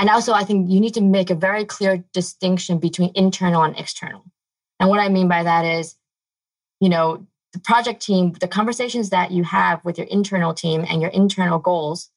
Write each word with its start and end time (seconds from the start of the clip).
And 0.00 0.08
also, 0.08 0.32
I 0.32 0.44
think 0.44 0.70
you 0.70 0.80
need 0.80 0.94
to 0.94 1.02
make 1.02 1.28
a 1.28 1.34
very 1.34 1.66
clear 1.66 2.02
distinction 2.14 2.78
between 2.78 3.12
internal 3.14 3.64
and 3.64 3.78
external. 3.78 4.24
And 4.80 4.88
what 4.88 4.98
I 4.98 5.10
mean 5.10 5.28
by 5.28 5.42
that 5.42 5.66
is, 5.66 5.94
you 6.80 6.88
know, 6.88 7.26
the 7.52 7.58
project 7.60 8.00
team, 8.00 8.32
the 8.32 8.48
conversations 8.48 9.10
that 9.10 9.30
you 9.30 9.44
have 9.44 9.84
with 9.84 9.98
your 9.98 10.06
internal 10.06 10.54
team 10.54 10.86
and 10.88 11.02
your 11.02 11.10
internal 11.10 11.58
goals 11.58 12.08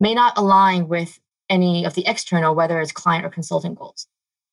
may 0.00 0.12
not 0.12 0.36
align 0.38 0.88
with 0.88 1.20
any 1.48 1.84
of 1.84 1.94
the 1.94 2.04
external, 2.04 2.56
whether 2.56 2.80
it's 2.80 2.90
client 2.90 3.24
or 3.24 3.30
consultant 3.30 3.78
goals. 3.78 4.08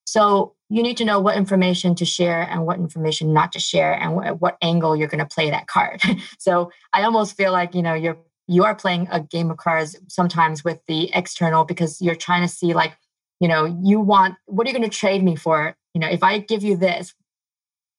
So 0.06 0.54
you 0.70 0.84
need 0.84 0.98
to 0.98 1.06
know 1.06 1.20
what 1.20 1.36
information 1.36 1.96
to 1.96 2.06
share 2.06 2.44
and 2.44 2.64
what 2.64 2.78
information 2.78 3.34
not 3.34 3.54
to 3.54 3.60
share 3.60 3.94
and 3.94 4.40
what 4.40 4.58
angle 4.62 4.96
you're 4.96 5.08
going 5.08 5.26
to 5.26 5.34
play 5.36 5.50
that 5.50 5.66
card. 5.66 6.02
so 6.38 6.72
I 6.94 7.04
almost 7.04 7.36
feel 7.36 7.52
like, 7.52 7.74
you 7.74 7.82
know, 7.82 7.96
you're 7.96 8.20
you 8.48 8.64
are 8.64 8.76
playing 8.76 9.08
a 9.12 9.20
game 9.20 9.52
of 9.52 9.58
cards 9.58 9.96
sometimes 10.08 10.64
with 10.64 10.80
the 10.88 11.12
external 11.14 11.66
because 11.66 12.02
you're 12.02 12.16
trying 12.16 12.42
to 12.42 12.48
see 12.48 12.74
like 12.74 12.98
you 13.40 13.48
know 13.48 13.66
you 13.84 14.00
want 14.00 14.36
what 14.46 14.66
are 14.66 14.70
you 14.70 14.78
going 14.78 14.90
to 14.90 14.98
trade 14.98 15.24
me 15.24 15.36
for? 15.36 15.76
You 15.94 16.02
know 16.02 16.08
if 16.08 16.24
i 16.24 16.40
give 16.40 16.64
you 16.64 16.78
this 16.78 17.14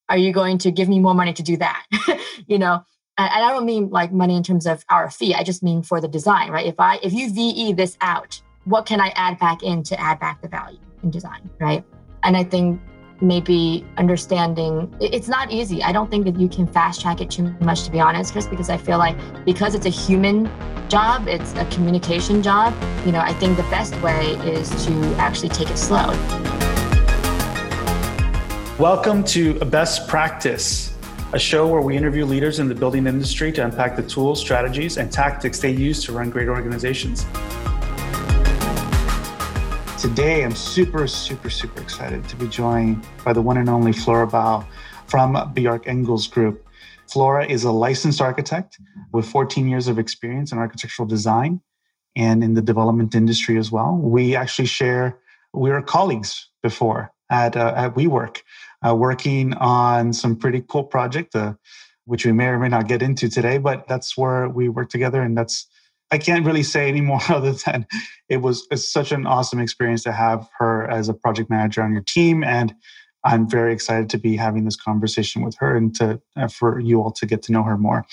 are 0.08 0.16
you 0.16 0.32
going 0.32 0.56
to 0.58 0.70
give 0.70 0.88
me 0.88 1.00
more 1.00 1.14
money 1.14 1.32
to 1.32 1.42
do 1.42 1.56
that? 1.58 1.84
You 2.46 2.58
know 2.58 2.82
and 3.18 3.44
i 3.44 3.50
don't 3.50 3.66
mean 3.66 3.90
like 3.90 4.12
money 4.12 4.36
in 4.36 4.42
terms 4.42 4.66
of 4.66 4.84
our 4.88 5.10
fee 5.10 5.34
i 5.34 5.42
just 5.42 5.62
mean 5.62 5.82
for 5.82 6.00
the 6.00 6.08
design 6.08 6.50
right? 6.50 6.66
If 6.66 6.78
i 6.78 6.98
if 7.02 7.12
you 7.12 7.30
ve 7.30 7.72
this 7.72 7.98
out 8.00 8.40
what 8.64 8.86
can 8.86 9.00
i 9.00 9.08
add 9.16 9.38
back 9.38 9.62
in 9.62 9.82
to 9.82 10.00
add 10.00 10.18
back 10.20 10.40
the 10.40 10.48
value 10.48 10.78
in 11.02 11.10
design 11.10 11.50
right? 11.60 11.84
And 12.22 12.36
i 12.36 12.44
think 12.44 12.80
maybe 13.20 13.84
understanding 13.96 14.94
it's 15.00 15.28
not 15.28 15.50
easy. 15.50 15.82
I 15.82 15.92
don't 15.92 16.10
think 16.10 16.24
that 16.24 16.38
you 16.38 16.48
can 16.48 16.66
fast 16.66 17.00
track 17.00 17.20
it 17.20 17.30
too 17.30 17.54
much 17.60 17.84
to 17.84 17.90
be 17.90 18.00
honest 18.00 18.32
chris 18.32 18.46
because 18.46 18.70
i 18.70 18.76
feel 18.76 18.98
like 18.98 19.16
because 19.44 19.74
it's 19.74 19.86
a 19.86 19.90
human 19.90 20.50
job 20.88 21.26
it's 21.28 21.52
a 21.54 21.64
communication 21.66 22.42
job 22.42 22.74
you 23.04 23.12
know 23.12 23.20
i 23.20 23.32
think 23.34 23.56
the 23.56 23.62
best 23.64 23.94
way 24.02 24.32
is 24.46 24.68
to 24.86 24.92
actually 25.16 25.48
take 25.48 25.70
it 25.70 25.76
slow. 25.76 26.06
Welcome 28.78 29.24
to 29.24 29.54
best 29.54 30.06
practice 30.06 30.94
a 31.32 31.38
show 31.38 31.66
where 31.66 31.80
we 31.80 31.96
interview 31.96 32.24
leaders 32.24 32.58
in 32.58 32.68
the 32.68 32.74
building 32.74 33.06
industry 33.06 33.52
to 33.52 33.64
unpack 33.64 33.96
the 33.96 34.02
tools 34.02 34.40
strategies 34.40 34.96
and 34.96 35.12
tactics 35.12 35.58
they 35.58 35.70
use 35.70 36.02
to 36.04 36.12
run 36.12 36.30
great 36.30 36.48
organizations 36.48 37.26
Today, 39.98 40.44
I'm 40.44 40.54
super, 40.54 41.08
super, 41.08 41.50
super 41.50 41.82
excited 41.82 42.28
to 42.28 42.36
be 42.36 42.46
joined 42.46 43.04
by 43.24 43.32
the 43.32 43.42
one 43.42 43.56
and 43.56 43.68
only 43.68 43.92
Flora 43.92 44.28
Bao 44.28 44.64
from 45.08 45.34
Bjarke 45.34 45.86
Ingels 45.86 46.30
Group. 46.30 46.64
Flora 47.08 47.44
is 47.44 47.64
a 47.64 47.72
licensed 47.72 48.20
architect 48.20 48.78
with 49.12 49.26
14 49.26 49.66
years 49.66 49.88
of 49.88 49.98
experience 49.98 50.52
in 50.52 50.58
architectural 50.58 51.08
design 51.08 51.60
and 52.14 52.44
in 52.44 52.54
the 52.54 52.62
development 52.62 53.16
industry 53.16 53.58
as 53.58 53.72
well. 53.72 53.96
We 53.96 54.36
actually 54.36 54.66
share, 54.66 55.18
we 55.52 55.70
were 55.70 55.82
colleagues 55.82 56.48
before 56.62 57.12
at, 57.28 57.56
uh, 57.56 57.74
at 57.76 57.96
WeWork, 57.96 58.42
uh, 58.86 58.94
working 58.94 59.52
on 59.54 60.12
some 60.12 60.36
pretty 60.36 60.62
cool 60.68 60.84
project, 60.84 61.34
uh, 61.34 61.54
which 62.04 62.24
we 62.24 62.30
may 62.30 62.46
or 62.46 62.60
may 62.60 62.68
not 62.68 62.86
get 62.86 63.02
into 63.02 63.28
today, 63.28 63.58
but 63.58 63.88
that's 63.88 64.16
where 64.16 64.48
we 64.48 64.68
work 64.68 64.90
together. 64.90 65.22
And 65.22 65.36
that's 65.36 65.66
I 66.10 66.18
can't 66.18 66.46
really 66.46 66.62
say 66.62 66.88
anymore 66.88 67.20
other 67.28 67.52
than 67.52 67.86
it 68.28 68.38
was 68.38 68.66
such 68.74 69.12
an 69.12 69.26
awesome 69.26 69.60
experience 69.60 70.02
to 70.04 70.12
have 70.12 70.48
her 70.58 70.88
as 70.90 71.08
a 71.08 71.14
project 71.14 71.50
manager 71.50 71.82
on 71.82 71.92
your 71.92 72.02
team. 72.02 72.42
And 72.42 72.74
I'm 73.24 73.48
very 73.48 73.72
excited 73.72 74.08
to 74.10 74.18
be 74.18 74.36
having 74.36 74.64
this 74.64 74.76
conversation 74.76 75.42
with 75.42 75.56
her 75.58 75.76
and 75.76 75.94
to 75.96 76.20
uh, 76.36 76.48
for 76.48 76.78
you 76.78 77.02
all 77.02 77.10
to 77.12 77.26
get 77.26 77.42
to 77.44 77.52
know 77.52 77.62
her 77.64 77.76
more. 77.76 78.06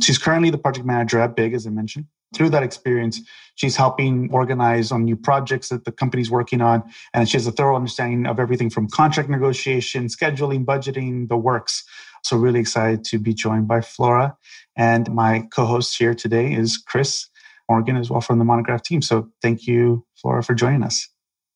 She's 0.00 0.18
currently 0.18 0.50
the 0.50 0.58
project 0.58 0.86
manager 0.86 1.20
at 1.20 1.36
Big, 1.36 1.54
as 1.54 1.66
I 1.66 1.70
mentioned. 1.70 2.06
Through 2.34 2.50
that 2.50 2.62
experience, 2.62 3.20
she's 3.54 3.76
helping 3.76 4.30
organize 4.32 4.92
on 4.92 5.04
new 5.04 5.16
projects 5.16 5.70
that 5.70 5.84
the 5.84 5.92
company's 5.92 6.30
working 6.30 6.60
on. 6.60 6.82
And 7.14 7.28
she 7.28 7.36
has 7.36 7.46
a 7.46 7.52
thorough 7.52 7.76
understanding 7.76 8.26
of 8.26 8.38
everything 8.38 8.70
from 8.70 8.88
contract 8.88 9.30
negotiation, 9.30 10.06
scheduling, 10.06 10.64
budgeting, 10.64 11.28
the 11.28 11.36
works. 11.36 11.84
So, 12.24 12.36
really 12.36 12.60
excited 12.60 13.04
to 13.04 13.18
be 13.18 13.32
joined 13.32 13.68
by 13.68 13.80
Flora. 13.80 14.36
And 14.76 15.12
my 15.12 15.48
co 15.52 15.64
host 15.64 15.96
here 15.96 16.14
today 16.14 16.52
is 16.52 16.76
Chris 16.76 17.28
Morgan 17.68 17.96
as 17.96 18.10
well 18.10 18.20
from 18.20 18.38
the 18.38 18.44
Monograph 18.44 18.82
team. 18.82 19.02
So 19.02 19.28
thank 19.42 19.66
you, 19.66 20.04
Flora, 20.16 20.42
for 20.42 20.54
joining 20.54 20.82
us. 20.82 21.08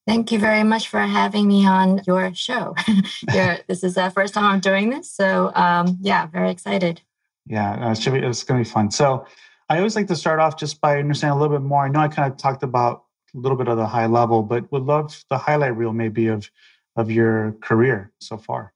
Thank 0.06 0.32
you 0.32 0.38
very 0.38 0.64
much 0.64 0.88
for 0.88 1.00
having 1.00 1.46
me 1.46 1.64
on 1.66 2.02
your 2.06 2.34
show. 2.34 2.74
this 3.32 3.84
is 3.84 3.94
the 3.94 4.10
first 4.10 4.34
time 4.34 4.44
I'm 4.44 4.60
doing 4.60 4.90
this. 4.90 5.10
So, 5.10 5.52
um, 5.54 5.98
yeah, 6.00 6.26
very 6.26 6.50
excited. 6.50 7.00
Yeah, 7.46 7.72
uh, 7.74 8.10
be, 8.10 8.18
it's 8.18 8.42
going 8.42 8.62
to 8.62 8.68
be 8.68 8.72
fun. 8.72 8.90
So, 8.90 9.26
I 9.68 9.78
always 9.78 9.96
like 9.96 10.08
to 10.08 10.16
start 10.16 10.40
off 10.40 10.56
just 10.56 10.80
by 10.80 10.98
understanding 10.98 11.36
a 11.36 11.40
little 11.40 11.56
bit 11.56 11.64
more. 11.64 11.84
I 11.84 11.88
know 11.88 12.00
I 12.00 12.08
kind 12.08 12.30
of 12.30 12.38
talked 12.38 12.62
about 12.62 13.04
a 13.34 13.38
little 13.38 13.56
bit 13.56 13.68
of 13.68 13.76
the 13.76 13.86
high 13.86 14.06
level, 14.06 14.42
but 14.42 14.70
would 14.72 14.82
love 14.82 15.24
the 15.30 15.38
highlight 15.38 15.76
reel 15.76 15.92
maybe 15.92 16.26
of 16.26 16.50
of 16.96 17.10
your 17.10 17.52
career 17.62 18.12
so 18.20 18.36
far. 18.36 18.74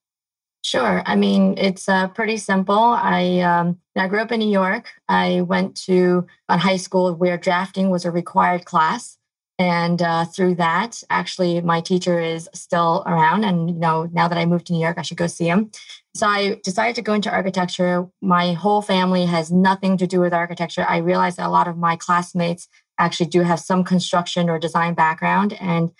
Sure. 0.62 1.02
I 1.06 1.14
mean, 1.14 1.54
it's 1.58 1.88
uh, 1.88 2.08
pretty 2.08 2.38
simple. 2.38 2.74
I 2.76 3.38
um, 3.40 3.78
I 3.94 4.08
grew 4.08 4.20
up 4.20 4.32
in 4.32 4.40
New 4.40 4.50
York. 4.50 4.90
I 5.08 5.42
went 5.42 5.76
to 5.82 6.26
a 6.48 6.58
high 6.58 6.76
school 6.76 7.14
where 7.14 7.36
drafting 7.38 7.88
was 7.88 8.04
a 8.04 8.10
required 8.10 8.64
class, 8.64 9.16
and 9.60 10.02
uh, 10.02 10.24
through 10.24 10.56
that, 10.56 11.02
actually, 11.08 11.60
my 11.60 11.80
teacher 11.80 12.18
is 12.20 12.48
still 12.52 13.04
around. 13.06 13.44
And 13.44 13.70
you 13.70 13.78
know, 13.78 14.08
now 14.12 14.26
that 14.26 14.38
I 14.38 14.44
moved 14.44 14.66
to 14.66 14.72
New 14.72 14.80
York, 14.80 14.98
I 14.98 15.02
should 15.02 15.18
go 15.18 15.28
see 15.28 15.46
him. 15.46 15.70
So 16.16 16.26
I 16.26 16.60
decided 16.64 16.96
to 16.96 17.02
go 17.02 17.12
into 17.12 17.30
architecture. 17.30 18.06
My 18.22 18.54
whole 18.54 18.80
family 18.80 19.26
has 19.26 19.52
nothing 19.52 19.98
to 19.98 20.06
do 20.06 20.20
with 20.20 20.32
architecture. 20.32 20.86
I 20.88 20.98
realized 20.98 21.36
that 21.36 21.46
a 21.46 21.50
lot 21.50 21.68
of 21.68 21.76
my 21.76 21.96
classmates 21.96 22.68
actually 22.98 23.26
do 23.26 23.42
have 23.42 23.60
some 23.60 23.84
construction 23.84 24.48
or 24.48 24.58
design 24.58 24.94
background, 24.94 25.52
and 25.60 25.92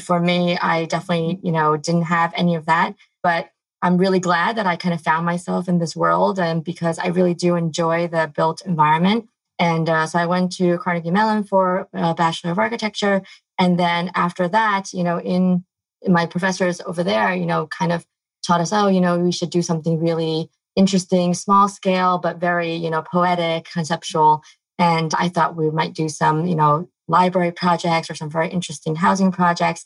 for 0.00 0.18
me, 0.18 0.56
I 0.56 0.86
definitely 0.86 1.40
you 1.42 1.52
know 1.52 1.76
didn't 1.76 2.04
have 2.04 2.32
any 2.36 2.54
of 2.54 2.64
that, 2.66 2.94
but 3.22 3.50
I'm 3.82 3.98
really 3.98 4.18
glad 4.18 4.56
that 4.56 4.66
I 4.66 4.76
kind 4.76 4.94
of 4.94 5.02
found 5.02 5.26
myself 5.26 5.68
in 5.68 5.78
this 5.78 5.94
world 5.94 6.38
and 6.38 6.64
because 6.64 6.98
I 6.98 7.08
really 7.08 7.34
do 7.34 7.56
enjoy 7.56 8.08
the 8.08 8.32
built 8.34 8.62
environment. 8.66 9.28
And 9.58 9.88
uh, 9.88 10.06
so 10.06 10.18
I 10.18 10.26
went 10.26 10.52
to 10.56 10.78
Carnegie 10.78 11.10
Mellon 11.10 11.44
for 11.44 11.88
a 11.92 12.14
Bachelor 12.14 12.50
of 12.50 12.58
Architecture. 12.58 13.22
And 13.58 13.78
then 13.78 14.10
after 14.14 14.48
that, 14.48 14.92
you 14.92 15.02
know, 15.02 15.18
in 15.18 15.64
my 16.06 16.26
professors 16.26 16.80
over 16.82 17.02
there, 17.02 17.34
you 17.34 17.46
know, 17.46 17.66
kind 17.68 17.92
of 17.92 18.04
taught 18.46 18.60
us, 18.60 18.72
oh, 18.72 18.88
you 18.88 19.00
know, 19.00 19.18
we 19.18 19.32
should 19.32 19.50
do 19.50 19.62
something 19.62 20.00
really 20.00 20.50
interesting, 20.76 21.34
small 21.34 21.68
scale, 21.68 22.18
but 22.18 22.38
very, 22.38 22.74
you 22.74 22.90
know, 22.90 23.02
poetic, 23.02 23.68
conceptual. 23.70 24.42
And 24.78 25.12
I 25.18 25.28
thought 25.28 25.56
we 25.56 25.70
might 25.70 25.94
do 25.94 26.08
some, 26.08 26.46
you 26.46 26.54
know, 26.54 26.88
library 27.08 27.52
projects 27.52 28.08
or 28.08 28.14
some 28.14 28.30
very 28.30 28.48
interesting 28.48 28.96
housing 28.96 29.32
projects. 29.32 29.84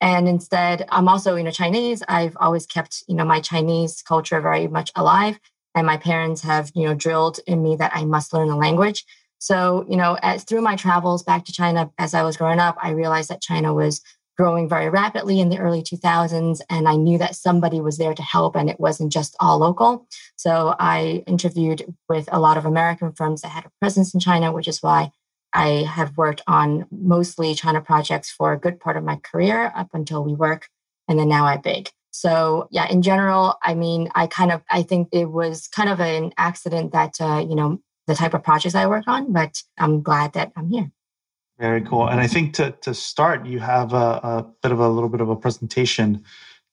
And 0.00 0.28
instead, 0.28 0.86
I'm 0.90 1.08
also, 1.08 1.36
you 1.36 1.42
know, 1.42 1.50
Chinese. 1.50 2.02
I've 2.06 2.36
always 2.38 2.66
kept, 2.66 3.02
you 3.08 3.14
know, 3.14 3.24
my 3.24 3.40
Chinese 3.40 4.02
culture 4.02 4.40
very 4.40 4.68
much 4.68 4.92
alive. 4.94 5.40
And 5.74 5.86
my 5.86 5.96
parents 5.96 6.42
have, 6.42 6.70
you 6.74 6.86
know, 6.86 6.94
drilled 6.94 7.40
in 7.46 7.62
me 7.62 7.76
that 7.76 7.92
I 7.94 8.04
must 8.04 8.32
learn 8.32 8.48
the 8.48 8.56
language. 8.56 9.04
So, 9.38 9.84
you 9.88 9.96
know, 9.96 10.18
as 10.22 10.44
through 10.44 10.62
my 10.62 10.76
travels 10.76 11.22
back 11.22 11.44
to 11.46 11.52
China 11.52 11.90
as 11.98 12.14
I 12.14 12.22
was 12.22 12.36
growing 12.36 12.58
up, 12.58 12.76
I 12.82 12.90
realized 12.90 13.30
that 13.30 13.42
China 13.42 13.74
was 13.74 14.02
growing 14.36 14.68
very 14.68 14.88
rapidly 14.88 15.40
in 15.40 15.48
the 15.48 15.58
early 15.58 15.82
2000s. 15.82 16.60
And 16.68 16.88
I 16.88 16.96
knew 16.96 17.18
that 17.18 17.36
somebody 17.36 17.80
was 17.80 17.98
there 17.98 18.14
to 18.14 18.22
help 18.22 18.56
and 18.56 18.68
it 18.68 18.78
wasn't 18.78 19.12
just 19.12 19.36
all 19.40 19.58
local. 19.58 20.06
So 20.36 20.74
I 20.78 21.24
interviewed 21.26 21.94
with 22.08 22.28
a 22.30 22.40
lot 22.40 22.56
of 22.56 22.66
American 22.66 23.12
firms 23.12 23.42
that 23.42 23.48
had 23.48 23.66
a 23.66 23.72
presence 23.80 24.12
in 24.14 24.20
China, 24.20 24.52
which 24.52 24.68
is 24.68 24.82
why 24.82 25.10
I 25.52 25.84
have 25.84 26.16
worked 26.16 26.42
on 26.46 26.86
mostly 26.90 27.54
China 27.54 27.80
projects 27.80 28.30
for 28.30 28.52
a 28.52 28.58
good 28.58 28.78
part 28.78 28.96
of 28.96 29.04
my 29.04 29.16
career 29.16 29.72
up 29.74 29.88
until 29.94 30.24
WeWork. 30.24 30.64
and 31.08 31.18
then 31.18 31.28
now 31.28 31.46
I 31.46 31.56
big. 31.56 31.88
So 32.10 32.66
yeah, 32.70 32.88
in 32.88 33.02
general, 33.02 33.56
I 33.62 33.74
mean, 33.74 34.08
I 34.14 34.26
kind 34.26 34.50
of 34.50 34.62
I 34.70 34.82
think 34.82 35.08
it 35.12 35.26
was 35.26 35.68
kind 35.68 35.90
of 35.90 36.00
an 36.00 36.32
accident 36.38 36.92
that 36.92 37.20
uh, 37.20 37.44
you 37.46 37.54
know 37.54 37.80
the 38.06 38.14
type 38.14 38.34
of 38.34 38.42
projects 38.42 38.74
I 38.74 38.86
work 38.86 39.04
on, 39.06 39.32
but 39.32 39.62
I'm 39.78 40.02
glad 40.02 40.32
that 40.32 40.52
I'm 40.56 40.70
here. 40.70 40.90
Very 41.58 41.80
cool. 41.82 42.08
And 42.08 42.20
I 42.20 42.26
think 42.26 42.54
to 42.54 42.72
to 42.82 42.92
start, 42.92 43.46
you 43.46 43.60
have 43.60 43.92
a, 43.94 43.96
a 44.22 44.46
bit 44.62 44.72
of 44.72 44.80
a 44.80 44.88
little 44.88 45.08
bit 45.08 45.20
of 45.20 45.30
a 45.30 45.36
presentation 45.36 46.22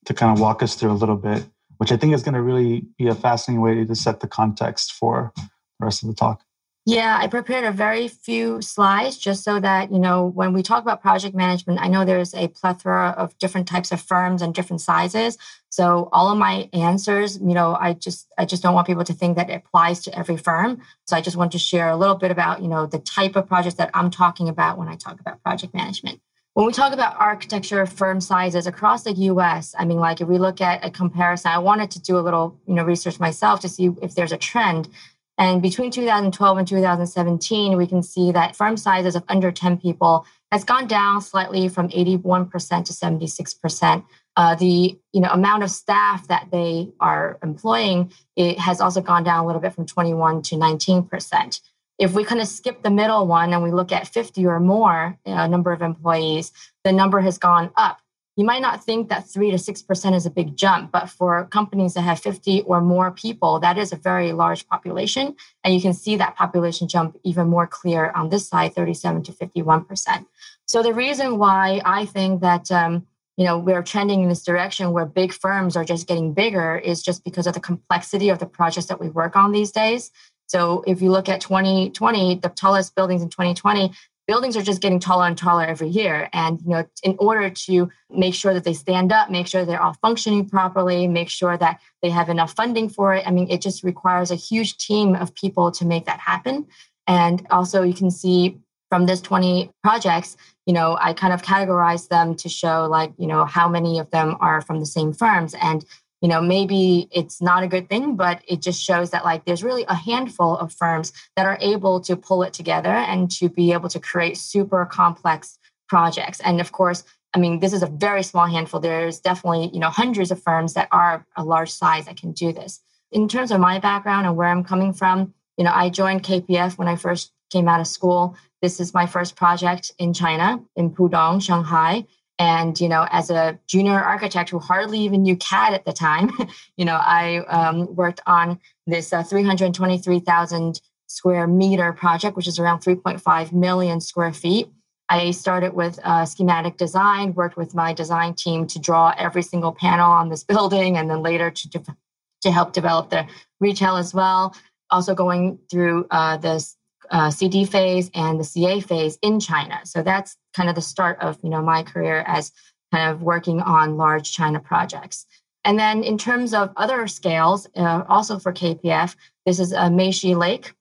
to 0.04 0.14
kind 0.14 0.32
of 0.32 0.40
walk 0.40 0.62
us 0.62 0.74
through 0.74 0.92
a 0.92 0.94
little 0.94 1.16
bit, 1.16 1.46
which 1.78 1.90
I 1.90 1.96
think 1.96 2.12
is 2.12 2.22
going 2.22 2.34
to 2.34 2.42
really 2.42 2.86
be 2.98 3.06
a 3.06 3.14
fascinating 3.14 3.62
way 3.62 3.84
to 3.84 3.94
set 3.94 4.20
the 4.20 4.28
context 4.28 4.92
for 4.92 5.32
the 5.36 5.86
rest 5.86 6.02
of 6.02 6.08
the 6.10 6.14
talk. 6.14 6.42
Yeah, 6.86 7.16
I 7.18 7.28
prepared 7.28 7.64
a 7.64 7.72
very 7.72 8.08
few 8.08 8.60
slides 8.60 9.16
just 9.16 9.42
so 9.42 9.58
that, 9.58 9.90
you 9.90 9.98
know, 9.98 10.26
when 10.26 10.52
we 10.52 10.62
talk 10.62 10.82
about 10.82 11.00
project 11.00 11.34
management, 11.34 11.80
I 11.80 11.88
know 11.88 12.04
there's 12.04 12.34
a 12.34 12.48
plethora 12.48 13.14
of 13.16 13.36
different 13.38 13.66
types 13.66 13.90
of 13.90 14.02
firms 14.02 14.42
and 14.42 14.54
different 14.54 14.82
sizes. 14.82 15.38
So 15.70 16.10
all 16.12 16.30
of 16.30 16.36
my 16.36 16.68
answers, 16.74 17.38
you 17.38 17.54
know, 17.54 17.74
I 17.80 17.94
just 17.94 18.28
I 18.36 18.44
just 18.44 18.62
don't 18.62 18.74
want 18.74 18.86
people 18.86 19.04
to 19.04 19.14
think 19.14 19.36
that 19.36 19.48
it 19.48 19.62
applies 19.64 20.00
to 20.00 20.18
every 20.18 20.36
firm. 20.36 20.82
So 21.06 21.16
I 21.16 21.22
just 21.22 21.38
want 21.38 21.52
to 21.52 21.58
share 21.58 21.88
a 21.88 21.96
little 21.96 22.16
bit 22.16 22.30
about, 22.30 22.60
you 22.60 22.68
know, 22.68 22.84
the 22.84 22.98
type 22.98 23.34
of 23.34 23.48
projects 23.48 23.76
that 23.76 23.90
I'm 23.94 24.10
talking 24.10 24.50
about 24.50 24.76
when 24.76 24.88
I 24.88 24.96
talk 24.96 25.18
about 25.20 25.42
project 25.42 25.72
management. 25.72 26.20
When 26.52 26.66
we 26.66 26.72
talk 26.72 26.92
about 26.92 27.16
architecture 27.18 27.84
firm 27.84 28.20
sizes 28.20 28.68
across 28.68 29.02
the 29.02 29.12
US, 29.12 29.74
I 29.76 29.84
mean, 29.84 29.98
like 29.98 30.20
if 30.20 30.28
we 30.28 30.38
look 30.38 30.60
at 30.60 30.84
a 30.84 30.90
comparison, 30.90 31.50
I 31.50 31.58
wanted 31.58 31.90
to 31.92 32.00
do 32.00 32.16
a 32.16 32.20
little, 32.20 32.60
you 32.68 32.74
know, 32.74 32.84
research 32.84 33.18
myself 33.18 33.58
to 33.60 33.68
see 33.68 33.90
if 34.00 34.14
there's 34.14 34.30
a 34.30 34.36
trend. 34.36 34.88
And 35.36 35.60
between 35.60 35.90
2012 35.90 36.58
and 36.58 36.68
2017, 36.68 37.76
we 37.76 37.86
can 37.86 38.02
see 38.02 38.30
that 38.32 38.54
firm 38.54 38.76
sizes 38.76 39.16
of 39.16 39.24
under 39.28 39.50
10 39.50 39.78
people 39.78 40.26
has 40.52 40.62
gone 40.62 40.86
down 40.86 41.20
slightly 41.20 41.68
from 41.68 41.88
81% 41.88 42.50
to 42.84 42.92
76%. 42.92 44.04
Uh, 44.36 44.54
the 44.56 44.98
you 45.12 45.20
know 45.20 45.28
amount 45.30 45.62
of 45.62 45.70
staff 45.70 46.26
that 46.26 46.48
they 46.50 46.90
are 46.98 47.38
employing 47.42 48.12
it 48.34 48.58
has 48.58 48.80
also 48.80 49.00
gone 49.00 49.22
down 49.22 49.44
a 49.44 49.46
little 49.46 49.60
bit 49.60 49.72
from 49.72 49.86
21 49.86 50.42
to 50.42 50.56
19%. 50.56 51.60
If 51.98 52.14
we 52.14 52.24
kind 52.24 52.40
of 52.40 52.48
skip 52.48 52.82
the 52.82 52.90
middle 52.90 53.26
one 53.28 53.52
and 53.52 53.62
we 53.62 53.70
look 53.70 53.92
at 53.92 54.08
50 54.08 54.44
or 54.46 54.58
more 54.58 55.16
uh, 55.24 55.46
number 55.46 55.72
of 55.72 55.82
employees, 55.82 56.50
the 56.82 56.92
number 56.92 57.20
has 57.20 57.38
gone 57.38 57.70
up 57.76 58.00
you 58.36 58.44
might 58.44 58.62
not 58.62 58.82
think 58.82 59.08
that 59.08 59.28
3 59.28 59.52
to 59.52 59.56
6% 59.56 60.14
is 60.14 60.26
a 60.26 60.30
big 60.30 60.56
jump, 60.56 60.90
but 60.90 61.08
for 61.08 61.44
companies 61.46 61.94
that 61.94 62.00
have 62.00 62.18
50 62.18 62.62
or 62.62 62.80
more 62.80 63.12
people, 63.12 63.60
that 63.60 63.78
is 63.78 63.92
a 63.92 63.96
very 63.96 64.32
large 64.32 64.66
population. 64.66 65.36
And 65.62 65.74
you 65.74 65.80
can 65.80 65.92
see 65.92 66.16
that 66.16 66.34
population 66.34 66.88
jump 66.88 67.16
even 67.22 67.48
more 67.48 67.66
clear 67.66 68.10
on 68.10 68.30
this 68.30 68.48
side, 68.48 68.74
37 68.74 69.22
to 69.24 69.32
51%. 69.32 70.26
So 70.66 70.82
the 70.82 70.92
reason 70.92 71.38
why 71.38 71.80
I 71.84 72.06
think 72.06 72.40
that 72.40 72.72
um, 72.72 73.06
you 73.36 73.44
know 73.44 73.58
we're 73.58 73.82
trending 73.82 74.22
in 74.22 74.28
this 74.28 74.44
direction 74.44 74.92
where 74.92 75.06
big 75.06 75.32
firms 75.32 75.76
are 75.76 75.84
just 75.84 76.06
getting 76.06 76.32
bigger 76.32 76.76
is 76.76 77.02
just 77.02 77.24
because 77.24 77.46
of 77.46 77.54
the 77.54 77.60
complexity 77.60 78.28
of 78.28 78.38
the 78.38 78.46
projects 78.46 78.86
that 78.86 79.00
we 79.00 79.08
work 79.08 79.36
on 79.36 79.52
these 79.52 79.70
days. 79.70 80.10
So 80.46 80.84
if 80.86 81.00
you 81.00 81.10
look 81.10 81.28
at 81.28 81.40
2020, 81.40 82.36
the 82.36 82.48
tallest 82.48 82.94
buildings 82.94 83.22
in 83.22 83.28
2020, 83.28 83.92
buildings 84.26 84.56
are 84.56 84.62
just 84.62 84.80
getting 84.80 84.98
taller 84.98 85.26
and 85.26 85.36
taller 85.36 85.64
every 85.64 85.88
year. 85.88 86.28
And 86.32 86.60
you 86.62 86.70
know 86.70 86.84
in 87.02 87.16
order 87.18 87.50
to 87.50 87.90
make 88.10 88.34
sure 88.34 88.54
that 88.54 88.64
they 88.64 88.74
stand 88.74 89.12
up 89.12 89.30
make 89.30 89.46
sure 89.46 89.64
they're 89.64 89.82
all 89.82 89.96
functioning 90.00 90.48
properly 90.48 91.06
make 91.06 91.28
sure 91.28 91.56
that 91.56 91.80
they 92.02 92.10
have 92.10 92.28
enough 92.28 92.52
funding 92.52 92.88
for 92.88 93.14
it 93.14 93.26
i 93.26 93.30
mean 93.30 93.50
it 93.50 93.60
just 93.60 93.82
requires 93.82 94.30
a 94.30 94.36
huge 94.36 94.76
team 94.76 95.14
of 95.14 95.34
people 95.34 95.70
to 95.72 95.84
make 95.84 96.06
that 96.06 96.20
happen. 96.20 96.66
And 97.06 97.46
also 97.50 97.82
you 97.82 97.94
can 97.94 98.10
see 98.10 98.58
from 98.88 99.06
this 99.06 99.20
20 99.20 99.70
projects 99.82 100.36
you 100.66 100.72
know 100.72 100.96
i 101.00 101.12
kind 101.12 101.32
of 101.32 101.42
categorize 101.42 102.08
them 102.08 102.34
to 102.36 102.48
show 102.48 102.86
like 102.88 103.12
you 103.18 103.26
know 103.26 103.44
how 103.44 103.68
many 103.68 103.98
of 103.98 104.10
them 104.10 104.36
are 104.40 104.60
from 104.60 104.80
the 104.80 104.86
same 104.86 105.12
firms. 105.12 105.54
And 105.60 105.84
you 106.24 106.30
know 106.30 106.40
maybe 106.40 107.06
it's 107.12 107.42
not 107.42 107.62
a 107.62 107.68
good 107.68 107.86
thing 107.90 108.16
but 108.16 108.40
it 108.48 108.62
just 108.62 108.82
shows 108.82 109.10
that 109.10 109.26
like 109.26 109.44
there's 109.44 109.62
really 109.62 109.84
a 109.88 109.94
handful 109.94 110.56
of 110.56 110.72
firms 110.72 111.12
that 111.36 111.44
are 111.44 111.58
able 111.60 112.00
to 112.00 112.16
pull 112.16 112.42
it 112.42 112.54
together 112.54 112.88
and 112.88 113.30
to 113.30 113.50
be 113.50 113.72
able 113.74 113.90
to 113.90 114.00
create 114.00 114.38
super 114.38 114.86
complex 114.86 115.58
projects. 115.86 116.40
And 116.40 116.62
of 116.62 116.72
course 116.72 117.04
i 117.34 117.38
mean 117.38 117.60
this 117.60 117.74
is 117.74 117.82
a 117.82 117.92
very 118.06 118.22
small 118.22 118.46
handful. 118.46 118.80
There's 118.80 119.20
definitely 119.20 119.68
you 119.74 119.80
know 119.80 119.90
hundreds 119.90 120.30
of 120.30 120.42
firms 120.42 120.72
that 120.72 120.88
are 120.90 121.26
a 121.36 121.44
large 121.44 121.70
size 121.70 122.06
that 122.06 122.16
can 122.16 122.32
do 122.32 122.54
this. 122.54 122.80
In 123.12 123.28
terms 123.28 123.50
of 123.50 123.60
my 123.60 123.78
background 123.78 124.26
and 124.26 124.34
where 124.34 124.48
i'm 124.48 124.64
coming 124.64 124.94
from 124.94 125.34
you 125.58 125.64
know 125.64 125.72
i 125.74 125.90
joined 125.90 126.22
kpf 126.22 126.78
when 126.78 126.88
i 126.88 126.96
first 126.96 127.32
came 127.50 127.68
out 127.68 127.80
of 127.80 127.86
school. 127.86 128.34
This 128.62 128.80
is 128.80 128.94
my 128.94 129.04
first 129.04 129.36
project 129.36 129.92
in 129.98 130.14
china 130.14 130.58
in 130.74 130.90
pudong 130.90 131.42
shanghai 131.42 132.06
and 132.38 132.80
you 132.80 132.88
know, 132.88 133.06
as 133.10 133.30
a 133.30 133.58
junior 133.66 133.98
architect 134.00 134.50
who 134.50 134.58
hardly 134.58 135.00
even 135.00 135.22
knew 135.22 135.36
CAD 135.36 135.74
at 135.74 135.84
the 135.84 135.92
time, 135.92 136.30
you 136.76 136.84
know, 136.84 136.96
I 136.96 137.38
um, 137.48 137.94
worked 137.94 138.20
on 138.26 138.60
this 138.86 139.12
uh, 139.12 139.22
323,000 139.22 140.80
square 141.06 141.46
meter 141.46 141.92
project, 141.92 142.36
which 142.36 142.48
is 142.48 142.58
around 142.58 142.80
3.5 142.80 143.52
million 143.52 144.00
square 144.00 144.32
feet. 144.32 144.68
I 145.08 145.30
started 145.32 145.74
with 145.74 146.00
uh, 146.02 146.24
schematic 146.24 146.76
design, 146.76 147.34
worked 147.34 147.56
with 147.56 147.74
my 147.74 147.92
design 147.92 148.34
team 148.34 148.66
to 148.68 148.78
draw 148.78 149.14
every 149.16 149.42
single 149.42 149.72
panel 149.72 150.10
on 150.10 150.28
this 150.28 150.44
building, 150.52 150.96
and 150.96 151.08
then 151.08 151.22
later 151.22 151.50
to 151.50 151.68
de- 151.68 151.96
to 152.42 152.50
help 152.50 152.72
develop 152.72 153.10
the 153.10 153.26
retail 153.60 153.96
as 153.96 154.12
well. 154.12 154.54
Also 154.90 155.14
going 155.14 155.58
through 155.70 156.06
uh, 156.10 156.36
this 156.36 156.76
uh, 157.10 157.30
CD 157.30 157.64
phase 157.64 158.10
and 158.14 158.38
the 158.38 158.44
CA 158.44 158.80
phase 158.80 159.18
in 159.22 159.40
China. 159.40 159.80
So 159.84 160.02
that's 160.02 160.36
kind 160.54 160.68
of 160.68 160.74
the 160.74 160.82
start 160.82 161.18
of 161.20 161.38
you 161.42 161.50
know 161.50 161.62
my 161.62 161.82
career 161.82 162.24
as 162.26 162.52
kind 162.92 163.10
of 163.10 163.22
working 163.22 163.60
on 163.60 163.96
large 163.96 164.32
China 164.32 164.60
projects. 164.60 165.26
And 165.64 165.78
then 165.78 166.04
in 166.04 166.18
terms 166.18 166.52
of 166.52 166.72
other 166.76 167.06
scales, 167.06 167.66
uh, 167.74 168.02
also 168.08 168.38
for 168.38 168.52
KPF, 168.52 169.16
this 169.46 169.58
is 169.58 169.72
a 169.72 169.88
Meixi 169.88 170.36
Lake, 170.36 170.74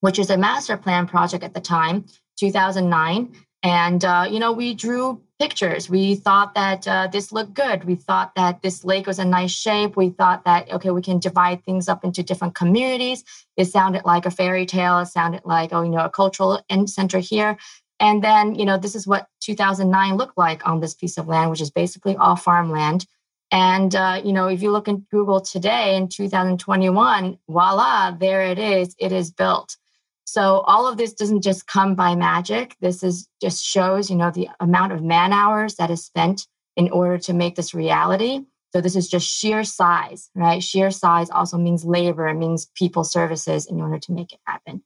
which 0.00 0.18
is 0.18 0.30
a 0.30 0.36
master 0.36 0.76
plan 0.76 1.06
project 1.06 1.44
at 1.44 1.54
the 1.54 1.60
time, 1.60 2.04
2009. 2.38 3.32
And 3.62 4.04
uh, 4.04 4.26
you 4.30 4.38
know 4.38 4.52
we 4.52 4.74
drew 4.74 5.22
pictures. 5.38 5.90
We 5.90 6.14
thought 6.14 6.54
that 6.54 6.88
uh, 6.88 7.08
this 7.08 7.32
looked 7.32 7.54
good. 7.54 7.84
We 7.84 7.94
thought 7.94 8.34
that 8.36 8.62
this 8.62 8.84
lake 8.84 9.06
was 9.06 9.18
a 9.18 9.24
nice 9.24 9.50
shape. 9.50 9.96
We 9.96 10.10
thought 10.10 10.44
that, 10.44 10.70
okay, 10.72 10.90
we 10.90 11.02
can 11.02 11.18
divide 11.18 11.64
things 11.64 11.88
up 11.88 12.04
into 12.04 12.22
different 12.22 12.54
communities. 12.54 13.24
It 13.56 13.66
sounded 13.66 14.04
like 14.04 14.26
a 14.26 14.30
fairy 14.30 14.66
tale. 14.66 14.98
It 15.00 15.06
sounded 15.06 15.42
like, 15.44 15.72
oh, 15.72 15.82
you 15.82 15.90
know, 15.90 16.04
a 16.04 16.10
cultural 16.10 16.60
center 16.86 17.18
here. 17.18 17.58
And 17.98 18.22
then, 18.22 18.54
you 18.54 18.64
know, 18.64 18.78
this 18.78 18.94
is 18.94 19.06
what 19.06 19.26
2009 19.40 20.16
looked 20.16 20.36
like 20.36 20.66
on 20.66 20.80
this 20.80 20.94
piece 20.94 21.16
of 21.16 21.28
land, 21.28 21.50
which 21.50 21.60
is 21.60 21.70
basically 21.70 22.16
all 22.16 22.36
farmland. 22.36 23.06
And, 23.50 23.94
uh, 23.94 24.20
you 24.24 24.32
know, 24.32 24.48
if 24.48 24.62
you 24.62 24.70
look 24.70 24.88
in 24.88 25.06
Google 25.10 25.40
today 25.40 25.96
in 25.96 26.08
2021, 26.08 27.38
voila, 27.48 28.10
there 28.10 28.42
it 28.42 28.58
is. 28.58 28.94
It 28.98 29.12
is 29.12 29.30
built. 29.30 29.76
So 30.24 30.60
all 30.66 30.88
of 30.88 30.98
this 30.98 31.12
doesn't 31.12 31.42
just 31.42 31.68
come 31.68 31.94
by 31.94 32.16
magic. 32.16 32.76
This 32.80 33.02
is 33.04 33.28
just 33.40 33.64
shows, 33.64 34.10
you 34.10 34.16
know, 34.16 34.32
the 34.32 34.48
amount 34.58 34.92
of 34.92 35.02
man 35.02 35.32
hours 35.32 35.76
that 35.76 35.90
is 35.90 36.04
spent 36.04 36.48
in 36.76 36.90
order 36.90 37.16
to 37.18 37.32
make 37.32 37.54
this 37.54 37.72
reality. 37.72 38.40
So 38.72 38.80
this 38.80 38.96
is 38.96 39.08
just 39.08 39.26
sheer 39.26 39.62
size, 39.64 40.28
right? 40.34 40.62
Sheer 40.62 40.90
size 40.90 41.30
also 41.30 41.56
means 41.56 41.84
labor, 41.84 42.28
it 42.28 42.34
means 42.34 42.66
people 42.74 43.04
services 43.04 43.66
in 43.66 43.80
order 43.80 43.98
to 44.00 44.12
make 44.12 44.32
it 44.32 44.40
happen. 44.44 44.82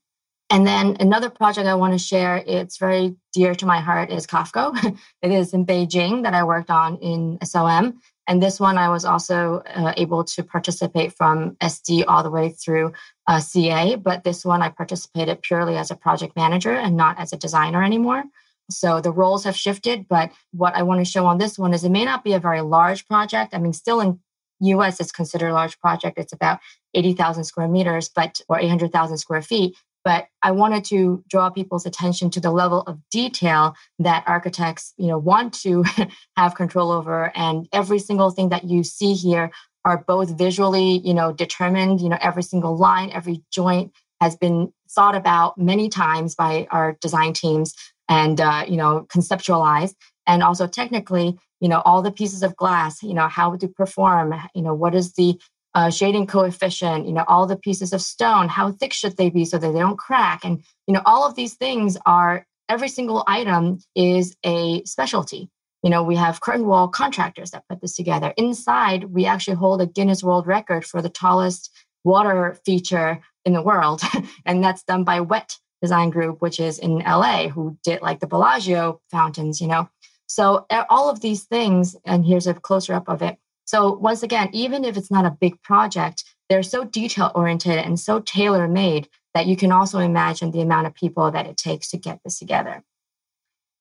And 0.51 0.67
then 0.67 0.97
another 0.99 1.29
project 1.29 1.65
I 1.65 1.75
want 1.75 1.93
to 1.93 1.97
share, 1.97 2.43
it's 2.45 2.77
very 2.77 3.15
dear 3.31 3.55
to 3.55 3.65
my 3.65 3.79
heart, 3.79 4.11
is 4.11 4.27
Kafka. 4.27 4.97
it 5.21 5.31
is 5.31 5.53
in 5.53 5.65
Beijing 5.65 6.23
that 6.23 6.33
I 6.33 6.43
worked 6.43 6.69
on 6.69 6.97
in 6.97 7.39
SOM. 7.41 8.01
And 8.27 8.43
this 8.43 8.59
one 8.59 8.77
I 8.77 8.89
was 8.89 9.05
also 9.05 9.63
uh, 9.73 9.93
able 9.95 10.25
to 10.25 10.43
participate 10.43 11.13
from 11.13 11.55
SD 11.63 12.03
all 12.05 12.21
the 12.21 12.29
way 12.29 12.49
through 12.49 12.91
uh, 13.27 13.39
CA. 13.39 13.95
But 13.95 14.25
this 14.25 14.43
one 14.43 14.61
I 14.61 14.67
participated 14.67 15.41
purely 15.41 15.77
as 15.77 15.89
a 15.89 15.95
project 15.95 16.35
manager 16.35 16.73
and 16.73 16.97
not 16.97 17.17
as 17.17 17.31
a 17.31 17.37
designer 17.37 17.81
anymore. 17.81 18.23
So 18.69 18.99
the 18.99 19.11
roles 19.11 19.45
have 19.45 19.55
shifted. 19.55 20.05
But 20.09 20.33
what 20.51 20.75
I 20.75 20.83
want 20.83 20.99
to 20.99 21.09
show 21.09 21.27
on 21.27 21.37
this 21.37 21.57
one 21.57 21.73
is 21.73 21.85
it 21.85 21.91
may 21.91 22.03
not 22.03 22.25
be 22.25 22.33
a 22.33 22.39
very 22.39 22.59
large 22.59 23.07
project. 23.07 23.53
I 23.53 23.57
mean, 23.57 23.71
still 23.71 24.01
in 24.01 24.19
US, 24.59 24.99
it's 24.99 25.13
considered 25.13 25.51
a 25.51 25.53
large 25.53 25.79
project. 25.79 26.19
It's 26.19 26.33
about 26.33 26.59
80,000 26.93 27.45
square 27.45 27.69
meters, 27.69 28.09
but 28.13 28.41
or 28.49 28.59
800,000 28.59 29.17
square 29.17 29.41
feet 29.41 29.77
but 30.03 30.27
i 30.41 30.51
wanted 30.51 30.83
to 30.83 31.23
draw 31.29 31.49
people's 31.49 31.85
attention 31.85 32.29
to 32.29 32.39
the 32.39 32.51
level 32.51 32.81
of 32.81 32.97
detail 33.09 33.75
that 33.99 34.23
architects 34.27 34.93
you 34.97 35.07
know 35.07 35.17
want 35.17 35.53
to 35.53 35.83
have 36.37 36.55
control 36.55 36.91
over. 36.91 37.31
And 37.35 37.67
every 37.73 37.99
single 37.99 38.31
thing 38.31 38.49
that 38.49 38.65
you 38.65 38.83
see 38.83 39.13
here 39.13 39.51
are 39.85 40.03
both 40.07 40.37
visually 40.37 40.99
you 41.03 41.13
know 41.13 41.31
determined. 41.31 42.01
You 42.01 42.09
know 42.09 42.17
every 42.21 42.43
single 42.43 42.77
line 42.77 43.11
every 43.11 43.43
joint 43.51 43.91
has 44.19 44.35
been 44.35 44.71
thought 44.91 45.15
about 45.15 45.57
many 45.57 45.89
times 45.89 46.35
by 46.35 46.67
our 46.69 46.97
design 47.01 47.33
teams 47.33 47.73
and 48.07 48.39
uh, 48.39 48.65
you 48.67 48.77
know 48.77 49.07
conceptualized. 49.09 49.95
And 50.27 50.43
also 50.43 50.67
technically 50.67 51.37
you 51.59 51.69
know 51.69 51.81
all 51.85 52.01
the 52.01 52.11
pieces 52.11 52.43
of 52.43 52.55
glass 52.55 53.01
you 53.03 53.13
know 53.13 53.27
how 53.27 53.55
to 53.55 53.67
perform? 53.67 54.33
You 54.55 54.61
know 54.61 54.73
what 54.73 54.95
is 54.95 55.13
the 55.13 55.39
uh, 55.73 55.89
shading 55.89 56.27
coefficient, 56.27 57.05
you 57.05 57.13
know, 57.13 57.25
all 57.27 57.47
the 57.47 57.55
pieces 57.55 57.93
of 57.93 58.01
stone, 58.01 58.49
how 58.49 58.71
thick 58.71 58.93
should 58.93 59.17
they 59.17 59.29
be 59.29 59.45
so 59.45 59.57
that 59.57 59.71
they 59.71 59.79
don't 59.79 59.97
crack? 59.97 60.43
And, 60.43 60.63
you 60.87 60.93
know, 60.93 61.01
all 61.05 61.25
of 61.25 61.35
these 61.35 61.53
things 61.53 61.97
are 62.05 62.45
every 62.67 62.89
single 62.89 63.23
item 63.27 63.79
is 63.95 64.35
a 64.45 64.83
specialty. 64.83 65.49
You 65.83 65.89
know, 65.89 66.03
we 66.03 66.15
have 66.15 66.41
curtain 66.41 66.67
wall 66.67 66.87
contractors 66.87 67.51
that 67.51 67.63
put 67.67 67.81
this 67.81 67.95
together. 67.95 68.33
Inside, 68.37 69.05
we 69.05 69.25
actually 69.25 69.55
hold 69.55 69.81
a 69.81 69.87
Guinness 69.87 70.23
World 70.23 70.45
Record 70.45 70.85
for 70.85 71.01
the 71.01 71.09
tallest 71.09 71.71
water 72.03 72.57
feature 72.65 73.19
in 73.45 73.53
the 73.53 73.61
world. 73.61 74.01
and 74.45 74.63
that's 74.63 74.83
done 74.83 75.03
by 75.03 75.21
WET 75.21 75.57
Design 75.81 76.11
Group, 76.11 76.41
which 76.41 76.59
is 76.59 76.77
in 76.77 76.99
LA, 76.99 77.47
who 77.47 77.77
did 77.83 78.01
like 78.01 78.19
the 78.19 78.27
Bellagio 78.27 79.01
fountains, 79.09 79.59
you 79.59 79.67
know. 79.67 79.89
So 80.27 80.65
all 80.89 81.09
of 81.09 81.19
these 81.19 81.43
things, 81.43 81.95
and 82.05 82.25
here's 82.25 82.47
a 82.47 82.53
closer 82.53 82.93
up 82.93 83.09
of 83.09 83.21
it, 83.21 83.37
so, 83.71 83.93
once 83.93 84.21
again, 84.21 84.49
even 84.51 84.83
if 84.83 84.97
it's 84.97 85.09
not 85.09 85.23
a 85.23 85.31
big 85.31 85.61
project, 85.61 86.25
they're 86.49 86.61
so 86.61 86.83
detail 86.83 87.31
oriented 87.33 87.77
and 87.77 87.97
so 87.97 88.19
tailor 88.19 88.67
made 88.67 89.07
that 89.33 89.45
you 89.45 89.55
can 89.55 89.71
also 89.71 89.99
imagine 89.99 90.51
the 90.51 90.59
amount 90.59 90.87
of 90.87 90.93
people 90.93 91.31
that 91.31 91.45
it 91.45 91.55
takes 91.55 91.87
to 91.91 91.97
get 91.97 92.19
this 92.25 92.37
together. 92.37 92.83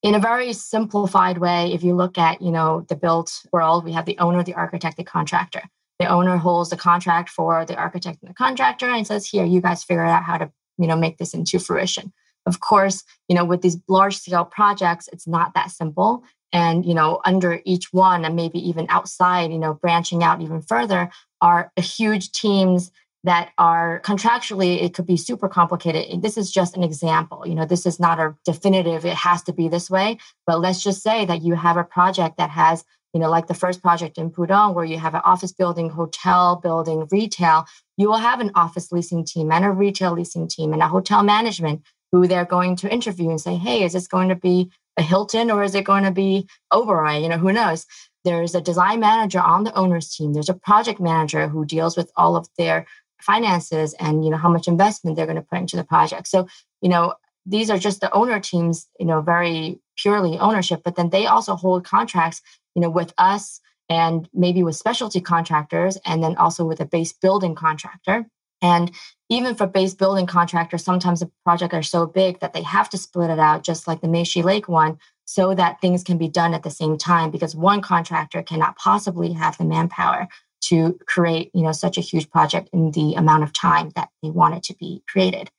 In 0.04 0.14
a 0.14 0.20
very 0.20 0.52
simplified 0.52 1.38
way, 1.38 1.72
if 1.72 1.82
you 1.82 1.96
look 1.96 2.18
at, 2.18 2.40
you 2.40 2.52
know, 2.52 2.86
the 2.88 2.94
built 2.94 3.42
world, 3.52 3.84
we 3.84 3.90
have 3.90 4.04
the 4.04 4.16
owner, 4.18 4.44
the 4.44 4.54
architect, 4.54 4.96
the 4.96 5.02
contractor. 5.02 5.64
The 5.98 6.06
owner 6.06 6.36
holds 6.36 6.70
the 6.70 6.76
contract 6.76 7.28
for 7.28 7.64
the 7.64 7.74
architect 7.74 8.18
and 8.22 8.30
the 8.30 8.34
contractor 8.34 8.88
and 8.88 9.04
says, 9.04 9.26
here, 9.26 9.44
you 9.44 9.60
guys 9.60 9.82
figure 9.82 10.04
out 10.04 10.22
how 10.22 10.38
to, 10.38 10.52
you 10.78 10.86
know, 10.86 10.94
make 10.94 11.18
this 11.18 11.34
into 11.34 11.58
fruition. 11.58 12.12
Of 12.46 12.60
course, 12.60 13.02
you 13.28 13.34
know, 13.34 13.44
with 13.44 13.62
these 13.62 13.78
large 13.88 14.18
scale 14.18 14.44
projects, 14.44 15.08
it's 15.12 15.26
not 15.26 15.54
that 15.54 15.72
simple 15.72 16.22
and 16.52 16.84
you 16.84 16.94
know 16.94 17.20
under 17.24 17.60
each 17.64 17.92
one 17.92 18.24
and 18.24 18.36
maybe 18.36 18.58
even 18.58 18.86
outside 18.88 19.52
you 19.52 19.58
know 19.58 19.74
branching 19.74 20.22
out 20.22 20.40
even 20.40 20.62
further 20.62 21.10
are 21.40 21.72
huge 21.76 22.32
teams 22.32 22.90
that 23.24 23.50
are 23.58 24.00
contractually 24.00 24.82
it 24.82 24.94
could 24.94 25.06
be 25.06 25.16
super 25.16 25.48
complicated. 25.48 26.22
This 26.22 26.38
is 26.38 26.50
just 26.50 26.76
an 26.76 26.82
example 26.82 27.44
you 27.46 27.54
know 27.54 27.66
this 27.66 27.86
is 27.86 28.00
not 28.00 28.18
a 28.18 28.34
definitive 28.44 29.04
it 29.04 29.14
has 29.14 29.42
to 29.44 29.52
be 29.52 29.68
this 29.68 29.90
way. 29.90 30.18
But 30.46 30.60
let's 30.60 30.82
just 30.82 31.02
say 31.02 31.24
that 31.26 31.42
you 31.42 31.54
have 31.54 31.76
a 31.76 31.84
project 31.84 32.38
that 32.38 32.50
has 32.50 32.84
you 33.12 33.20
know 33.20 33.30
like 33.30 33.46
the 33.46 33.54
first 33.54 33.82
project 33.82 34.18
in 34.18 34.30
pudong 34.30 34.74
where 34.74 34.84
you 34.84 34.98
have 34.98 35.14
an 35.14 35.22
office 35.24 35.52
building 35.52 35.90
hotel 35.90 36.56
building 36.56 37.06
retail 37.10 37.66
you 37.96 38.08
will 38.08 38.18
have 38.18 38.40
an 38.40 38.50
office 38.54 38.92
leasing 38.92 39.24
team 39.24 39.50
and 39.50 39.64
a 39.64 39.70
retail 39.70 40.12
leasing 40.12 40.48
team 40.48 40.72
and 40.72 40.82
a 40.82 40.88
hotel 40.88 41.22
management 41.22 41.82
who 42.12 42.26
they're 42.26 42.44
going 42.44 42.76
to 42.76 42.92
interview 42.92 43.30
and 43.30 43.40
say 43.40 43.56
hey 43.56 43.82
is 43.82 43.92
this 43.92 44.06
going 44.06 44.28
to 44.28 44.36
be 44.36 44.70
a 45.00 45.02
hilton 45.02 45.50
or 45.50 45.64
is 45.64 45.74
it 45.74 45.84
going 45.84 46.04
to 46.04 46.12
be 46.12 46.46
oberoi? 46.72 47.22
You 47.22 47.28
know 47.28 47.38
who 47.38 47.52
knows? 47.52 47.86
There's 48.22 48.54
a 48.54 48.60
design 48.60 49.00
manager 49.00 49.40
on 49.40 49.64
the 49.64 49.74
owner's 49.74 50.14
team. 50.14 50.34
There's 50.34 50.50
a 50.50 50.54
project 50.54 51.00
manager 51.00 51.48
who 51.48 51.64
deals 51.64 51.96
with 51.96 52.12
all 52.16 52.36
of 52.36 52.46
their 52.58 52.86
finances 53.20 53.94
and 53.94 54.24
you 54.24 54.30
know 54.30 54.36
how 54.36 54.50
much 54.50 54.68
investment 54.68 55.16
they're 55.16 55.26
going 55.26 55.36
to 55.36 55.42
put 55.42 55.58
into 55.58 55.76
the 55.76 55.84
project. 55.84 56.28
So 56.28 56.46
you 56.80 56.88
know 56.88 57.14
these 57.46 57.70
are 57.70 57.78
just 57.78 58.00
the 58.00 58.12
owner 58.12 58.38
teams 58.38 58.86
you 58.98 59.06
know 59.06 59.20
very 59.20 59.80
purely 59.96 60.38
ownership 60.38 60.82
but 60.84 60.96
then 60.96 61.10
they 61.10 61.26
also 61.26 61.56
hold 61.56 61.84
contracts 61.84 62.42
you 62.74 62.82
know 62.82 62.90
with 62.90 63.12
us 63.18 63.60
and 63.88 64.28
maybe 64.32 64.62
with 64.62 64.76
specialty 64.76 65.20
contractors 65.20 65.98
and 66.04 66.22
then 66.22 66.36
also 66.36 66.64
with 66.64 66.80
a 66.80 66.84
base 66.84 67.12
building 67.12 67.54
contractor 67.54 68.26
and 68.62 68.90
even 69.28 69.54
for 69.54 69.66
base 69.66 69.94
building 69.94 70.26
contractors 70.26 70.84
sometimes 70.84 71.20
the 71.20 71.30
projects 71.44 71.74
are 71.74 71.82
so 71.82 72.06
big 72.06 72.40
that 72.40 72.52
they 72.52 72.62
have 72.62 72.90
to 72.90 72.98
split 72.98 73.30
it 73.30 73.38
out 73.38 73.62
just 73.62 73.86
like 73.86 74.00
the 74.00 74.08
Meixi 74.08 74.42
Lake 74.42 74.68
one 74.68 74.98
so 75.24 75.54
that 75.54 75.80
things 75.80 76.02
can 76.02 76.18
be 76.18 76.28
done 76.28 76.54
at 76.54 76.64
the 76.64 76.70
same 76.70 76.98
time 76.98 77.30
because 77.30 77.54
one 77.54 77.80
contractor 77.80 78.42
cannot 78.42 78.76
possibly 78.76 79.32
have 79.32 79.56
the 79.58 79.64
manpower 79.64 80.26
to 80.62 80.98
create 81.06 81.50
you 81.54 81.62
know 81.62 81.72
such 81.72 81.98
a 81.98 82.00
huge 82.00 82.30
project 82.30 82.68
in 82.72 82.90
the 82.90 83.14
amount 83.14 83.42
of 83.42 83.52
time 83.52 83.90
that 83.94 84.08
they 84.22 84.30
want 84.30 84.54
it 84.54 84.62
to 84.64 84.74
be 84.74 85.02
created. 85.08 85.50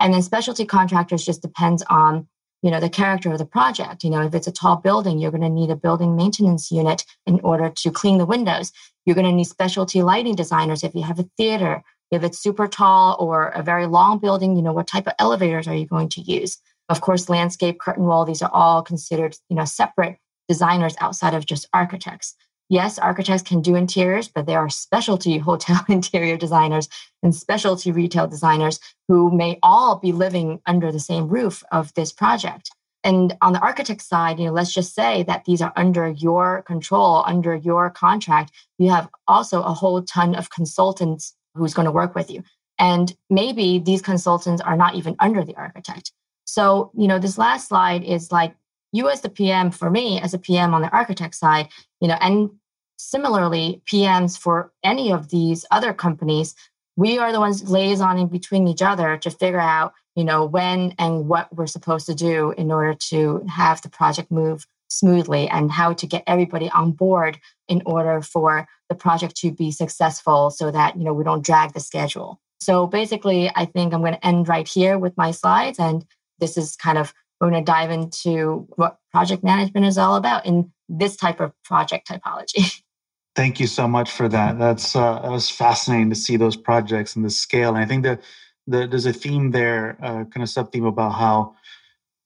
And 0.00 0.14
then 0.14 0.22
specialty 0.22 0.64
contractors 0.64 1.24
just 1.24 1.42
depends 1.42 1.82
on 1.90 2.26
you 2.62 2.70
know 2.70 2.80
the 2.80 2.88
character 2.88 3.30
of 3.30 3.38
the 3.38 3.44
project. 3.44 4.02
You 4.02 4.10
know 4.10 4.22
if 4.22 4.34
it's 4.34 4.46
a 4.46 4.52
tall 4.52 4.76
building 4.76 5.18
you're 5.18 5.30
going 5.30 5.42
to 5.42 5.50
need 5.50 5.70
a 5.70 5.76
building 5.76 6.16
maintenance 6.16 6.70
unit 6.70 7.04
in 7.26 7.40
order 7.40 7.70
to 7.70 7.90
clean 7.90 8.18
the 8.18 8.26
windows. 8.26 8.72
You're 9.04 9.14
going 9.14 9.26
to 9.26 9.32
need 9.32 9.44
specialty 9.44 10.02
lighting 10.02 10.34
designers 10.34 10.82
if 10.82 10.94
you 10.94 11.02
have 11.02 11.18
a 11.18 11.28
theater 11.36 11.82
if 12.10 12.22
it's 12.22 12.38
super 12.38 12.66
tall 12.66 13.16
or 13.20 13.48
a 13.48 13.62
very 13.62 13.86
long 13.86 14.18
building 14.18 14.56
you 14.56 14.62
know 14.62 14.72
what 14.72 14.86
type 14.86 15.06
of 15.06 15.14
elevators 15.18 15.68
are 15.68 15.74
you 15.74 15.86
going 15.86 16.08
to 16.08 16.20
use 16.20 16.58
of 16.88 17.00
course 17.00 17.28
landscape 17.28 17.78
curtain 17.80 18.04
wall 18.04 18.24
these 18.24 18.42
are 18.42 18.50
all 18.52 18.82
considered 18.82 19.36
you 19.48 19.56
know 19.56 19.64
separate 19.64 20.16
designers 20.48 20.94
outside 21.00 21.34
of 21.34 21.46
just 21.46 21.68
architects 21.72 22.34
yes, 22.68 22.98
architects 22.98 23.42
can 23.42 23.62
do 23.62 23.74
interiors, 23.74 24.28
but 24.28 24.46
there 24.46 24.58
are 24.58 24.68
specialty 24.68 25.38
hotel 25.48 25.80
interior 25.88 26.36
designers 26.36 26.88
and 27.22 27.34
specialty 27.34 27.90
retail 27.90 28.26
designers 28.26 28.80
who 29.08 29.30
may 29.30 29.58
all 29.62 29.96
be 29.96 30.12
living 30.12 30.60
under 30.66 30.92
the 30.92 31.00
same 31.00 31.28
roof 31.28 31.62
of 31.72 31.92
this 31.94 32.12
project. 32.12 32.70
And 33.04 33.36
on 33.40 33.52
the 33.52 33.60
architect 33.60 34.02
side, 34.02 34.38
you 34.38 34.46
know, 34.46 34.52
let's 34.52 34.74
just 34.74 34.94
say 34.94 35.22
that 35.22 35.44
these 35.44 35.62
are 35.62 35.72
under 35.76 36.08
your 36.08 36.62
control, 36.62 37.22
under 37.26 37.54
your 37.54 37.90
contract. 37.90 38.50
You 38.76 38.90
have 38.90 39.08
also 39.28 39.62
a 39.62 39.72
whole 39.72 40.02
ton 40.02 40.34
of 40.34 40.50
consultants 40.50 41.34
who's 41.58 41.74
going 41.74 41.86
to 41.86 41.92
work 41.92 42.14
with 42.14 42.30
you. 42.30 42.42
And 42.78 43.14
maybe 43.28 43.78
these 43.78 44.02
consultants 44.02 44.62
are 44.62 44.76
not 44.76 44.94
even 44.94 45.16
under 45.18 45.44
the 45.44 45.56
architect. 45.56 46.12
So, 46.44 46.92
you 46.96 47.08
know, 47.08 47.18
this 47.18 47.36
last 47.36 47.68
slide 47.68 48.04
is 48.04 48.32
like 48.32 48.54
you 48.92 49.10
as 49.10 49.20
the 49.20 49.28
PM 49.28 49.70
for 49.70 49.90
me 49.90 50.20
as 50.20 50.32
a 50.32 50.38
PM 50.38 50.72
on 50.72 50.82
the 50.82 50.90
architect 50.90 51.34
side, 51.34 51.68
you 52.00 52.08
know, 52.08 52.16
and 52.20 52.50
similarly, 52.96 53.82
PMs 53.90 54.38
for 54.38 54.72
any 54.82 55.12
of 55.12 55.28
these 55.30 55.64
other 55.70 55.92
companies, 55.92 56.54
we 56.96 57.18
are 57.18 57.32
the 57.32 57.40
ones 57.40 57.62
liaisoning 57.62 58.30
between 58.30 58.66
each 58.66 58.82
other 58.82 59.16
to 59.18 59.30
figure 59.30 59.60
out, 59.60 59.92
you 60.16 60.24
know, 60.24 60.44
when 60.44 60.94
and 60.98 61.28
what 61.28 61.54
we're 61.54 61.66
supposed 61.66 62.06
to 62.06 62.14
do 62.14 62.52
in 62.52 62.72
order 62.72 62.94
to 62.94 63.44
have 63.48 63.82
the 63.82 63.88
project 63.88 64.30
move 64.30 64.66
smoothly 64.88 65.48
and 65.48 65.70
how 65.70 65.92
to 65.92 66.06
get 66.06 66.24
everybody 66.26 66.68
on 66.70 66.92
board 66.92 67.38
in 67.68 67.82
order 67.84 68.22
for 68.22 68.66
the 68.88 68.94
project 68.94 69.36
to 69.36 69.52
be 69.52 69.70
successful 69.70 70.50
so 70.50 70.70
that, 70.70 70.96
you 70.96 71.04
know, 71.04 71.12
we 71.12 71.24
don't 71.24 71.44
drag 71.44 71.74
the 71.74 71.80
schedule. 71.80 72.40
So 72.60 72.86
basically, 72.86 73.50
I 73.54 73.64
think 73.64 73.94
I'm 73.94 74.00
going 74.00 74.14
to 74.14 74.26
end 74.26 74.48
right 74.48 74.66
here 74.66 74.98
with 74.98 75.16
my 75.16 75.30
slides. 75.30 75.78
And 75.78 76.04
this 76.38 76.56
is 76.56 76.76
kind 76.76 76.98
of 76.98 77.12
we're 77.40 77.50
going 77.50 77.64
to 77.64 77.70
dive 77.70 77.90
into 77.90 78.66
what 78.76 78.98
project 79.12 79.44
management 79.44 79.86
is 79.86 79.96
all 79.96 80.16
about 80.16 80.44
in 80.44 80.72
this 80.88 81.16
type 81.16 81.40
of 81.40 81.52
project 81.64 82.08
typology. 82.08 82.80
Thank 83.36 83.60
you 83.60 83.68
so 83.68 83.86
much 83.86 84.10
for 84.10 84.28
that. 84.28 84.58
That's 84.58 84.96
uh, 84.96 85.20
that 85.20 85.30
was 85.30 85.48
fascinating 85.48 86.10
to 86.10 86.16
see 86.16 86.36
those 86.36 86.56
projects 86.56 87.14
and 87.14 87.24
the 87.24 87.30
scale. 87.30 87.68
And 87.68 87.78
I 87.78 87.86
think 87.86 88.02
that 88.02 88.20
the, 88.66 88.88
there's 88.88 89.06
a 89.06 89.12
theme 89.12 89.52
there, 89.52 89.96
uh, 90.02 90.24
kind 90.24 90.42
of 90.42 90.48
sub 90.48 90.72
theme 90.72 90.84
about 90.84 91.10
how 91.10 91.54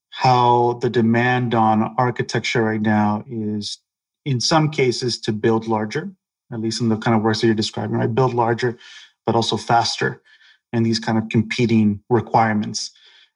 how 0.09 0.79
the 0.81 0.89
demand 0.89 1.55
on 1.55 1.95
architecture 1.99 2.63
right 2.63 2.81
now 2.81 3.25
is, 3.29 3.79
in 4.25 4.41
some 4.41 4.71
cases, 4.71 5.19
to 5.21 5.33
build 5.33 5.67
larger. 5.67 6.11
At 6.53 6.61
least 6.61 6.81
in 6.81 6.89
the 6.89 6.97
kind 6.97 7.17
of 7.17 7.23
works 7.23 7.41
that 7.41 7.47
you're 7.47 7.55
describing, 7.55 7.97
right? 7.97 8.15
Build 8.15 8.35
larger, 8.35 8.79
but 9.27 9.35
also 9.35 9.57
faster, 9.57 10.23
and 10.73 10.85
these 10.85 10.99
kind 10.99 11.19
of 11.19 11.29
competing 11.29 12.01
requirements. 12.09 12.91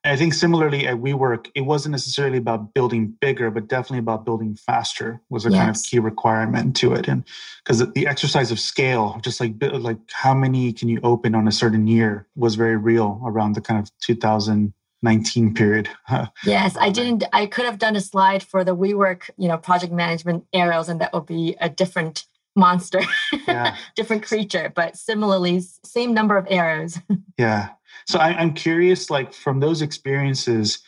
I 0.07 0.17
think 0.17 0.35
similarly 0.35 0.87
at 0.87 0.97
WeWork, 0.97 1.51
it 1.55 1.63
wasn't 1.63 1.93
necessarily 1.93 2.39
about 2.39 2.75
building 2.75 3.15
bigger, 3.21 3.51
but 3.51 3.69
definitely 3.69 3.99
about 3.99 4.25
building 4.25 4.55
faster 4.55 5.21
was 5.31 5.47
a 5.47 5.51
yes. 5.51 5.59
kind 5.59 5.71
of 5.71 5.83
key 5.83 5.99
requirement 5.99 6.77
to 6.77 6.95
it. 6.95 7.09
And 7.09 7.25
because 7.65 7.79
the 7.93 8.07
exercise 8.07 8.51
of 8.51 8.61
scale, 8.61 9.19
just 9.23 9.41
like 9.41 9.55
like 9.61 9.99
how 10.13 10.35
many 10.35 10.73
can 10.73 10.89
you 10.89 11.01
open 11.03 11.35
on 11.35 11.49
a 11.49 11.53
certain 11.53 11.87
year, 11.87 12.27
was 12.37 12.55
very 12.55 12.77
real 12.77 13.21
around 13.25 13.55
the 13.55 13.61
kind 13.61 13.81
of 13.81 13.91
2019 14.01 15.55
period. 15.55 15.89
yes, 16.45 16.77
I 16.79 16.91
didn't. 16.91 17.25
I 17.33 17.47
could 17.47 17.65
have 17.65 17.79
done 17.79 17.97
a 17.97 18.01
slide 18.01 18.43
for 18.43 18.63
the 18.63 18.77
WeWork, 18.77 19.31
you 19.37 19.49
know, 19.49 19.59
project 19.59 19.93
management 19.93 20.45
arrows, 20.53 20.89
and 20.89 21.01
that 21.01 21.13
would 21.13 21.27
be 21.27 21.57
a 21.61 21.69
different 21.69 22.27
monster, 22.57 23.01
yeah. 23.47 23.77
different 23.97 24.25
creature, 24.25 24.73
but 24.75 24.97
similarly, 24.97 25.61
same 25.85 26.15
number 26.15 26.37
of 26.37 26.47
arrows. 26.51 26.99
yeah. 27.39 27.71
So 28.07 28.19
I, 28.19 28.29
I'm 28.29 28.55
curious, 28.55 29.11
like 29.11 29.33
from 29.33 29.61
those 29.61 29.83
experiences, 29.83 30.79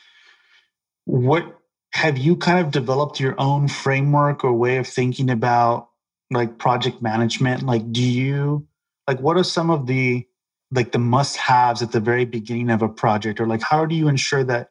what 1.05 1.59
have 1.93 2.19
you 2.19 2.37
kind 2.37 2.59
of 2.65 2.71
developed 2.71 3.21
your 3.21 3.35
own 3.39 3.69
framework 3.69 4.45
or 4.45 4.53
way 4.53 4.77
of 4.77 4.87
thinking 4.87 5.31
about 5.31 5.89
like 6.31 6.59
project 6.59 7.03
management? 7.03 7.63
Like, 7.63 7.93
do 7.93 8.03
you 8.03 8.67
like 9.07 9.21
what 9.21 9.37
are 9.37 9.45
some 9.45 9.71
of 9.71 9.87
the 9.87 10.27
like 10.71 10.93
the 10.93 10.99
must-haves 10.99 11.81
at 11.81 11.93
the 11.93 12.01
very 12.01 12.27
beginning 12.27 12.71
of 12.71 12.83
a 12.83 12.89
project, 12.89 13.41
or 13.41 13.47
like 13.47 13.63
how 13.63 13.87
do 13.87 13.95
you 13.95 14.09
ensure 14.09 14.45
that 14.45 14.69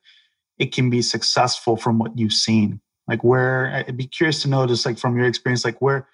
it 0.59 0.73
can 0.73 0.89
be 0.89 1.01
successful 1.01 1.75
from 1.75 1.97
what 1.97 2.17
you've 2.17 2.33
seen? 2.33 2.81
Like, 3.07 3.23
where 3.23 3.83
I'd 3.87 3.97
be 3.97 4.07
curious 4.07 4.41
to 4.41 4.49
know, 4.49 4.65
just 4.67 4.85
like 4.85 4.97
from 4.97 5.15
your 5.17 5.25
experience, 5.25 5.63
like 5.63 5.81
where 5.81 6.07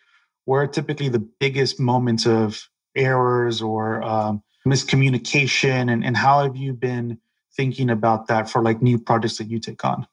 where 0.45 0.67
typically 0.67 1.09
the 1.09 1.25
biggest 1.39 1.79
moments 1.79 2.25
of 2.25 2.67
errors 2.95 3.61
or 3.61 4.03
um, 4.03 4.43
miscommunication 4.67 5.91
and, 5.91 6.03
and 6.03 6.15
how 6.15 6.43
have 6.43 6.55
you 6.55 6.73
been 6.73 7.17
thinking 7.55 7.89
about 7.89 8.27
that 8.27 8.49
for 8.49 8.61
like 8.61 8.81
new 8.81 8.97
projects 8.97 9.37
that 9.37 9.49
you 9.49 9.59
take 9.59 9.83
on? 9.85 10.07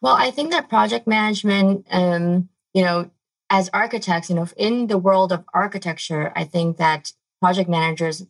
Well 0.00 0.14
i 0.14 0.30
think 0.30 0.50
that 0.50 0.68
project 0.68 1.06
management 1.06 1.86
um, 1.90 2.48
you 2.74 2.82
know 2.82 3.10
as 3.50 3.70
architects 3.72 4.28
you 4.28 4.36
know 4.36 4.46
in 4.56 4.88
the 4.88 4.98
world 4.98 5.32
of 5.32 5.44
architecture 5.54 6.32
i 6.36 6.44
think 6.44 6.76
that 6.76 7.12
project 7.40 7.68
managers 7.68 8.26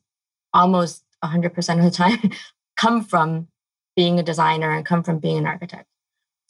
almost 0.52 1.04
100% 1.24 1.78
of 1.78 1.84
the 1.84 1.90
time 1.90 2.30
come 2.76 3.02
from 3.02 3.48
being 3.96 4.18
a 4.18 4.22
designer 4.22 4.70
and 4.70 4.86
come 4.86 5.02
from 5.02 5.18
being 5.18 5.38
an 5.38 5.46
architect 5.46 5.86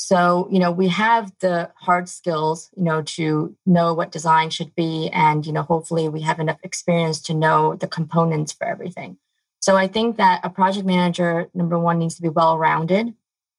so, 0.01 0.49
you 0.51 0.61
know, 0.61 0.71
we 0.71 0.87
have 0.89 1.33
the 1.41 1.71
hard 1.75 2.09
skills, 2.09 2.71
you 2.77 2.85
know, 2.85 3.03
to 3.03 3.57
know 3.67 3.95
what 3.95 4.13
design 4.13 4.49
should 4.49 4.73
be. 4.77 5.11
And, 5.13 5.45
you 5.45 5.53
know, 5.53 5.63
hopefully 5.63 6.09
we 6.09 6.21
have 6.21 6.39
enough 6.39 6.59
experience 6.63 7.21
to 7.23 7.35
know 7.35 7.75
the 7.75 7.89
components 7.89 8.53
for 8.53 8.65
everything. 8.65 9.19
So 9.59 9.77
I 9.77 9.89
think 9.89 10.17
that 10.17 10.41
a 10.45 10.51
project 10.51 10.87
manager, 10.87 11.51
number 11.53 11.77
one, 11.77 11.99
needs 11.99 12.15
to 12.15 12.23
be 12.23 12.29
well 12.29 12.57
rounded. 12.59 13.13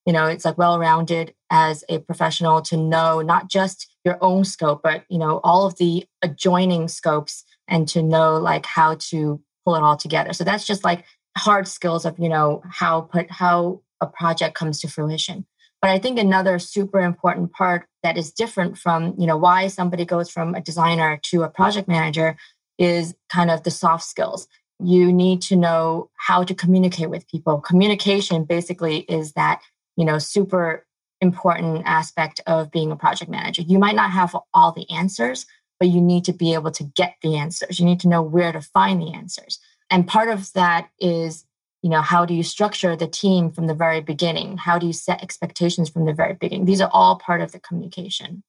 You 0.05 0.13
know, 0.13 0.27
it's 0.27 0.46
like 0.46 0.58
well 0.58 0.79
rounded 0.79 1.36
as 1.50 1.84
a 1.89 2.00
professional 2.00 2.62
to 2.63 2.77
know 2.77 3.22
not 3.22 3.50
just 3.50 3.93
your 4.05 4.17
own 4.22 4.46
scope, 4.46 4.79
but, 4.81 5.03
you 5.10 5.17
know, 5.17 5.41
all 5.43 5.65
of 5.65 5.77
the 5.77 6.08
adjoining 6.22 6.88
scopes 6.88 7.43
and 7.67 7.86
to 7.89 8.01
know 8.01 8.38
like 8.38 8.65
how 8.65 8.96
to 9.10 9.41
pull 9.65 9.75
it 9.75 9.84
all 9.84 9.98
together. 9.98 10.31
So 10.31 10.46
that's 10.46 10.65
just 10.65 10.86
like 10.86 11.03
hard 11.38 11.67
skills 11.67 12.05
of, 12.05 12.17
you 12.17 12.29
know, 12.29 12.63
how 12.65 13.01
put 13.01 13.29
how 13.29 13.81
a 14.00 14.08
project 14.08 14.55
comes 14.55 14.79
to 14.79 14.88
fruition. 14.88 15.46
But 15.81 15.91
I 15.91 16.00
think 16.00 16.19
another 16.19 16.59
super 16.59 17.00
important 17.00 17.53
part 17.53 17.88
that 18.03 18.17
is 18.17 18.31
different 18.31 18.77
from, 18.77 19.15
you 19.17 19.25
know, 19.25 19.38
why 19.38 19.67
somebody 19.67 20.05
goes 20.05 20.29
from 20.29 20.55
a 20.55 20.62
designer 20.62 21.19
to 21.24 21.43
a 21.43 21.50
project 21.50 21.88
manager 21.88 22.38
is 22.77 23.15
kind 23.29 23.50
of 23.50 23.63
the 23.63 23.71
soft 23.71 24.03
skills. 24.03 24.48
You 24.81 25.12
need 25.12 25.41
to 25.43 25.55
know 25.55 26.09
how 26.15 26.43
to 26.43 26.53
communicate 26.53 27.09
with 27.09 27.27
people. 27.27 27.59
Communication 27.59 28.45
basically 28.45 29.00
is 29.00 29.33
that, 29.33 29.62
you 29.95 30.05
know, 30.05 30.17
super 30.17 30.86
important 31.21 31.83
aspect 31.86 32.39
of 32.48 32.71
being 32.71 32.91
a 32.91 32.95
project 32.95 33.29
manager. 33.29 33.62
You 33.62 33.79
might 33.79 33.95
not 33.95 34.12
have 34.12 34.36
all 34.53 34.71
the 34.71 34.89
answers, 34.89 35.45
but 35.79 35.89
you 35.89 36.01
need 36.01 36.24
to 36.25 36.33
be 36.33 36.53
able 36.53 36.71
to 36.71 36.83
get 36.83 37.15
the 37.21 37.36
answers. 37.36 37.79
You 37.79 37.86
need 37.86 38.00
to 38.01 38.07
know 38.07 38.21
where 38.21 38.51
to 38.51 38.62
find 38.62 39.01
the 39.01 39.13
answers. 39.13 39.59
and 39.91 40.07
part 40.07 40.29
of 40.29 40.53
that 40.53 40.89
is 41.00 41.45
you 41.81 41.89
know 41.89 42.01
how 42.01 42.25
do 42.25 42.33
you 42.33 42.43
structure 42.43 42.95
the 42.95 43.07
team 43.07 43.51
from 43.51 43.67
the 43.67 43.74
very 43.74 44.01
beginning 44.01 44.57
how 44.57 44.77
do 44.77 44.88
you 44.88 44.93
set 44.93 45.21
expectations 45.24 45.89
from 45.89 46.05
the 46.05 46.13
very 46.13 46.33
beginning 46.33 46.65
these 46.65 46.81
are 46.81 46.89
all 46.91 47.17
part 47.17 47.41
of 47.41 47.51
the 47.51 47.59
communication 47.59 48.43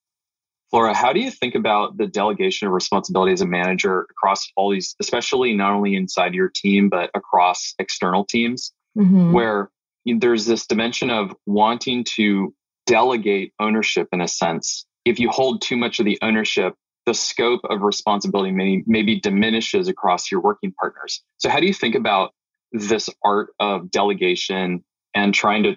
Flora, 0.70 0.94
how 0.94 1.12
do 1.12 1.18
you 1.18 1.32
think 1.32 1.56
about 1.56 1.96
the 1.96 2.06
delegation 2.06 2.68
of 2.68 2.72
responsibility 2.72 3.32
as 3.32 3.40
a 3.40 3.46
manager 3.46 4.06
across 4.08 4.48
all 4.56 4.70
these, 4.70 4.94
especially 5.00 5.52
not 5.52 5.72
only 5.72 5.96
inside 5.96 6.32
your 6.32 6.48
team, 6.48 6.88
but 6.88 7.10
across 7.12 7.74
external 7.80 8.24
teams, 8.24 8.72
mm-hmm. 8.96 9.32
where 9.32 9.68
there's 10.06 10.46
this 10.46 10.66
dimension 10.66 11.10
of 11.10 11.34
wanting 11.44 12.04
to 12.16 12.54
delegate 12.86 13.52
ownership 13.58 14.08
in 14.12 14.20
a 14.20 14.28
sense. 14.28 14.86
If 15.04 15.18
you 15.18 15.28
hold 15.28 15.60
too 15.60 15.76
much 15.76 15.98
of 15.98 16.04
the 16.04 16.18
ownership, 16.22 16.74
the 17.04 17.14
scope 17.14 17.62
of 17.68 17.82
responsibility 17.82 18.52
may, 18.52 18.84
maybe 18.86 19.18
diminishes 19.18 19.88
across 19.88 20.30
your 20.30 20.40
working 20.40 20.72
partners. 20.72 21.22
So, 21.38 21.48
how 21.48 21.58
do 21.58 21.66
you 21.66 21.74
think 21.74 21.96
about 21.96 22.32
this 22.72 23.08
art 23.24 23.50
of 23.58 23.90
delegation 23.90 24.84
and 25.14 25.34
trying 25.34 25.62
to 25.64 25.76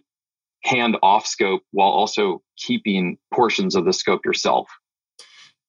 hand 0.63 0.97
off 1.03 1.25
scope 1.27 1.61
while 1.71 1.89
also 1.89 2.41
keeping 2.57 3.17
portions 3.33 3.75
of 3.75 3.85
the 3.85 3.93
scope 3.93 4.25
yourself? 4.25 4.69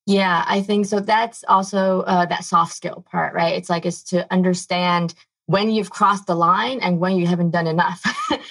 Yeah, 0.06 0.44
I 0.46 0.60
think 0.60 0.86
so. 0.86 1.00
That's 1.00 1.44
also 1.48 2.02
uh, 2.02 2.26
that 2.26 2.44
soft 2.44 2.74
skill 2.74 3.04
part, 3.10 3.34
right? 3.34 3.54
It's 3.54 3.70
like 3.70 3.86
it's 3.86 4.02
to 4.04 4.30
understand 4.32 5.14
when 5.46 5.70
you've 5.70 5.90
crossed 5.90 6.26
the 6.26 6.34
line 6.34 6.80
and 6.80 7.00
when 7.00 7.16
you 7.16 7.26
haven't 7.26 7.50
done 7.50 7.66
enough. 7.66 8.02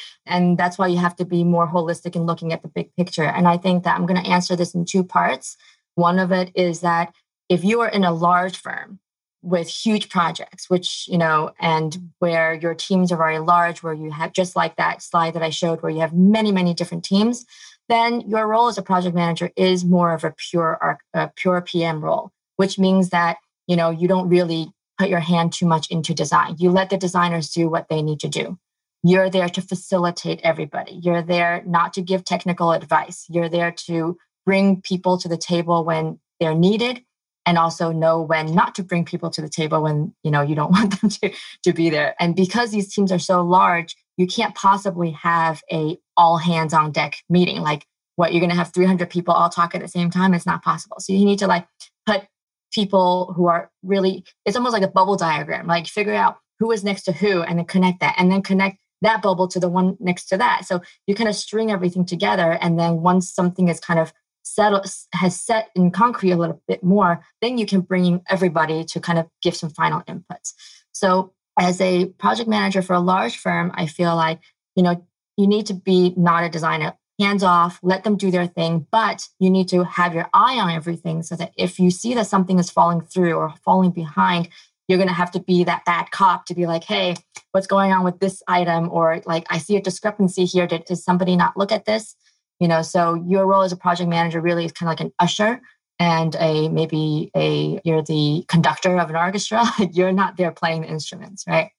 and 0.26 0.58
that's 0.58 0.78
why 0.78 0.88
you 0.88 0.98
have 0.98 1.16
to 1.18 1.26
be 1.26 1.44
more 1.44 1.68
holistic 1.68 2.16
in 2.16 2.26
looking 2.26 2.54
at 2.54 2.62
the 2.62 2.68
big 2.68 2.96
picture. 2.96 3.24
And 3.24 3.48
I 3.48 3.58
think 3.58 3.84
that 3.84 3.96
I'm 3.96 4.06
going 4.06 4.22
to 4.22 4.30
answer 4.30 4.56
this 4.56 4.74
in 4.74 4.86
two 4.86 5.04
parts. 5.04 5.58
One 5.96 6.20
of 6.20 6.32
it 6.32 6.52
is 6.56 6.82
that 6.82 7.14
if 7.50 7.64
you 7.64 7.82
are 7.82 7.90
in 7.90 8.04
a 8.04 8.12
large 8.12 8.58
firm 8.58 9.00
with 9.44 9.68
huge 9.68 10.10
projects, 10.10 10.70
which, 10.70 11.06
you 11.08 11.18
know, 11.18 11.52
and 11.60 12.10
where 12.20 12.54
your 12.54 12.74
teams 12.74 13.12
are 13.12 13.18
very 13.18 13.40
large, 13.40 13.84
where 13.84 13.94
you 13.94 14.10
have 14.10 14.32
just 14.32 14.56
like 14.56 14.78
that 14.78 15.02
slide 15.02 15.34
that 15.34 15.44
I 15.44 15.50
showed, 15.50 15.82
where 15.82 15.92
you 15.92 16.00
have 16.00 16.14
many, 16.14 16.52
many 16.52 16.74
different 16.74 17.04
teams, 17.04 17.46
then 17.90 18.22
your 18.22 18.48
role 18.48 18.70
as 18.70 18.78
a 18.78 18.82
project 18.82 19.14
manager 19.14 19.52
is 19.58 19.84
more 19.84 20.14
of 20.14 20.24
a 20.24 20.34
pure, 20.50 20.98
a 21.14 21.30
pure 21.36 21.62
PM 21.62 22.02
role, 22.04 22.32
which 22.56 22.80
means 22.80 23.10
that, 23.10 23.38
you 23.68 23.76
know, 23.76 23.90
you 23.90 24.08
don't 24.08 24.30
really 24.30 24.72
put 24.98 25.10
your 25.10 25.20
hand 25.20 25.52
too 25.52 25.66
much 25.66 25.92
into 25.92 26.14
design. 26.14 26.56
You 26.58 26.72
let 26.72 26.90
the 26.90 26.98
designers 26.98 27.50
do 27.50 27.70
what 27.70 27.90
they 27.90 28.02
need 28.02 28.22
to 28.22 28.30
do. 28.30 28.58
You're 29.04 29.30
there 29.30 29.50
to 29.50 29.62
facilitate 29.62 30.40
everybody. 30.44 30.94
You're 31.04 31.22
there 31.22 31.62
not 31.66 31.92
to 31.94 32.02
give 32.02 32.24
technical 32.24 32.72
advice. 32.72 33.26
You're 33.30 33.50
there 33.50 33.74
to 33.88 34.18
bring 34.46 34.82
people 34.82 35.18
to 35.18 35.28
the 35.28 35.38
table 35.38 35.84
when 35.84 36.20
they're 36.40 36.56
needed 36.56 37.04
and 37.46 37.58
also 37.58 37.92
know 37.92 38.22
when 38.22 38.54
not 38.56 38.76
to 38.76 38.84
bring 38.84 39.06
people 39.06 39.30
to 39.30 39.42
the 39.42 39.50
table 39.50 39.82
when 39.82 40.14
you 40.24 40.32
know 40.32 40.42
you 40.42 40.56
don't 40.56 40.72
want 40.78 41.00
them 41.00 41.10
to, 41.10 41.34
to 41.64 41.74
be 41.74 41.90
there. 41.90 42.16
And 42.20 42.36
because 42.36 42.72
these 42.72 42.94
teams 42.94 43.12
are 43.12 43.20
so 43.20 43.44
large 43.44 43.96
you 44.18 44.28
can't 44.28 44.56
possibly 44.56 45.12
have 45.12 45.62
a 45.72 45.98
all 46.16 46.38
hands 46.38 46.74
on 46.74 46.92
deck 46.92 47.18
meeting. 47.30 47.62
Like 47.62 47.86
what 48.16 48.32
you're 48.32 48.42
going 48.42 48.52
to 48.52 48.56
have 48.56 48.74
300 48.74 49.10
people 49.10 49.34
all 49.34 49.50
talk 49.50 49.74
at 49.74 49.82
the 49.82 49.88
same 49.88 50.12
time? 50.12 50.34
It's 50.34 50.46
not 50.46 50.64
possible. 50.64 50.98
So 51.00 51.14
you 51.14 51.26
need 51.26 51.40
to 51.40 51.48
like 51.48 51.68
put 52.06 52.24
people 52.72 53.34
who 53.36 53.48
are 53.48 53.72
really 53.84 54.24
it's 54.46 54.56
almost 54.56 54.74
like 54.74 54.84
a 54.84 54.88
bubble 54.88 55.16
diagram. 55.16 55.68
Like 55.68 55.88
figure 55.88 56.14
out 56.14 56.38
who 56.60 56.72
is 56.72 56.84
next 56.84 57.04
to 57.04 57.12
who 57.12 57.42
and 57.42 57.58
then 57.58 57.66
connect 57.66 58.00
that 58.02 58.16
and 58.18 58.32
then 58.32 58.42
connect 58.42 58.78
that 59.02 59.22
bubble 59.22 59.48
to 59.50 59.60
the 59.60 59.70
one 59.70 59.98
next 60.00 60.26
to 60.26 60.38
that. 60.38 60.66
So 60.66 60.82
you 61.08 61.16
kind 61.16 61.30
of 61.30 61.36
string 61.36 61.72
everything 61.72 62.06
together 62.06 62.58
and 62.62 62.80
then 62.80 63.02
once 63.02 63.30
something 63.30 63.68
is 63.68 63.80
kind 63.80 64.00
of 64.00 64.14
settled 64.44 64.86
has 65.14 65.40
set 65.40 65.70
in 65.76 65.90
concrete 65.90 66.32
a 66.32 66.38
little 66.38 66.62
bit 66.68 66.84
more 66.84 67.24
then 67.42 67.58
you 67.58 67.66
can 67.66 67.82
bring 67.82 68.22
everybody 68.30 68.84
to 68.84 69.00
kind 69.00 69.18
of 69.18 69.28
give 69.42 69.56
some 69.56 69.70
final 69.70 70.02
inputs 70.02 70.54
so 70.92 71.34
as 71.60 71.80
a 71.82 72.06
project 72.20 72.50
manager 72.50 72.82
for 72.82 72.94
a 72.94 73.00
large 73.00 73.38
firm 73.38 73.72
i 73.76 73.86
feel 73.86 74.16
like 74.16 74.40
you 74.76 74.84
know 74.84 75.06
you 75.38 75.48
need 75.48 75.66
to 75.66 75.74
be 75.74 76.14
not 76.16 76.44
a 76.44 76.50
designer 76.50 76.94
hands 77.20 77.44
off, 77.44 77.80
let 77.84 78.04
them 78.04 78.18
do 78.18 78.32
their 78.32 78.48
thing, 78.48 78.88
but 78.92 79.28
you 79.40 79.50
need 79.50 79.68
to 79.70 79.84
have 79.84 80.14
your 80.14 80.30
eye 80.34 80.60
on 80.60 80.72
everything 80.72 81.22
so 81.22 81.36
that 81.36 81.54
if 81.58 81.80
you 81.80 81.92
see 81.92 82.14
that 82.16 82.28
something 82.28 82.60
is 82.60 82.70
falling 82.70 83.02
through 83.02 83.34
or 83.34 83.54
falling 83.64 83.92
behind, 83.92 84.50
you're 84.88 84.98
going 84.98 85.08
to 85.08 85.14
have 85.14 85.32
to 85.32 85.40
be 85.40 85.64
that 85.64 85.86
bad 85.86 86.12
cop 86.12 86.46
to 86.46 86.56
be 86.56 86.66
like, 86.66 86.84
hey, 86.84 87.16
what's 87.52 87.68
going 87.68 87.92
on 87.92 88.04
with 88.04 88.20
this 88.20 88.44
item? 88.48 88.90
Or 88.92 89.22
like, 89.26 89.46
I 89.50 89.58
see 89.58 89.78
a 89.78 89.82
discrepancy 89.82 90.46
here. 90.46 90.68
Did, 90.68 90.86
did 90.86 90.98
somebody 90.98 91.36
not 91.36 91.56
look 91.56 91.72
at 91.72 91.86
this? 91.86 92.16
You 92.60 92.68
know, 92.68 92.82
so 92.82 93.16
your 93.16 93.46
role 93.46 93.64
as 93.64 93.72
a 93.72 93.78
project 93.78 94.10
manager 94.10 94.40
really 94.42 94.66
is 94.66 94.72
kind 94.72 94.88
of 94.88 94.92
like 94.92 95.06
an 95.06 95.14
usher 95.20 95.62
and 96.00 96.36
a 96.40 96.70
maybe 96.70 97.32
a 97.36 97.80
you're 97.84 98.02
the 98.02 98.46
conductor 98.48 98.98
of 98.98 99.10
an 99.10 99.16
orchestra. 99.16 99.64
you're 99.92 100.12
not 100.12 100.38
there 100.38 100.52
playing 100.52 100.82
the 100.82 100.88
instruments, 100.88 101.44
right? 101.48 101.72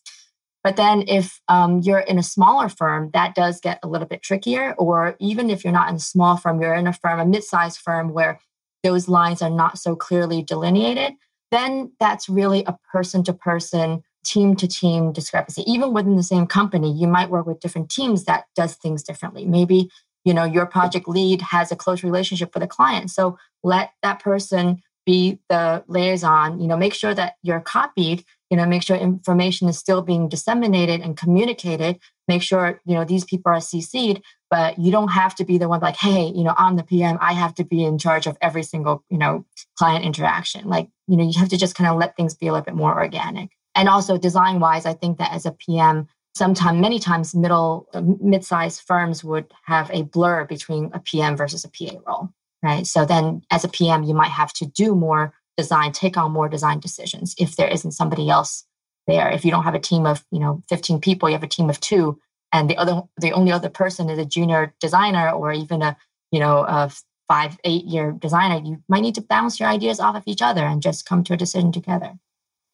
But 0.63 0.77
then 0.77 1.05
if 1.07 1.41
um, 1.49 1.81
you're 1.81 1.99
in 1.99 2.19
a 2.19 2.23
smaller 2.23 2.71
firm, 2.71 3.11
that 3.13 3.35
does 3.35 3.61
get 3.61 3.79
a 3.83 3.89
little 3.89 4.09
bit 4.09 4.23
trickier. 4.23 4.75
Or 4.79 5.15
even 5.21 5.51
if 5.51 5.63
you're 5.63 5.75
not 5.75 5.91
in 5.91 5.97
a 5.97 6.01
small 6.01 6.39
firm, 6.39 6.61
you're 6.61 6.75
in 6.75 6.87
a 6.87 6.93
firm, 6.95 7.21
a 7.21 7.27
mid-sized 7.27 7.79
firm 7.79 8.15
where 8.15 8.41
those 8.83 9.07
lines 9.07 9.43
are 9.43 9.51
not 9.51 9.79
so 9.79 9.95
clearly 9.95 10.43
delineated, 10.43 11.13
then 11.51 11.93
that's 12.01 12.29
really 12.31 12.65
a 12.67 12.77
person 12.91 13.23
to 13.25 13.33
person, 13.35 14.03
team 14.25 14.57
to 14.57 14.67
team 14.67 15.13
discrepancy. 15.13 15.63
Even 15.71 15.93
within 15.93 16.17
the 16.17 16.23
same 16.23 16.47
company, 16.47 16.91
you 16.93 17.07
might 17.07 17.31
work 17.31 17.47
with 17.47 17.61
different 17.61 17.91
teams 17.91 18.25
that 18.25 18.45
does 18.57 18.75
things 18.75 19.03
differently. 19.03 19.45
Maybe 19.45 19.91
you 20.25 20.35
know 20.35 20.45
your 20.45 20.67
project 20.67 21.09
lead 21.09 21.43
has 21.43 21.71
a 21.71 21.77
close 21.77 22.03
relationship 22.03 22.55
with 22.55 22.63
a 22.63 22.69
client. 22.69 23.11
So 23.11 23.39
let 23.63 23.93
that 24.03 24.21
person 24.21 24.83
be 25.07 25.39
the 25.51 25.85
liaison 25.87 26.61
you 26.61 26.67
know 26.67 26.77
make 26.77 26.95
sure 26.95 27.15
that 27.15 27.35
you're 27.43 27.61
copied 27.61 28.25
you 28.51 28.57
know 28.57 28.65
make 28.65 28.83
sure 28.83 28.97
information 28.97 29.69
is 29.69 29.79
still 29.79 30.01
being 30.01 30.29
disseminated 30.29 31.01
and 31.01 31.17
communicated. 31.17 31.99
Make 32.27 32.43
sure 32.43 32.81
you 32.87 32.95
know 32.95 33.05
these 33.05 33.25
people 33.25 33.53
are 33.53 33.59
cc'd 33.59 34.23
but 34.51 34.79
you 34.79 34.91
don't 34.93 35.09
have 35.09 35.35
to 35.35 35.45
be 35.45 35.59
the 35.59 35.69
one 35.69 35.81
like 35.81 35.97
hey 35.97 36.27
you 36.35 36.45
know 36.45 36.55
i'm 36.57 36.77
the 36.77 36.85
pm 36.85 37.19
i 37.21 37.33
have 37.33 37.55
to 37.55 37.65
be 37.65 37.85
in 37.85 37.99
charge 37.99 38.27
of 38.27 38.39
every 38.41 38.63
single 38.63 39.05
you 39.11 39.19
know 39.19 39.45
client 39.77 40.05
interaction. 40.05 40.69
Like 40.69 40.89
you 41.07 41.17
know 41.17 41.25
you 41.25 41.39
have 41.39 41.51
to 41.51 41.59
just 41.59 41.75
kind 41.75 41.91
of 41.91 41.99
let 41.99 42.17
things 42.17 42.35
be 42.35 42.47
a 42.47 42.53
little 42.53 42.65
bit 42.65 42.75
more 42.75 42.95
organic. 42.95 43.51
And 43.75 43.89
also 43.89 44.17
design 44.17 44.61
wise 44.61 44.87
i 44.87 44.95
think 44.95 45.19
that 45.19 45.33
as 45.33 45.45
a 45.47 45.53
pm 45.53 46.09
sometimes 46.35 46.81
many 46.81 46.99
times 46.99 47.35
middle 47.35 47.89
uh, 47.95 48.03
mid-sized 48.21 48.83
firms 48.83 49.23
would 49.23 49.53
have 49.65 49.91
a 49.91 50.03
blur 50.03 50.45
between 50.45 50.91
a 50.93 51.01
pm 51.01 51.37
versus 51.37 51.65
a 51.65 51.69
pa 51.69 51.99
role 52.07 52.31
right? 52.65 52.87
So 52.87 53.05
then 53.05 53.43
as 53.51 53.63
a 53.63 53.69
pm 53.69 54.03
you 54.03 54.15
might 54.15 54.31
have 54.31 54.53
to 54.55 54.67
do 54.67 54.97
more 54.97 55.33
design 55.57 55.93
take 55.93 56.17
on 56.17 56.33
more 56.33 56.49
design 56.49 56.81
decisions 56.81 57.35
if 57.39 57.55
there 57.57 57.69
isn't 57.69 57.93
somebody 57.93 58.29
else 58.29 58.65
there. 59.07 59.31
If 59.31 59.45
you 59.45 59.51
don't 59.51 59.63
have 59.63 59.75
a 59.75 59.81
team 59.81 60.07
of 60.07 60.25
you 60.33 60.41
know 60.41 60.63
15 60.69 61.01
people 61.01 61.29
you 61.29 61.35
have 61.35 61.45
a 61.45 61.49
team 61.49 61.71
of 61.71 61.79
two 61.79 62.19
and 62.53 62.69
the 62.69 62.77
other 62.77 63.03
the 63.19 63.33
only 63.33 63.53
other 63.53 63.69
person 63.69 64.11
is 64.11 64.19
a 64.19 64.25
junior 64.25 64.75
designer 64.81 65.31
or 65.31 65.53
even 65.53 65.83
a 65.83 65.97
you 66.33 66.41
know 66.41 66.65
a 66.67 66.91
five 67.29 67.57
eight 67.65 67.85
year 67.85 68.13
designer 68.13 68.61
you 68.65 68.83
might 68.89 69.01
need 69.01 69.15
to 69.15 69.21
bounce 69.23 69.61
your 69.61 69.69
ideas 69.69 70.01
off 70.01 70.17
of 70.17 70.23
each 70.27 70.43
other 70.43 70.65
and 70.65 70.83
just 70.83 71.07
come 71.07 71.23
to 71.25 71.35
a 71.35 71.37
decision 71.37 71.71
together. 71.71 72.15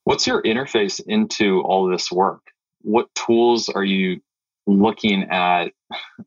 What's 0.04 0.26
your 0.26 0.42
interface 0.42 1.00
into 1.06 1.60
all 1.62 1.86
this 1.86 2.10
work 2.10 2.49
what 2.82 3.08
tools 3.14 3.68
are 3.68 3.84
you 3.84 4.20
looking 4.66 5.24
at 5.30 5.72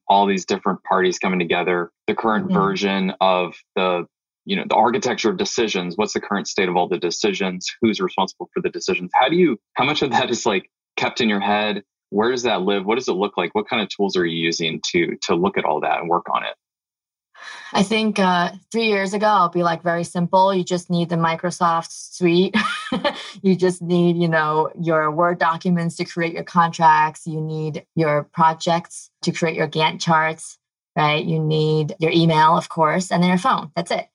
all 0.07 0.25
these 0.27 0.45
different 0.45 0.83
parties 0.83 1.19
coming 1.19 1.39
together? 1.39 1.91
The 2.07 2.15
current 2.15 2.47
mm-hmm. 2.47 2.55
version 2.55 3.13
of 3.21 3.55
the 3.75 4.05
you 4.45 4.57
know 4.57 4.65
the 4.67 4.75
architecture 4.75 5.29
of 5.29 5.37
decisions. 5.37 5.95
What's 5.95 6.13
the 6.13 6.21
current 6.21 6.47
state 6.47 6.69
of 6.69 6.75
all 6.75 6.87
the 6.87 6.97
decisions? 6.97 7.65
Who's 7.81 7.99
responsible 7.99 8.49
for 8.53 8.61
the 8.61 8.69
decisions? 8.69 9.11
How 9.13 9.29
do 9.29 9.35
you 9.35 9.57
how 9.73 9.85
much 9.85 10.01
of 10.01 10.11
that 10.11 10.29
is 10.29 10.45
like 10.45 10.69
kept 10.97 11.21
in 11.21 11.29
your 11.29 11.39
head? 11.39 11.83
Where 12.09 12.29
does 12.29 12.43
that 12.43 12.61
live? 12.61 12.85
What 12.85 12.95
does 12.95 13.07
it 13.07 13.13
look 13.13 13.37
like? 13.37 13.55
What 13.55 13.67
kind 13.69 13.81
of 13.81 13.89
tools 13.89 14.17
are 14.17 14.25
you 14.25 14.37
using 14.37 14.81
to 14.91 15.17
to 15.23 15.35
look 15.35 15.57
at 15.57 15.65
all 15.65 15.79
that 15.81 15.99
and 15.99 16.09
work 16.09 16.25
on 16.33 16.43
it 16.43 16.55
i 17.73 17.84
think 17.84 18.19
uh, 18.19 18.51
three 18.71 18.88
years 18.88 19.13
ago 19.13 19.27
i'll 19.27 19.49
be 19.49 19.63
like 19.63 19.82
very 19.82 20.03
simple. 20.03 20.53
You 20.53 20.63
just 20.63 20.89
need 20.89 21.10
the 21.10 21.15
microsoft 21.15 21.91
suite. 21.91 22.56
You 23.41 23.56
just 23.56 23.82
need 23.82 24.17
you 24.17 24.27
know 24.27 24.69
your 24.79 25.10
word 25.10 25.39
documents 25.39 25.95
to 25.95 26.06
create 26.06 26.34
your 26.34 26.43
contracts. 26.43 27.25
You 27.25 27.41
need 27.41 27.86
your 27.95 28.23
projects 28.23 29.10
to 29.23 29.32
create 29.32 29.56
your 29.56 29.67
gantt 29.67 29.99
charts 29.99 30.60
right? 30.95 31.25
You 31.25 31.39
need 31.39 31.95
your 31.99 32.12
email 32.12 32.56
of 32.56 32.69
course 32.69 33.12
and 33.12 33.21
then 33.21 33.29
your 33.29 33.39
phone. 33.39 33.71
That's 33.75 33.91
it. 33.91 34.08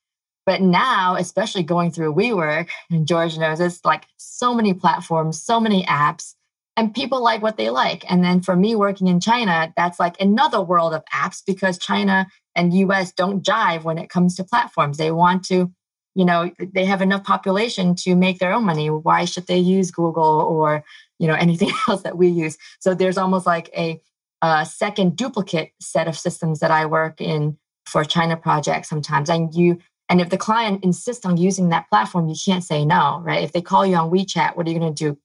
But 0.47 0.63
now, 0.63 1.17
especially 1.17 1.63
going 1.63 1.91
through 1.91 2.15
WeWork, 2.15 2.71
and 2.91 3.07
George 3.07 3.37
knows 3.37 3.61
it's 3.61 3.85
like 3.85 4.07
so 4.17 4.55
many 4.55 4.73
platforms, 4.73 5.43
so 5.43 5.61
many 5.61 5.85
apps, 5.85 6.35
and 6.79 6.95
people 6.95 7.21
like 7.21 7.43
what 7.43 7.57
they 7.57 7.71
like. 7.71 8.09
And 8.09 8.23
then 8.23 8.41
for 8.41 8.55
me 8.55 8.77
working 8.77 9.09
in 9.09 9.19
China, 9.19 9.73
that's 9.77 9.99
like 9.99 10.15
another 10.21 10.63
world 10.63 10.95
of 10.95 11.05
apps 11.13 11.43
because 11.45 11.77
China 11.77 12.29
and 12.55 12.73
US 12.73 13.11
don't 13.11 13.43
jive 13.43 13.83
when 13.83 13.99
it 13.99 14.09
comes 14.09 14.37
to 14.37 14.45
platforms. 14.45 14.97
They 14.97 15.11
want 15.11 15.45
to, 15.47 15.73
you 16.15 16.25
know, 16.25 16.53
they 16.73 16.85
have 16.85 17.03
enough 17.03 17.25
population 17.25 17.97
to 17.97 18.15
make 18.15 18.39
their 18.39 18.53
own 18.53 18.63
money. 18.63 18.91
Why 18.91 19.25
should 19.25 19.49
they 19.49 19.59
use 19.59 19.91
Google 19.91 20.23
or, 20.23 20.85
you 21.19 21.27
know, 21.27 21.35
anything 21.39 21.73
else 21.89 22.03
that 22.03 22.17
we 22.17 22.29
use? 22.29 22.57
So 22.79 22.95
there's 22.95 23.19
almost 23.19 23.45
like 23.45 23.71
a, 23.77 24.01
a 24.41 24.65
second 24.65 25.17
duplicate 25.17 25.73
set 25.81 26.07
of 26.07 26.17
systems 26.17 26.61
that 26.61 26.71
I 26.71 26.87
work 26.87 27.21
in 27.21 27.59
for 27.87 28.05
China 28.05 28.37
projects 28.37 28.89
sometimes. 28.89 29.29
And 29.29 29.53
you 29.53 29.79
and 30.09 30.21
if 30.21 30.31
the 30.31 30.39
client 30.39 30.85
insists 30.85 31.27
on 31.27 31.37
using 31.39 31.71
that 31.71 31.89
platform, 31.91 32.29
you 32.29 32.37
can't 32.43 32.63
say 32.63 32.85
no, 32.85 33.21
right? 33.25 33.43
If 33.43 33.53
they 33.53 33.61
call 33.61 33.85
you 33.85 33.97
on 33.97 34.11
WeChat, 34.11 34.57
what 34.57 34.67
are 34.67 34.71
you 34.71 34.79
going 34.79 34.95
to 34.95 35.11
do? 35.11 35.19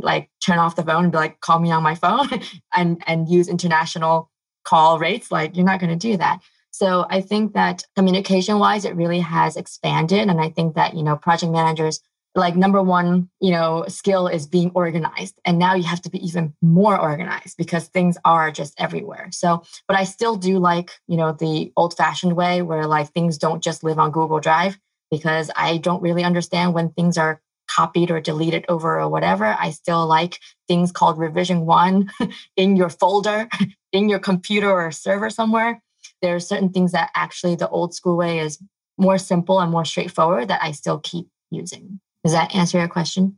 Like 0.00 0.30
turn 0.44 0.58
off 0.58 0.76
the 0.76 0.82
phone 0.82 1.04
and 1.04 1.12
be 1.12 1.18
like, 1.18 1.40
call 1.40 1.58
me 1.58 1.70
on 1.70 1.82
my 1.82 1.94
phone 1.94 2.28
and, 2.74 3.02
and 3.06 3.28
use 3.28 3.48
international 3.48 4.30
call 4.64 4.98
rates. 4.98 5.30
Like, 5.30 5.56
you're 5.56 5.66
not 5.66 5.80
going 5.80 5.96
to 5.96 5.96
do 5.96 6.16
that. 6.16 6.40
So 6.70 7.06
I 7.08 7.22
think 7.22 7.54
that 7.54 7.84
communication 7.96 8.58
wise, 8.58 8.84
it 8.84 8.94
really 8.96 9.20
has 9.20 9.56
expanded. 9.56 10.28
And 10.28 10.40
I 10.40 10.50
think 10.50 10.74
that, 10.74 10.94
you 10.94 11.02
know, 11.02 11.16
project 11.16 11.50
managers, 11.50 12.00
like 12.34 12.54
number 12.54 12.82
one, 12.82 13.30
you 13.40 13.50
know, 13.50 13.86
skill 13.88 14.28
is 14.28 14.46
being 14.46 14.70
organized. 14.74 15.40
And 15.46 15.58
now 15.58 15.74
you 15.74 15.84
have 15.84 16.02
to 16.02 16.10
be 16.10 16.22
even 16.22 16.52
more 16.60 17.00
organized 17.00 17.56
because 17.56 17.88
things 17.88 18.18
are 18.26 18.50
just 18.50 18.74
everywhere. 18.78 19.28
So, 19.32 19.62
but 19.88 19.96
I 19.96 20.04
still 20.04 20.36
do 20.36 20.58
like, 20.58 20.90
you 21.08 21.16
know, 21.16 21.32
the 21.32 21.72
old 21.78 21.96
fashioned 21.96 22.36
way 22.36 22.60
where 22.60 22.86
like 22.86 23.08
things 23.08 23.38
don't 23.38 23.62
just 23.62 23.82
live 23.82 23.98
on 23.98 24.10
Google 24.10 24.40
Drive 24.40 24.78
because 25.10 25.50
I 25.56 25.78
don't 25.78 26.02
really 26.02 26.24
understand 26.24 26.74
when 26.74 26.90
things 26.90 27.16
are 27.16 27.40
copied 27.68 28.10
or 28.10 28.20
deleted 28.20 28.64
over 28.68 29.00
or 29.00 29.08
whatever. 29.08 29.56
I 29.58 29.70
still 29.70 30.06
like 30.06 30.40
things 30.68 30.92
called 30.92 31.18
revision 31.18 31.66
one 31.66 32.10
in 32.56 32.76
your 32.76 32.88
folder, 32.88 33.48
in 33.92 34.08
your 34.08 34.18
computer 34.18 34.70
or 34.70 34.90
server 34.90 35.30
somewhere. 35.30 35.82
There 36.22 36.34
are 36.34 36.40
certain 36.40 36.70
things 36.70 36.92
that 36.92 37.10
actually 37.14 37.56
the 37.56 37.68
old 37.68 37.94
school 37.94 38.16
way 38.16 38.38
is 38.38 38.58
more 38.98 39.18
simple 39.18 39.60
and 39.60 39.70
more 39.70 39.84
straightforward 39.84 40.48
that 40.48 40.62
I 40.62 40.72
still 40.72 40.98
keep 40.98 41.28
using. 41.50 42.00
Does 42.24 42.32
that 42.32 42.54
answer 42.54 42.78
your 42.78 42.88
question? 42.88 43.36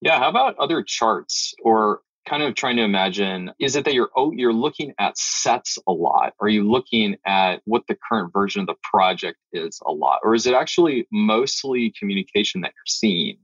Yeah. 0.00 0.18
How 0.18 0.30
about 0.30 0.56
other 0.58 0.82
charts 0.82 1.54
or 1.62 2.00
kind 2.26 2.42
of 2.42 2.54
trying 2.54 2.76
to 2.76 2.82
imagine 2.82 3.52
is 3.60 3.76
it 3.76 3.84
that 3.84 3.94
you're 3.94 4.10
oh, 4.16 4.32
you're 4.32 4.52
looking 4.52 4.92
at 4.98 5.16
sets 5.16 5.78
a 5.86 5.92
lot 5.92 6.34
are 6.40 6.48
you 6.48 6.68
looking 6.68 7.16
at 7.24 7.62
what 7.64 7.84
the 7.86 7.96
current 8.08 8.32
version 8.32 8.60
of 8.60 8.66
the 8.66 8.74
project 8.82 9.38
is 9.52 9.80
a 9.86 9.92
lot 9.92 10.18
or 10.24 10.34
is 10.34 10.46
it 10.46 10.54
actually 10.54 11.06
mostly 11.12 11.92
communication 11.98 12.60
that 12.60 12.72
you're 12.74 12.86
seeing 12.86 13.38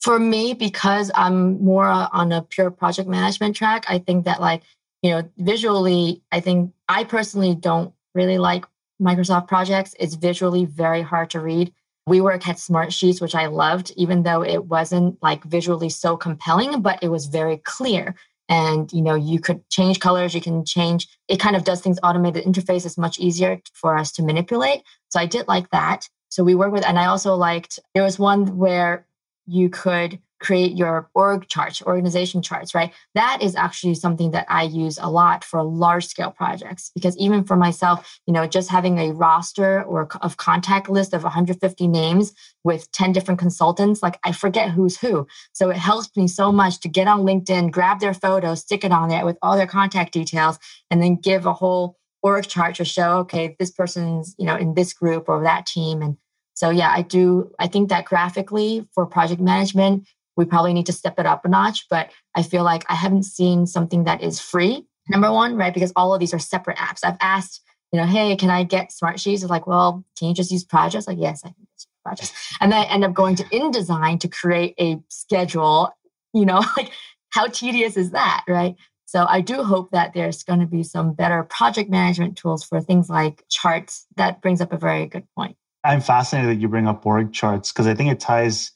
for 0.00 0.18
me, 0.18 0.54
because 0.54 1.10
I'm 1.14 1.62
more 1.62 1.86
on 1.86 2.32
a 2.32 2.42
pure 2.42 2.70
project 2.70 3.08
management 3.08 3.56
track, 3.56 3.84
I 3.88 3.98
think 3.98 4.24
that 4.24 4.40
like, 4.40 4.62
you 5.02 5.10
know, 5.10 5.28
visually, 5.38 6.22
I 6.32 6.40
think 6.40 6.72
I 6.88 7.04
personally 7.04 7.54
don't 7.54 7.92
really 8.14 8.38
like 8.38 8.64
Microsoft 9.00 9.48
projects. 9.48 9.94
It's 9.98 10.14
visually 10.14 10.64
very 10.64 11.02
hard 11.02 11.30
to 11.30 11.40
read. 11.40 11.72
WeWork 12.08 12.42
had 12.42 12.58
smart 12.58 12.92
sheets, 12.92 13.20
which 13.20 13.34
I 13.34 13.46
loved, 13.46 13.92
even 13.96 14.22
though 14.22 14.42
it 14.42 14.64
wasn't 14.64 15.22
like 15.22 15.44
visually 15.44 15.90
so 15.90 16.16
compelling, 16.16 16.80
but 16.80 17.02
it 17.02 17.08
was 17.08 17.26
very 17.26 17.58
clear. 17.58 18.14
And 18.48 18.90
you 18.92 19.02
know, 19.02 19.14
you 19.14 19.40
could 19.40 19.68
change 19.68 20.00
colors, 20.00 20.34
you 20.34 20.40
can 20.40 20.64
change, 20.64 21.06
it 21.28 21.38
kind 21.38 21.54
of 21.54 21.64
does 21.64 21.82
things 21.82 21.98
automated 22.02 22.44
interface 22.44 22.86
is 22.86 22.96
much 22.96 23.18
easier 23.18 23.60
for 23.74 23.96
us 23.96 24.10
to 24.12 24.22
manipulate. 24.22 24.82
So 25.10 25.20
I 25.20 25.26
did 25.26 25.46
like 25.48 25.70
that. 25.70 26.08
So 26.30 26.44
we 26.44 26.54
work 26.54 26.72
with, 26.72 26.86
and 26.86 26.98
I 26.98 27.06
also 27.06 27.34
liked, 27.34 27.78
there 27.94 28.04
was 28.04 28.18
one 28.18 28.56
where 28.56 29.06
you 29.48 29.68
could 29.68 30.20
create 30.40 30.76
your 30.76 31.10
org 31.14 31.48
charts, 31.48 31.82
organization 31.82 32.42
charts, 32.42 32.74
right? 32.74 32.92
That 33.14 33.42
is 33.42 33.56
actually 33.56 33.94
something 33.94 34.30
that 34.30 34.46
I 34.48 34.62
use 34.64 34.98
a 35.00 35.10
lot 35.10 35.42
for 35.42 35.62
large 35.62 36.06
scale 36.06 36.30
projects 36.30 36.90
because 36.94 37.16
even 37.16 37.44
for 37.44 37.56
myself, 37.56 38.20
you 38.26 38.32
know, 38.32 38.46
just 38.46 38.70
having 38.70 38.98
a 38.98 39.12
roster 39.12 39.82
or 39.82 40.08
of 40.20 40.36
contact 40.36 40.88
list 40.88 41.12
of 41.12 41.24
150 41.24 41.88
names 41.88 42.32
with 42.62 42.90
10 42.92 43.12
different 43.12 43.40
consultants, 43.40 44.02
like 44.02 44.18
I 44.22 44.32
forget 44.32 44.70
who's 44.70 44.98
who. 44.98 45.26
So 45.52 45.70
it 45.70 45.76
helps 45.76 46.16
me 46.16 46.28
so 46.28 46.52
much 46.52 46.80
to 46.80 46.88
get 46.88 47.08
on 47.08 47.22
LinkedIn, 47.22 47.72
grab 47.72 48.00
their 48.00 48.14
photo, 48.14 48.54
stick 48.54 48.84
it 48.84 48.92
on 48.92 49.08
there 49.08 49.24
with 49.24 49.38
all 49.42 49.56
their 49.56 49.66
contact 49.66 50.12
details, 50.12 50.58
and 50.90 51.02
then 51.02 51.16
give 51.16 51.46
a 51.46 51.52
whole 51.52 51.96
org 52.22 52.46
chart 52.46 52.76
to 52.76 52.84
show, 52.84 53.18
okay, 53.18 53.56
this 53.58 53.70
person's, 53.70 54.34
you 54.38 54.46
know, 54.46 54.56
in 54.56 54.74
this 54.74 54.92
group 54.92 55.28
or 55.28 55.42
that 55.42 55.66
team. 55.66 56.02
And 56.02 56.16
so 56.58 56.70
yeah, 56.70 56.92
I 56.92 57.02
do. 57.02 57.52
I 57.60 57.68
think 57.68 57.88
that 57.88 58.04
graphically 58.04 58.84
for 58.92 59.06
project 59.06 59.40
management, 59.40 60.08
we 60.36 60.44
probably 60.44 60.72
need 60.72 60.86
to 60.86 60.92
step 60.92 61.16
it 61.16 61.24
up 61.24 61.44
a 61.44 61.48
notch. 61.48 61.86
But 61.88 62.10
I 62.34 62.42
feel 62.42 62.64
like 62.64 62.84
I 62.88 62.96
haven't 62.96 63.22
seen 63.22 63.64
something 63.64 64.02
that 64.04 64.24
is 64.24 64.40
free. 64.40 64.84
Number 65.08 65.30
one, 65.30 65.54
right? 65.54 65.72
Because 65.72 65.92
all 65.94 66.12
of 66.12 66.18
these 66.18 66.34
are 66.34 66.40
separate 66.40 66.76
apps. 66.78 67.04
I've 67.04 67.16
asked, 67.20 67.62
you 67.92 68.00
know, 68.00 68.06
hey, 68.06 68.34
can 68.34 68.50
I 68.50 68.64
get 68.64 68.90
smart 68.90 69.20
sheets? 69.20 69.44
It's 69.44 69.50
like, 69.50 69.68
well, 69.68 70.04
can 70.18 70.26
you 70.26 70.34
just 70.34 70.50
use 70.50 70.64
projects? 70.64 71.06
Like, 71.06 71.18
yes, 71.20 71.42
I 71.44 71.50
can 71.50 71.64
use 71.72 71.86
projects. 72.04 72.32
And 72.60 72.72
then 72.72 72.80
I 72.80 72.90
end 72.90 73.04
up 73.04 73.14
going 73.14 73.36
to 73.36 73.44
InDesign 73.44 74.18
to 74.18 74.28
create 74.28 74.74
a 74.80 74.98
schedule. 75.10 75.92
You 76.32 76.44
know, 76.44 76.60
like 76.76 76.90
how 77.30 77.46
tedious 77.46 77.96
is 77.96 78.10
that, 78.10 78.42
right? 78.48 78.74
So 79.04 79.26
I 79.28 79.42
do 79.42 79.62
hope 79.62 79.92
that 79.92 80.12
there's 80.12 80.42
going 80.42 80.58
to 80.58 80.66
be 80.66 80.82
some 80.82 81.12
better 81.12 81.44
project 81.44 81.88
management 81.88 82.36
tools 82.36 82.64
for 82.64 82.80
things 82.80 83.08
like 83.08 83.44
charts. 83.48 84.06
That 84.16 84.42
brings 84.42 84.60
up 84.60 84.72
a 84.72 84.76
very 84.76 85.06
good 85.06 85.28
point. 85.36 85.56
I'm 85.88 86.02
fascinated 86.02 86.50
that 86.50 86.60
you 86.60 86.68
bring 86.68 86.86
up 86.86 87.06
org 87.06 87.32
charts 87.32 87.72
because 87.72 87.86
I 87.86 87.94
think 87.94 88.12
it 88.12 88.20
ties 88.20 88.72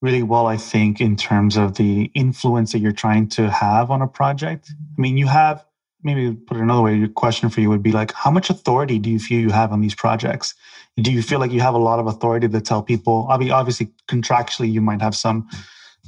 really 0.00 0.24
well, 0.24 0.48
I 0.48 0.56
think, 0.56 1.00
in 1.00 1.14
terms 1.14 1.56
of 1.56 1.76
the 1.76 2.10
influence 2.12 2.72
that 2.72 2.80
you're 2.80 2.90
trying 2.90 3.28
to 3.28 3.48
have 3.48 3.88
on 3.92 4.02
a 4.02 4.08
project. 4.08 4.72
I 4.72 5.00
mean, 5.00 5.16
you 5.16 5.28
have, 5.28 5.64
maybe 6.02 6.34
put 6.34 6.56
it 6.56 6.60
another 6.60 6.82
way, 6.82 6.96
your 6.96 7.06
question 7.06 7.50
for 7.50 7.60
you 7.60 7.68
would 7.68 7.84
be 7.84 7.92
like, 7.92 8.12
how 8.14 8.32
much 8.32 8.50
authority 8.50 8.98
do 8.98 9.10
you 9.10 9.20
feel 9.20 9.38
you 9.38 9.50
have 9.50 9.70
on 9.70 9.80
these 9.80 9.94
projects? 9.94 10.54
Do 10.96 11.12
you 11.12 11.22
feel 11.22 11.38
like 11.38 11.52
you 11.52 11.60
have 11.60 11.74
a 11.74 11.78
lot 11.78 12.00
of 12.00 12.08
authority 12.08 12.48
to 12.48 12.60
tell 12.60 12.82
people? 12.82 13.28
I 13.30 13.38
mean, 13.38 13.52
obviously, 13.52 13.90
contractually, 14.08 14.72
you 14.72 14.80
might 14.80 15.00
have 15.00 15.14
some 15.14 15.48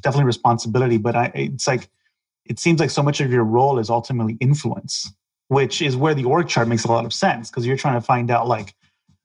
definitely 0.01 0.27
responsibility, 0.27 0.97
but 0.97 1.15
I, 1.15 1.31
it's 1.37 1.69
like, 1.69 1.89
it 2.47 2.59
seems 2.59 2.81
like 2.81 2.91
so 2.91 3.03
much 3.05 3.21
of 3.21 3.31
your 3.31 3.45
role 3.45 3.79
is 3.79 3.91
ultimately 3.91 4.39
influence, 4.41 5.13
which 5.47 5.81
is 5.81 5.97
where 5.97 6.15
the 6.15 6.25
org 6.25 6.49
chart 6.49 6.67
makes 6.67 6.85
a 6.85 6.89
lot 6.89 7.05
of 7.05 7.13
sense 7.13 7.49
because 7.49 7.65
you're 7.65 7.77
trying 7.77 7.95
to 7.95 8.01
find 8.01 8.33
out 8.33 8.49
like, 8.49 8.75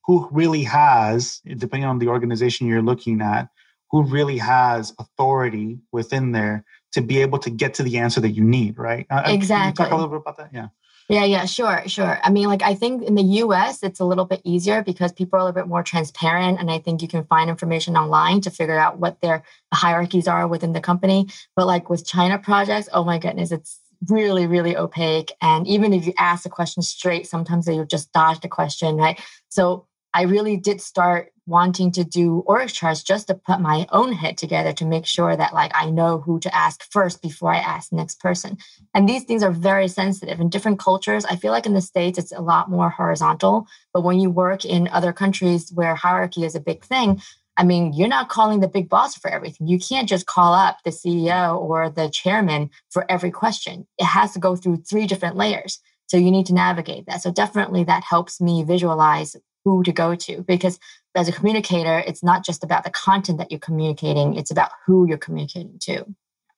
who 0.10 0.28
really 0.32 0.64
has, 0.64 1.40
depending 1.46 1.88
on 1.88 2.00
the 2.00 2.08
organization 2.08 2.66
you're 2.66 2.82
looking 2.82 3.22
at, 3.22 3.48
who 3.92 4.02
really 4.02 4.40
has 4.40 4.92
authority 4.98 5.78
within 5.92 6.32
there 6.32 6.66
to 6.94 7.02
be 7.02 7.22
able 7.22 7.38
to 7.38 7.52
get 7.52 7.76
to 7.76 7.84
the 7.84 8.00
answer 8.00 8.20
that 8.20 8.32
you 8.32 8.44
need, 8.44 8.80
right? 8.80 9.06
Uh, 9.12 9.22
uh, 9.28 9.32
exactly. 9.32 9.86
talk 9.86 9.92
a 9.92 9.96
little 9.96 10.10
bit 10.10 10.22
about 10.22 10.38
that? 10.38 10.50
Yeah. 10.52 10.70
Yeah, 11.10 11.26
yeah, 11.26 11.46
sure, 11.46 11.84
sure. 11.86 12.20
I 12.24 12.32
mean, 12.32 12.48
like, 12.48 12.64
I 12.64 12.74
think 12.74 13.04
in 13.04 13.14
the 13.14 13.22
US, 13.44 13.84
it's 13.84 14.00
a 14.00 14.04
little 14.04 14.26
bit 14.26 14.42
easier 14.44 14.82
because 14.82 15.12
people 15.12 15.38
are 15.38 15.42
a 15.42 15.46
little 15.46 15.62
bit 15.62 15.68
more 15.68 15.84
transparent. 15.84 16.60
And 16.60 16.72
I 16.72 16.80
think 16.80 17.04
you 17.04 17.08
can 17.08 17.24
find 17.26 17.48
information 17.48 17.96
online 17.96 18.42
to 18.42 18.50
figure 18.50 18.80
out 18.80 18.98
what 18.98 19.22
their 19.22 19.44
hierarchies 19.72 20.28
are 20.28 20.48
within 20.48 20.74
the 20.74 20.82
company. 20.82 21.28
But 21.56 21.68
like 21.68 21.88
with 21.88 22.04
China 22.04 22.40
projects, 22.40 22.90
oh 22.94 23.04
my 23.04 23.20
goodness, 23.20 23.52
it's 23.52 23.80
really, 24.08 24.48
really 24.48 24.76
opaque. 24.76 25.32
And 25.40 25.68
even 25.68 25.94
if 25.94 26.08
you 26.08 26.14
ask 26.18 26.44
the 26.44 26.50
question 26.50 26.82
straight, 26.82 27.28
sometimes 27.28 27.68
they 27.68 27.84
just 27.86 28.12
dodge 28.12 28.40
the 28.40 28.48
question, 28.48 28.96
right? 28.96 29.20
So 29.50 29.86
I 30.14 30.24
really 30.24 30.58
did 30.58 30.82
start 30.82 31.32
wanting 31.46 31.92
to 31.92 32.04
do 32.04 32.44
org 32.46 32.70
charts 32.70 33.02
just 33.02 33.28
to 33.28 33.34
put 33.34 33.60
my 33.60 33.88
own 33.92 34.14
head 34.14 34.38
together 34.38 34.72
to 34.72 34.86
make 34.86 35.06
sure 35.06 35.36
that 35.36 35.54
like 35.54 35.72
I 35.74 35.90
know 35.90 36.20
who 36.20 36.40
to 36.42 36.56
ask 36.56 36.84
first 36.92 37.22
before 37.22 37.54
I 37.54 37.58
ask 37.58 37.90
the 37.90 37.96
next 37.96 38.20
person. 38.20 38.58
And 38.94 39.10
these 39.10 39.24
things 39.24 39.42
are 39.42 39.52
very 39.52 39.88
sensitive 39.88 40.40
in 40.40 40.50
different 40.50 40.80
cultures. 40.80 41.26
I 41.26 41.36
feel 41.36 41.52
like 41.52 41.66
in 41.66 41.74
the 41.74 41.82
States 41.82 42.20
it's 42.20 42.32
a 42.32 42.42
lot 42.42 42.70
more 42.70 42.90
horizontal, 42.90 43.68
but 43.94 44.04
when 44.04 44.20
you 44.20 44.30
work 44.30 44.64
in 44.64 44.88
other 44.90 45.12
countries 45.12 45.72
where 45.74 45.96
hierarchy 45.96 46.46
is 46.46 46.56
a 46.56 46.60
big 46.60 46.84
thing, 46.86 47.22
I 47.58 47.64
mean, 47.64 47.92
you're 47.94 48.08
not 48.08 48.30
calling 48.30 48.62
the 48.62 48.70
big 48.70 48.88
boss 48.88 49.18
for 49.18 49.30
everything. 49.30 49.68
You 49.68 49.80
can't 49.80 50.08
just 50.08 50.28
call 50.28 50.54
up 50.54 50.78
the 50.86 50.92
CEO 50.92 51.60
or 51.60 51.90
the 51.90 52.10
chairman 52.10 52.70
for 52.90 53.06
every 53.12 53.32
question. 53.32 53.86
It 53.98 54.06
has 54.06 54.32
to 54.34 54.40
go 54.40 54.56
through 54.56 54.78
three 54.90 55.06
different 55.06 55.36
layers. 55.36 55.80
So 56.08 56.16
you 56.18 56.32
need 56.32 56.46
to 56.46 56.54
navigate 56.54 57.06
that. 57.08 57.22
So 57.22 57.32
definitely 57.32 57.84
that 57.84 58.04
helps 58.04 58.40
me 58.40 58.64
visualize 58.64 59.36
who 59.66 59.84
to 59.84 59.92
go 59.92 60.16
to 60.16 60.42
because 60.44 60.80
as 61.16 61.28
a 61.28 61.32
communicator 61.32 62.04
it's 62.08 62.24
not 62.24 62.46
just 62.46 62.64
about 62.64 62.84
the 62.84 62.90
content 62.90 63.38
that 63.38 63.52
you're 63.52 63.60
communicating 63.60 64.36
it's 64.36 64.52
about 64.52 64.72
who 64.86 65.08
you're 65.08 65.18
communicating 65.18 65.78
to. 65.80 66.06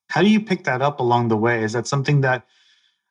How 0.08 0.22
do 0.22 0.28
you 0.28 0.40
pick 0.40 0.64
that 0.64 0.82
up 0.82 1.00
along 1.00 1.28
the 1.28 1.36
way? 1.36 1.62
Is 1.62 1.72
that 1.72 1.86
something 1.86 2.20
that 2.20 2.46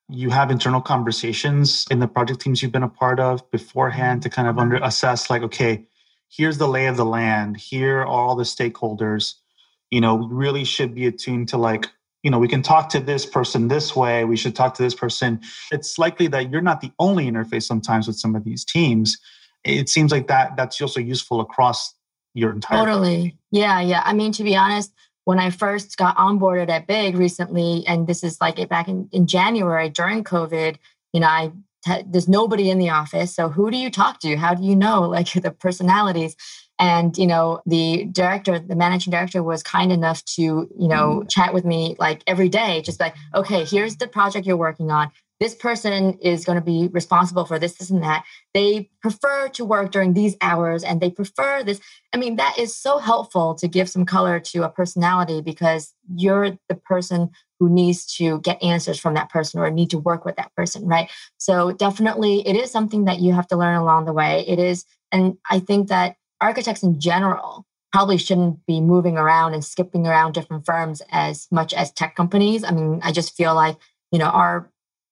you 0.07 0.29
have 0.29 0.51
internal 0.51 0.81
conversations 0.81 1.85
in 1.89 1.99
the 1.99 2.07
project 2.07 2.41
teams 2.41 2.61
you've 2.61 2.71
been 2.71 2.83
a 2.83 2.89
part 2.89 3.19
of 3.19 3.49
beforehand 3.49 4.21
to 4.21 4.29
kind 4.29 4.47
of 4.47 4.57
under 4.57 4.75
mm-hmm. 4.75 4.85
assess 4.85 5.29
like 5.29 5.41
okay 5.41 5.85
here's 6.29 6.57
the 6.57 6.67
lay 6.67 6.87
of 6.87 6.97
the 6.97 7.05
land 7.05 7.55
here 7.55 7.99
are 7.99 8.05
all 8.05 8.35
the 8.35 8.43
stakeholders 8.43 9.35
you 9.89 10.01
know 10.01 10.17
really 10.27 10.63
should 10.63 10.93
be 10.93 11.05
attuned 11.05 11.47
to 11.47 11.57
like 11.57 11.87
you 12.23 12.31
know 12.31 12.39
we 12.39 12.47
can 12.47 12.61
talk 12.61 12.89
to 12.89 12.99
this 12.99 13.25
person 13.25 13.67
this 13.67 13.95
way 13.95 14.25
we 14.25 14.37
should 14.37 14.55
talk 14.55 14.73
to 14.75 14.83
this 14.83 14.95
person. 14.95 15.39
It's 15.71 15.97
likely 15.97 16.27
that 16.27 16.51
you're 16.51 16.61
not 16.61 16.81
the 16.81 16.91
only 16.99 17.29
interface 17.29 17.63
sometimes 17.63 18.07
with 18.07 18.17
some 18.17 18.35
of 18.35 18.43
these 18.43 18.65
teams 18.65 19.17
it 19.63 19.89
seems 19.89 20.11
like 20.11 20.27
that 20.27 20.55
that's 20.57 20.81
also 20.81 20.99
useful 20.99 21.41
across 21.41 21.93
your 22.33 22.51
entire 22.51 22.85
totally. 22.85 23.37
Yeah 23.51 23.81
yeah. 23.81 24.01
I 24.05 24.13
mean 24.13 24.31
to 24.33 24.43
be 24.43 24.55
honest 24.55 24.93
when 25.25 25.37
i 25.37 25.49
first 25.49 25.97
got 25.97 26.17
onboarded 26.17 26.69
at 26.69 26.87
big 26.87 27.15
recently 27.15 27.85
and 27.87 28.07
this 28.07 28.23
is 28.23 28.41
like 28.41 28.67
back 28.69 28.87
in, 28.87 29.07
in 29.11 29.27
january 29.27 29.87
during 29.87 30.23
covid 30.23 30.77
you 31.13 31.19
know 31.19 31.27
i 31.27 31.51
there's 32.05 32.27
nobody 32.27 32.69
in 32.69 32.77
the 32.77 32.89
office 32.89 33.33
so 33.33 33.49
who 33.49 33.71
do 33.71 33.77
you 33.77 33.89
talk 33.89 34.19
to? 34.19 34.35
How 34.35 34.53
do 34.53 34.63
you 34.63 34.75
know 34.75 35.01
like 35.09 35.33
the 35.33 35.51
personalities? 35.51 36.35
And 36.79 37.15
you 37.15 37.27
know 37.27 37.61
the 37.67 38.05
director 38.11 38.57
the 38.57 38.75
managing 38.75 39.11
director 39.11 39.43
was 39.43 39.61
kind 39.61 39.91
enough 39.91 40.25
to 40.25 40.41
you 40.41 40.87
know 40.87 41.21
mm. 41.21 41.29
chat 41.29 41.53
with 41.53 41.63
me 41.63 41.95
like 41.99 42.23
every 42.25 42.49
day 42.49 42.81
just 42.81 42.99
like 42.99 43.13
okay 43.35 43.65
here's 43.65 43.97
the 43.97 44.07
project 44.07 44.47
you're 44.47 44.57
working 44.57 44.89
on 44.89 45.11
this 45.41 45.55
person 45.55 46.19
is 46.21 46.45
going 46.45 46.55
to 46.55 46.63
be 46.63 46.87
responsible 46.93 47.45
for 47.45 47.57
this, 47.57 47.73
this, 47.73 47.89
and 47.89 48.03
that. 48.03 48.23
They 48.53 48.91
prefer 49.01 49.49
to 49.49 49.65
work 49.65 49.91
during 49.91 50.13
these 50.13 50.37
hours 50.39 50.83
and 50.83 51.01
they 51.01 51.09
prefer 51.09 51.63
this. 51.63 51.81
I 52.13 52.17
mean, 52.17 52.35
that 52.35 52.59
is 52.59 52.75
so 52.75 52.99
helpful 52.99 53.55
to 53.55 53.67
give 53.67 53.89
some 53.89 54.05
color 54.05 54.39
to 54.39 54.63
a 54.63 54.69
personality 54.69 55.41
because 55.41 55.95
you're 56.15 56.57
the 56.69 56.75
person 56.75 57.31
who 57.59 57.69
needs 57.69 58.05
to 58.17 58.39
get 58.41 58.61
answers 58.61 58.99
from 58.99 59.15
that 59.15 59.29
person 59.29 59.59
or 59.59 59.71
need 59.71 59.89
to 59.89 59.97
work 59.97 60.25
with 60.25 60.35
that 60.35 60.55
person, 60.55 60.85
right? 60.87 61.09
So, 61.37 61.71
definitely, 61.71 62.47
it 62.47 62.55
is 62.55 62.71
something 62.71 63.05
that 63.05 63.19
you 63.19 63.33
have 63.33 63.47
to 63.47 63.57
learn 63.57 63.75
along 63.75 64.05
the 64.05 64.13
way. 64.13 64.45
It 64.47 64.59
is, 64.59 64.85
and 65.11 65.37
I 65.49 65.59
think 65.59 65.89
that 65.89 66.17
architects 66.39 66.83
in 66.83 66.99
general 66.99 67.65
probably 67.91 68.17
shouldn't 68.17 68.65
be 68.65 68.79
moving 68.79 69.17
around 69.17 69.53
and 69.53 69.65
skipping 69.65 70.07
around 70.07 70.33
different 70.33 70.65
firms 70.65 71.01
as 71.09 71.47
much 71.51 71.73
as 71.73 71.91
tech 71.91 72.15
companies. 72.15 72.63
I 72.63 72.71
mean, 72.71 72.99
I 73.03 73.11
just 73.11 73.35
feel 73.35 73.53
like, 73.53 73.77
you 74.11 74.19
know, 74.19 74.29
our 74.29 74.70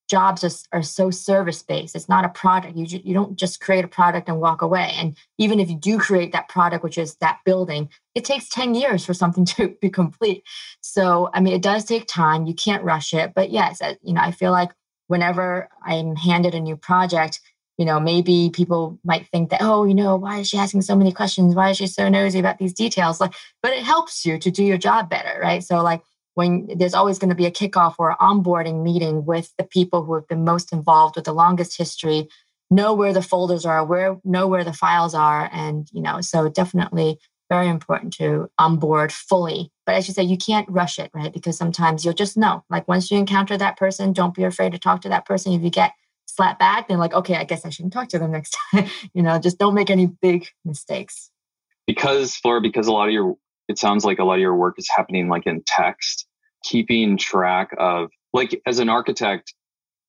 jobs 0.10 0.43
are, 0.43 0.78
are 0.80 0.84
so 0.84 1.12
service 1.12 1.62
based. 1.62 1.95
It's 1.95 2.10
not 2.10 2.26
a 2.26 2.30
product. 2.30 2.76
You, 2.76 3.00
you 3.04 3.13
don't 3.13 3.36
just 3.36 3.62
create 3.62 3.86
a 3.86 3.88
product 3.88 4.28
and 4.28 4.41
walk 4.41 4.62
away. 4.62 4.91
And 4.95 5.15
even 5.38 5.60
if 5.60 5.69
you 5.69 5.76
do 5.76 6.00
create 6.00 6.32
that 6.34 6.50
product, 6.50 6.84
which 6.84 6.98
is 6.98 7.15
that 7.22 7.39
building, 7.45 7.89
it 8.15 8.26
takes 8.26 8.50
10 8.50 8.76
years 8.76 9.06
for 9.06 9.13
something 9.13 9.45
to 9.58 9.76
be 9.82 9.89
complete. 9.89 10.43
So, 10.82 11.30
I 11.34 11.39
mean, 11.39 11.54
it 11.54 11.62
does 11.62 11.86
take 11.86 12.08
time. 12.08 12.48
You 12.48 12.54
can't 12.54 12.84
rush 12.84 13.13
it. 13.13 13.34
But 13.34 13.52
yes, 13.52 13.82
you 14.02 14.13
know, 14.13 14.22
I 14.22 14.32
feel 14.32 14.52
like 14.52 14.72
whenever 15.08 15.69
I'm 15.86 16.15
handed 16.15 16.56
a 16.56 16.60
new 16.60 16.76
project, 16.76 17.39
you 17.78 17.86
know, 17.86 18.00
maybe 18.00 18.50
people 18.54 19.00
might 19.06 19.28
think 19.28 19.52
that, 19.52 19.62
oh, 19.62 19.86
you 19.86 19.95
know, 19.95 20.17
why 20.17 20.39
is 20.39 20.50
she 20.50 20.58
asking 20.58 20.82
so 20.82 20.98
many 20.98 21.13
questions? 21.13 21.56
Why 21.56 21.69
is 21.69 21.78
she 21.78 21.88
so 21.88 22.10
nosy 22.10 22.39
about 22.39 22.58
these 22.58 22.74
details? 22.74 23.22
Like, 23.22 23.34
but 23.63 23.72
it 23.72 23.84
helps 23.84 24.26
you 24.26 24.38
to 24.38 24.52
do 24.52 24.65
your 24.65 24.78
job 24.78 25.10
better, 25.10 25.39
right? 25.41 25.63
So, 25.63 25.82
like, 25.82 26.02
when 26.39 26.69
there's 26.78 26.93
always 26.93 27.19
going 27.19 27.28
to 27.30 27.36
be 27.36 27.45
a 27.45 27.52
kickoff 27.52 27.95
or 27.99 28.15
onboarding 28.15 28.82
meeting 28.82 29.25
with 29.25 29.54
the 29.58 29.63
people 29.65 30.06
who 30.06 30.13
have 30.13 30.25
been 30.25 30.45
most 30.45 30.71
involved 30.71 31.17
with 31.17 31.25
the 31.25 31.34
longest 31.34 31.78
history 31.78 32.30
know 32.71 32.93
where 32.93 33.12
the 33.12 33.21
folders 33.21 33.65
are 33.65 33.84
where 33.84 34.17
know 34.23 34.47
where 34.47 34.63
the 34.63 34.71
files 34.71 35.13
are 35.13 35.49
and 35.52 35.89
you 35.91 36.02
know 36.02 36.21
so 36.21 36.47
definitely 36.47 37.19
very 37.49 37.67
important 37.67 38.13
to 38.13 38.49
onboard 38.58 39.12
fully. 39.12 39.71
But 39.86 39.95
as 39.95 40.08
you 40.08 40.13
say 40.13 40.23
you 40.23 40.38
can't 40.38 40.69
rush 40.69 40.97
it 40.97 41.12
right? 41.13 41.34
Because 41.34 41.58
sometimes 41.58 42.06
you'll 42.06 42.13
just 42.13 42.38
know. 42.38 42.63
Like 42.69 42.88
once 42.88 43.12
you 43.12 43.17
encounter 43.17 43.58
that 43.58 43.75
person 43.75 44.13
don't 44.13 44.34
be 44.34 44.45
afraid 44.45 44.71
to 44.71 44.80
talk 44.80 45.02
to 45.02 45.10
that 45.10 45.25
person. 45.25 45.52
If 45.52 45.62
you 45.62 45.69
get 45.69 45.91
slapped 46.25 46.60
back 46.60 46.88
then 46.88 46.99
like 46.99 47.13
okay 47.13 47.36
i 47.36 47.43
guess 47.43 47.65
i 47.65 47.69
shouldn't 47.69 47.91
talk 47.91 48.08
to 48.10 48.19
them 48.19 48.32
next 48.32 48.56
time. 48.71 48.89
You 49.13 49.23
know 49.23 49.39
just 49.39 49.58
don't 49.58 49.73
make 49.73 49.89
any 49.89 50.06
big 50.06 50.47
mistakes. 50.63 51.32
Because 51.86 52.34
Flora 52.38 52.62
because 52.62 52.88
a 52.88 52.93
lot 52.93 53.10
of 53.10 53.13
your 53.13 53.36
it 53.67 53.78
sounds 53.78 54.06
like 54.06 54.19
a 54.19 54.23
lot 54.23 54.36
of 54.36 54.39
your 54.39 54.56
work 54.56 54.75
is 54.78 54.88
happening 54.95 55.28
like 55.28 55.45
in 55.45 55.63
text 55.65 56.29
keeping 56.63 57.17
track 57.17 57.69
of 57.78 58.10
like 58.34 58.62
as 58.65 58.80
an 58.80 58.89
architect 58.89 59.54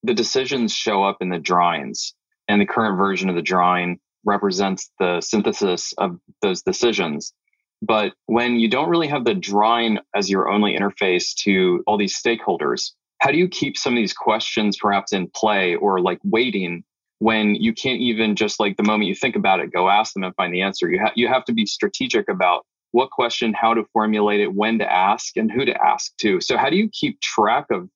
the 0.03 0.15
decisions 0.15 0.73
show 0.73 1.05
up 1.05 1.19
in 1.21 1.29
the 1.29 1.39
drawings 1.39 2.15
and 2.49 2.61
the 2.61 2.67
current 2.67 2.97
version 2.97 3.29
of 3.29 3.37
the 3.37 3.43
drawing 3.43 3.99
represents 4.25 4.91
the 4.99 5.21
synthesis 5.21 5.93
of 5.99 6.19
those 6.43 6.63
decisions. 6.63 7.35
But 7.83 8.13
when 8.27 8.57
you 8.57 8.69
don't 8.69 8.89
really 8.89 9.09
have 9.09 9.25
the 9.25 9.35
drawing 9.35 9.99
as 10.15 10.31
your 10.31 10.49
only 10.49 10.77
interface 10.77 11.35
to 11.43 11.83
all 11.87 11.99
these 11.99 12.19
stakeholders 12.19 12.93
how 13.21 13.31
do 13.31 13.39
you 13.39 13.49
keep 13.49 13.77
some 13.77 13.93
of 13.93 13.97
these 13.97 14.13
questions 14.13 14.77
perhaps 14.79 15.13
in 15.13 15.31
play 15.35 15.77
or 15.77 16.01
like 16.01 16.19
waiting 16.25 16.83
when 17.19 17.55
you 17.55 17.75
can't 17.75 18.01
even 18.01 18.35
just 18.35 18.59
like 18.59 18.77
the 18.79 18.83
moment 18.83 19.09
you 19.09 19.15
think 19.15 19.37
about 19.37 19.61
it 19.61 19.73
go 19.73 19.89
ask 19.89 20.15
them 20.15 20.25
and 20.25 20.35
find 20.35 20.53
the 20.53 20.63
answer? 20.63 20.91
You, 20.91 20.99
have 21.05 21.13
you 21.15 21.29
have 21.29 21.45
to 21.45 21.53
be 21.53 21.67
strategic 21.67 22.29
about 22.29 22.67
what 22.92 23.11
question, 23.11 23.53
how 23.53 23.74
to 23.74 23.85
formulate 23.92 24.40
it, 24.40 24.55
when 24.55 24.79
to 24.79 24.92
ask, 24.92 25.37
and 25.37 25.50
who 25.50 25.64
to 25.64 25.74
ask 25.83 26.16
to. 26.18 26.40
So, 26.40 26.57
how 26.57 26.70
do 26.70 26.76
you 26.76 26.88
keep 26.92 27.20
track 27.20 27.66
of 27.70 27.88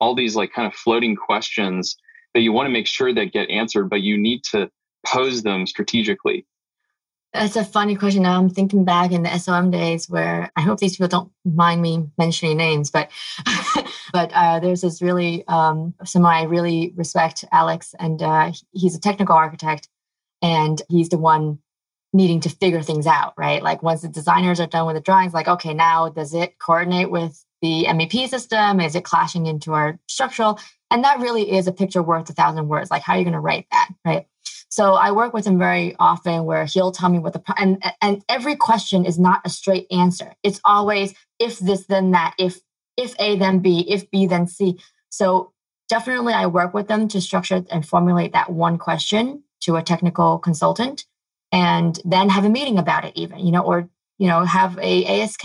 all 0.00 0.14
these 0.14 0.36
like 0.36 0.52
kind 0.52 0.66
of 0.66 0.74
floating 0.74 1.16
questions 1.16 1.96
that 2.34 2.40
you 2.40 2.52
want 2.52 2.66
to 2.66 2.72
make 2.72 2.86
sure 2.86 3.12
that 3.14 3.32
get 3.32 3.48
answered, 3.50 3.88
but 3.88 4.02
you 4.02 4.16
need 4.16 4.44
to 4.44 4.70
pose 5.06 5.42
them 5.42 5.66
strategically? 5.66 6.46
That's 7.32 7.56
a 7.56 7.64
funny 7.64 7.96
question. 7.96 8.22
Now 8.22 8.38
I'm 8.38 8.48
thinking 8.48 8.84
back 8.84 9.12
in 9.12 9.22
the 9.22 9.38
SOM 9.38 9.70
days 9.70 10.08
where 10.08 10.50
I 10.56 10.62
hope 10.62 10.78
these 10.78 10.92
people 10.92 11.08
don't 11.08 11.30
mind 11.44 11.82
me 11.82 12.08
mentioning 12.16 12.56
names, 12.56 12.90
but 12.90 13.10
but 14.12 14.32
uh, 14.32 14.60
there's 14.60 14.80
this 14.80 15.02
really 15.02 15.46
um, 15.48 15.94
someone 16.04 16.32
I 16.32 16.44
really 16.44 16.92
respect, 16.96 17.44
Alex, 17.52 17.94
and 17.98 18.22
uh, 18.22 18.52
he's 18.72 18.96
a 18.96 19.00
technical 19.00 19.34
architect, 19.34 19.88
and 20.40 20.80
he's 20.88 21.10
the 21.10 21.18
one 21.18 21.58
needing 22.16 22.40
to 22.40 22.48
figure 22.48 22.82
things 22.82 23.06
out, 23.06 23.34
right? 23.36 23.62
Like 23.62 23.82
once 23.82 24.02
the 24.02 24.08
designers 24.08 24.58
are 24.58 24.66
done 24.66 24.86
with 24.86 24.96
the 24.96 25.02
drawings, 25.02 25.34
like, 25.34 25.48
okay, 25.48 25.74
now 25.74 26.08
does 26.08 26.34
it 26.34 26.58
coordinate 26.58 27.10
with 27.10 27.44
the 27.62 27.86
MEP 27.88 28.28
system? 28.28 28.80
Is 28.80 28.94
it 28.94 29.04
clashing 29.04 29.46
into 29.46 29.74
our 29.74 29.98
structural? 30.08 30.58
And 30.90 31.04
that 31.04 31.20
really 31.20 31.52
is 31.52 31.66
a 31.66 31.72
picture 31.72 32.02
worth 32.02 32.30
a 32.30 32.32
thousand 32.32 32.68
words. 32.68 32.90
Like, 32.90 33.02
how 33.02 33.14
are 33.14 33.18
you 33.18 33.24
going 33.24 33.34
to 33.34 33.40
write 33.40 33.66
that, 33.70 33.90
right? 34.04 34.26
So 34.68 34.94
I 34.94 35.12
work 35.12 35.32
with 35.32 35.46
him 35.46 35.58
very 35.58 35.96
often 35.98 36.44
where 36.44 36.64
he'll 36.64 36.92
tell 36.92 37.08
me 37.08 37.18
what 37.18 37.32
the 37.32 37.42
and 37.56 37.82
and 38.02 38.22
every 38.28 38.56
question 38.56 39.06
is 39.06 39.18
not 39.18 39.40
a 39.44 39.48
straight 39.48 39.86
answer. 39.90 40.34
It's 40.42 40.60
always 40.64 41.14
if 41.38 41.58
this 41.58 41.86
then 41.86 42.10
that, 42.10 42.34
if 42.38 42.60
if 42.96 43.14
A 43.18 43.36
then 43.36 43.60
B, 43.60 43.86
if 43.88 44.10
B 44.10 44.26
then 44.26 44.46
C. 44.46 44.78
So 45.08 45.52
definitely 45.88 46.34
I 46.34 46.46
work 46.46 46.74
with 46.74 46.88
them 46.88 47.08
to 47.08 47.20
structure 47.20 47.64
and 47.70 47.86
formulate 47.86 48.32
that 48.32 48.52
one 48.52 48.76
question 48.76 49.44
to 49.60 49.76
a 49.76 49.82
technical 49.82 50.38
consultant 50.38 51.05
and 51.56 51.98
then 52.04 52.28
have 52.28 52.44
a 52.44 52.50
meeting 52.50 52.78
about 52.78 53.04
it 53.06 53.12
even 53.16 53.38
you 53.38 53.50
know 53.50 53.62
or 53.62 53.88
you 54.18 54.28
know 54.28 54.44
have 54.44 54.78
a 54.78 55.22
ask 55.22 55.40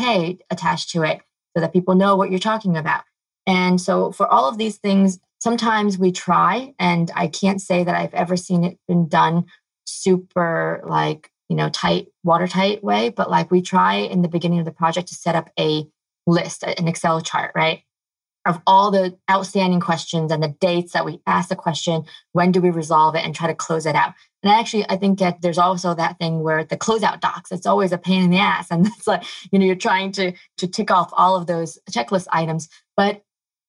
attached 0.50 0.89
to 0.89 1.04
it 1.04 1.21
so 1.56 1.62
that 1.62 1.74
people 1.74 1.95
know 1.95 2.15
what 2.15 2.30
you're 2.30 2.39
talking 2.39 2.78
about. 2.78 3.04
And 3.45 3.82
so 3.82 4.12
for 4.12 4.26
all 4.28 4.47
of 4.47 4.58
these 4.58 4.78
things 4.78 5.19
sometimes 5.41 5.97
we 5.97 6.12
try 6.12 6.74
and 6.80 7.12
i 7.15 7.28
can't 7.28 7.62
say 7.62 7.84
that 7.84 7.95
i've 7.95 8.13
ever 8.13 8.38
seen 8.38 8.63
it 8.63 8.78
been 8.88 9.08
done 9.08 9.45
super 9.86 10.82
like 10.86 11.30
you 11.50 11.56
know 11.56 11.69
tight 11.69 12.08
watertight 12.24 12.84
way 12.84 13.10
but 13.10 13.30
like 13.30 13.52
we 13.52 13.62
try 13.62 13.95
in 13.95 14.21
the 14.21 14.30
beginning 14.30 14.60
of 14.60 14.65
the 14.65 14.71
project 14.71 15.08
to 15.08 15.15
set 15.15 15.36
up 15.36 15.50
a 15.60 15.86
list 16.28 16.63
an 16.63 16.88
excel 16.88 17.19
chart 17.21 17.52
right 17.56 17.82
of 18.45 18.60
all 18.65 18.91
the 18.91 19.17
outstanding 19.30 19.80
questions 19.80 20.32
and 20.32 20.41
the 20.41 20.56
dates 20.60 20.93
that 20.93 21.06
we 21.06 21.21
ask 21.27 21.49
the 21.49 21.56
question 21.56 22.04
when 22.32 22.51
do 22.51 22.60
we 22.60 22.69
resolve 22.69 23.15
it 23.15 23.23
and 23.23 23.36
try 23.36 23.47
to 23.47 23.56
close 23.56 23.86
it 23.86 23.95
out 23.95 24.13
and 24.43 24.51
actually, 24.51 24.86
I 24.89 24.97
think 24.97 25.19
that 25.19 25.41
there's 25.41 25.58
also 25.58 25.93
that 25.93 26.17
thing 26.17 26.41
where 26.41 26.63
the 26.63 26.77
closeout 26.77 27.21
docs, 27.21 27.51
it's 27.51 27.67
always 27.67 27.91
a 27.91 27.97
pain 27.97 28.23
in 28.23 28.30
the 28.32 28.39
ass. 28.39 28.71
And 28.71 28.88
it's 28.97 29.08
like, 29.08 29.23
you 29.51 29.60
know, 29.60 29.65
you're 29.65 29.75
trying 29.75 30.12
to 30.13 30.34
to 30.58 30.67
tick 30.67 30.91
off 30.91 31.12
all 31.13 31.36
of 31.36 31.47
those 31.47 31.77
checklist 31.89 32.27
items. 32.32 32.69
But, 32.97 33.23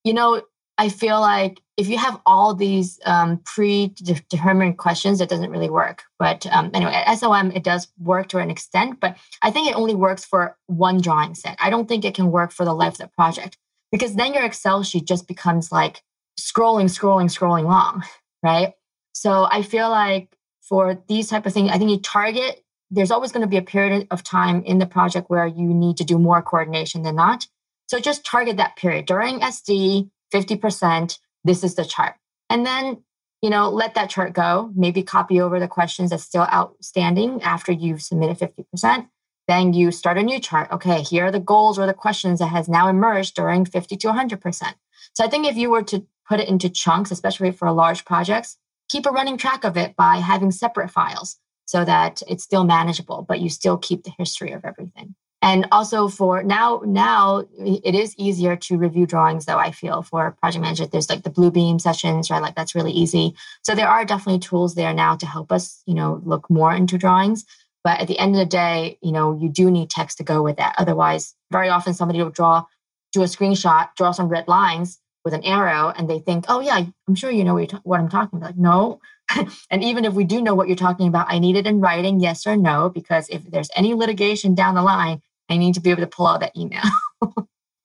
you 0.04 0.14
know, 0.14 0.42
I 0.78 0.88
feel 0.88 1.20
like 1.20 1.60
if 1.76 1.88
you 1.88 1.98
have 1.98 2.20
all 2.24 2.54
these 2.54 2.98
um, 3.04 3.40
predetermined 3.44 4.78
questions, 4.78 5.20
it 5.20 5.28
doesn't 5.28 5.50
really 5.50 5.70
work. 5.70 6.02
But 6.18 6.46
um, 6.46 6.70
anyway, 6.72 6.92
at 6.92 7.14
SOM, 7.14 7.52
it 7.52 7.62
does 7.62 7.88
work 7.98 8.28
to 8.28 8.38
an 8.38 8.50
extent, 8.50 8.98
but 8.98 9.16
I 9.42 9.50
think 9.50 9.68
it 9.68 9.76
only 9.76 9.94
works 9.94 10.24
for 10.24 10.56
one 10.66 11.00
drawing 11.00 11.34
set. 11.34 11.56
I 11.60 11.70
don't 11.70 11.88
think 11.88 12.04
it 12.04 12.14
can 12.14 12.30
work 12.30 12.52
for 12.52 12.64
the 12.64 12.74
life 12.74 12.94
of 12.94 12.98
the 12.98 13.08
project 13.08 13.58
because 13.92 14.16
then 14.16 14.34
your 14.34 14.44
Excel 14.44 14.82
sheet 14.82 15.06
just 15.06 15.28
becomes 15.28 15.70
like 15.70 16.02
scrolling, 16.40 16.86
scrolling, 16.86 17.26
scrolling 17.26 17.64
long, 17.64 18.02
right? 18.42 18.72
So 19.12 19.46
I 19.50 19.62
feel 19.62 19.90
like 19.90 20.36
for 20.62 21.02
these 21.08 21.28
type 21.28 21.44
of 21.44 21.52
things 21.52 21.70
i 21.70 21.76
think 21.76 21.90
you 21.90 21.98
target 21.98 22.64
there's 22.90 23.10
always 23.10 23.32
going 23.32 23.42
to 23.42 23.46
be 23.48 23.56
a 23.56 23.62
period 23.62 24.06
of 24.10 24.22
time 24.22 24.62
in 24.64 24.78
the 24.78 24.86
project 24.86 25.30
where 25.30 25.46
you 25.46 25.66
need 25.74 25.96
to 25.96 26.04
do 26.04 26.18
more 26.18 26.42
coordination 26.42 27.02
than 27.02 27.16
not. 27.16 27.46
So 27.86 27.98
just 27.98 28.22
target 28.22 28.58
that 28.58 28.76
period. 28.76 29.06
During 29.06 29.40
sd 29.40 30.10
50% 30.32 31.18
this 31.44 31.64
is 31.64 31.74
the 31.74 31.84
chart. 31.84 32.14
And 32.50 32.64
then 32.66 33.02
you 33.40 33.50
know 33.50 33.70
let 33.70 33.94
that 33.94 34.10
chart 34.10 34.34
go. 34.34 34.70
Maybe 34.74 35.02
copy 35.02 35.40
over 35.40 35.58
the 35.58 35.68
questions 35.68 36.10
that's 36.10 36.22
still 36.22 36.46
outstanding 36.52 37.42
after 37.42 37.72
you've 37.72 38.02
submitted 38.02 38.38
50% 38.38 39.08
then 39.48 39.72
you 39.72 39.90
start 39.90 40.18
a 40.18 40.22
new 40.22 40.40
chart 40.40 40.70
okay 40.72 41.02
here 41.02 41.26
are 41.26 41.30
the 41.30 41.40
goals 41.40 41.78
or 41.78 41.86
the 41.86 41.94
questions 41.94 42.38
that 42.38 42.46
has 42.46 42.68
now 42.68 42.88
emerged 42.88 43.34
during 43.34 43.64
50 43.64 43.96
to 43.96 44.08
100% 44.08 44.74
so 45.12 45.24
i 45.24 45.28
think 45.28 45.46
if 45.46 45.56
you 45.56 45.70
were 45.70 45.82
to 45.82 46.06
put 46.28 46.40
it 46.40 46.48
into 46.48 46.68
chunks 46.68 47.10
especially 47.10 47.50
for 47.50 47.70
large 47.72 48.04
projects 48.04 48.58
keep 48.88 49.06
a 49.06 49.10
running 49.10 49.36
track 49.36 49.64
of 49.64 49.76
it 49.76 49.96
by 49.96 50.16
having 50.16 50.50
separate 50.50 50.90
files 50.90 51.38
so 51.64 51.84
that 51.84 52.22
it's 52.28 52.44
still 52.44 52.64
manageable, 52.64 53.24
but 53.26 53.40
you 53.40 53.48
still 53.48 53.78
keep 53.78 54.04
the 54.04 54.12
history 54.18 54.52
of 54.52 54.64
everything. 54.64 55.14
And 55.40 55.66
also 55.72 56.06
for 56.06 56.42
now, 56.42 56.82
now 56.84 57.44
it 57.58 57.94
is 57.96 58.14
easier 58.16 58.54
to 58.56 58.76
review 58.76 59.06
drawings 59.06 59.46
though, 59.46 59.58
I 59.58 59.72
feel 59.72 60.02
for 60.02 60.36
project 60.38 60.62
manager. 60.62 60.86
There's 60.86 61.10
like 61.10 61.24
the 61.24 61.30
Bluebeam 61.30 61.80
sessions, 61.80 62.30
right? 62.30 62.42
Like 62.42 62.54
that's 62.54 62.76
really 62.76 62.92
easy. 62.92 63.34
So 63.62 63.74
there 63.74 63.88
are 63.88 64.04
definitely 64.04 64.38
tools 64.38 64.76
there 64.76 64.94
now 64.94 65.16
to 65.16 65.26
help 65.26 65.50
us, 65.50 65.82
you 65.84 65.94
know, 65.94 66.20
look 66.24 66.48
more 66.48 66.72
into 66.72 66.96
drawings. 66.96 67.44
But 67.84 68.00
at 68.00 68.08
the 68.08 68.18
end 68.18 68.34
of 68.34 68.38
the 68.38 68.46
day, 68.46 68.98
you 69.02 69.12
know, 69.12 69.36
you 69.36 69.48
do 69.48 69.70
need 69.70 69.90
text 69.90 70.18
to 70.18 70.24
go 70.24 70.42
with 70.42 70.56
that. 70.56 70.74
Otherwise, 70.78 71.34
very 71.50 71.68
often 71.68 71.94
somebody 71.94 72.22
will 72.22 72.30
draw, 72.30 72.64
do 73.12 73.22
a 73.22 73.26
screenshot, 73.26 73.88
draw 73.96 74.12
some 74.12 74.28
red 74.28 74.46
lines, 74.48 75.00
with 75.24 75.34
an 75.34 75.44
arrow 75.44 75.92
and 75.96 76.08
they 76.08 76.18
think, 76.18 76.44
oh, 76.48 76.60
yeah, 76.60 76.84
I'm 77.08 77.14
sure 77.14 77.30
you 77.30 77.44
know 77.44 77.54
what, 77.54 77.72
what 77.84 78.00
I'm 78.00 78.08
talking 78.08 78.38
about. 78.38 78.50
Like, 78.50 78.58
no. 78.58 79.00
and 79.70 79.82
even 79.82 80.04
if 80.04 80.14
we 80.14 80.24
do 80.24 80.42
know 80.42 80.54
what 80.54 80.68
you're 80.68 80.76
talking 80.76 81.08
about, 81.08 81.26
I 81.28 81.38
need 81.38 81.56
it 81.56 81.66
in 81.66 81.80
writing, 81.80 82.20
yes 82.20 82.46
or 82.46 82.56
no, 82.56 82.88
because 82.88 83.28
if 83.28 83.42
there's 83.50 83.70
any 83.76 83.94
litigation 83.94 84.54
down 84.54 84.74
the 84.74 84.82
line, 84.82 85.22
I 85.48 85.56
need 85.56 85.74
to 85.74 85.80
be 85.80 85.90
able 85.90 86.02
to 86.02 86.08
pull 86.08 86.26
out 86.26 86.40
that 86.40 86.56
email. 86.56 86.82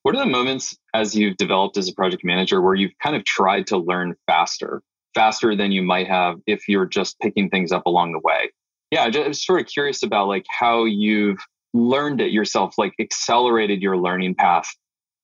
What 0.03 0.15
are 0.15 0.23
the 0.23 0.31
moments 0.31 0.73
as 0.93 1.15
you've 1.15 1.35
developed 1.35 1.75
as 1.75 1.89
a 1.89 1.93
project 1.93 2.23
manager 2.23 2.61
where 2.61 2.75
you've 2.75 2.97
kind 3.03 3.13
of 3.13 3.25
tried 3.25 3.67
to 3.67 3.77
learn 3.77 4.15
faster, 4.25 4.81
faster 5.13 5.53
than 5.53 5.73
you 5.73 5.81
might 5.81 6.07
have 6.07 6.37
if 6.47 6.69
you're 6.69 6.85
just 6.85 7.19
picking 7.19 7.49
things 7.49 7.73
up 7.73 7.85
along 7.85 8.13
the 8.13 8.21
way? 8.23 8.51
Yeah, 8.91 9.03
I 9.03 9.27
was 9.27 9.45
sort 9.45 9.61
of 9.61 9.67
curious 9.67 10.03
about 10.03 10.27
like 10.27 10.45
how 10.49 10.85
you've 10.85 11.39
learned 11.73 12.21
it 12.21 12.31
yourself, 12.31 12.75
like 12.77 12.93
accelerated 12.99 13.81
your 13.81 13.97
learning 13.97 14.35
path, 14.35 14.67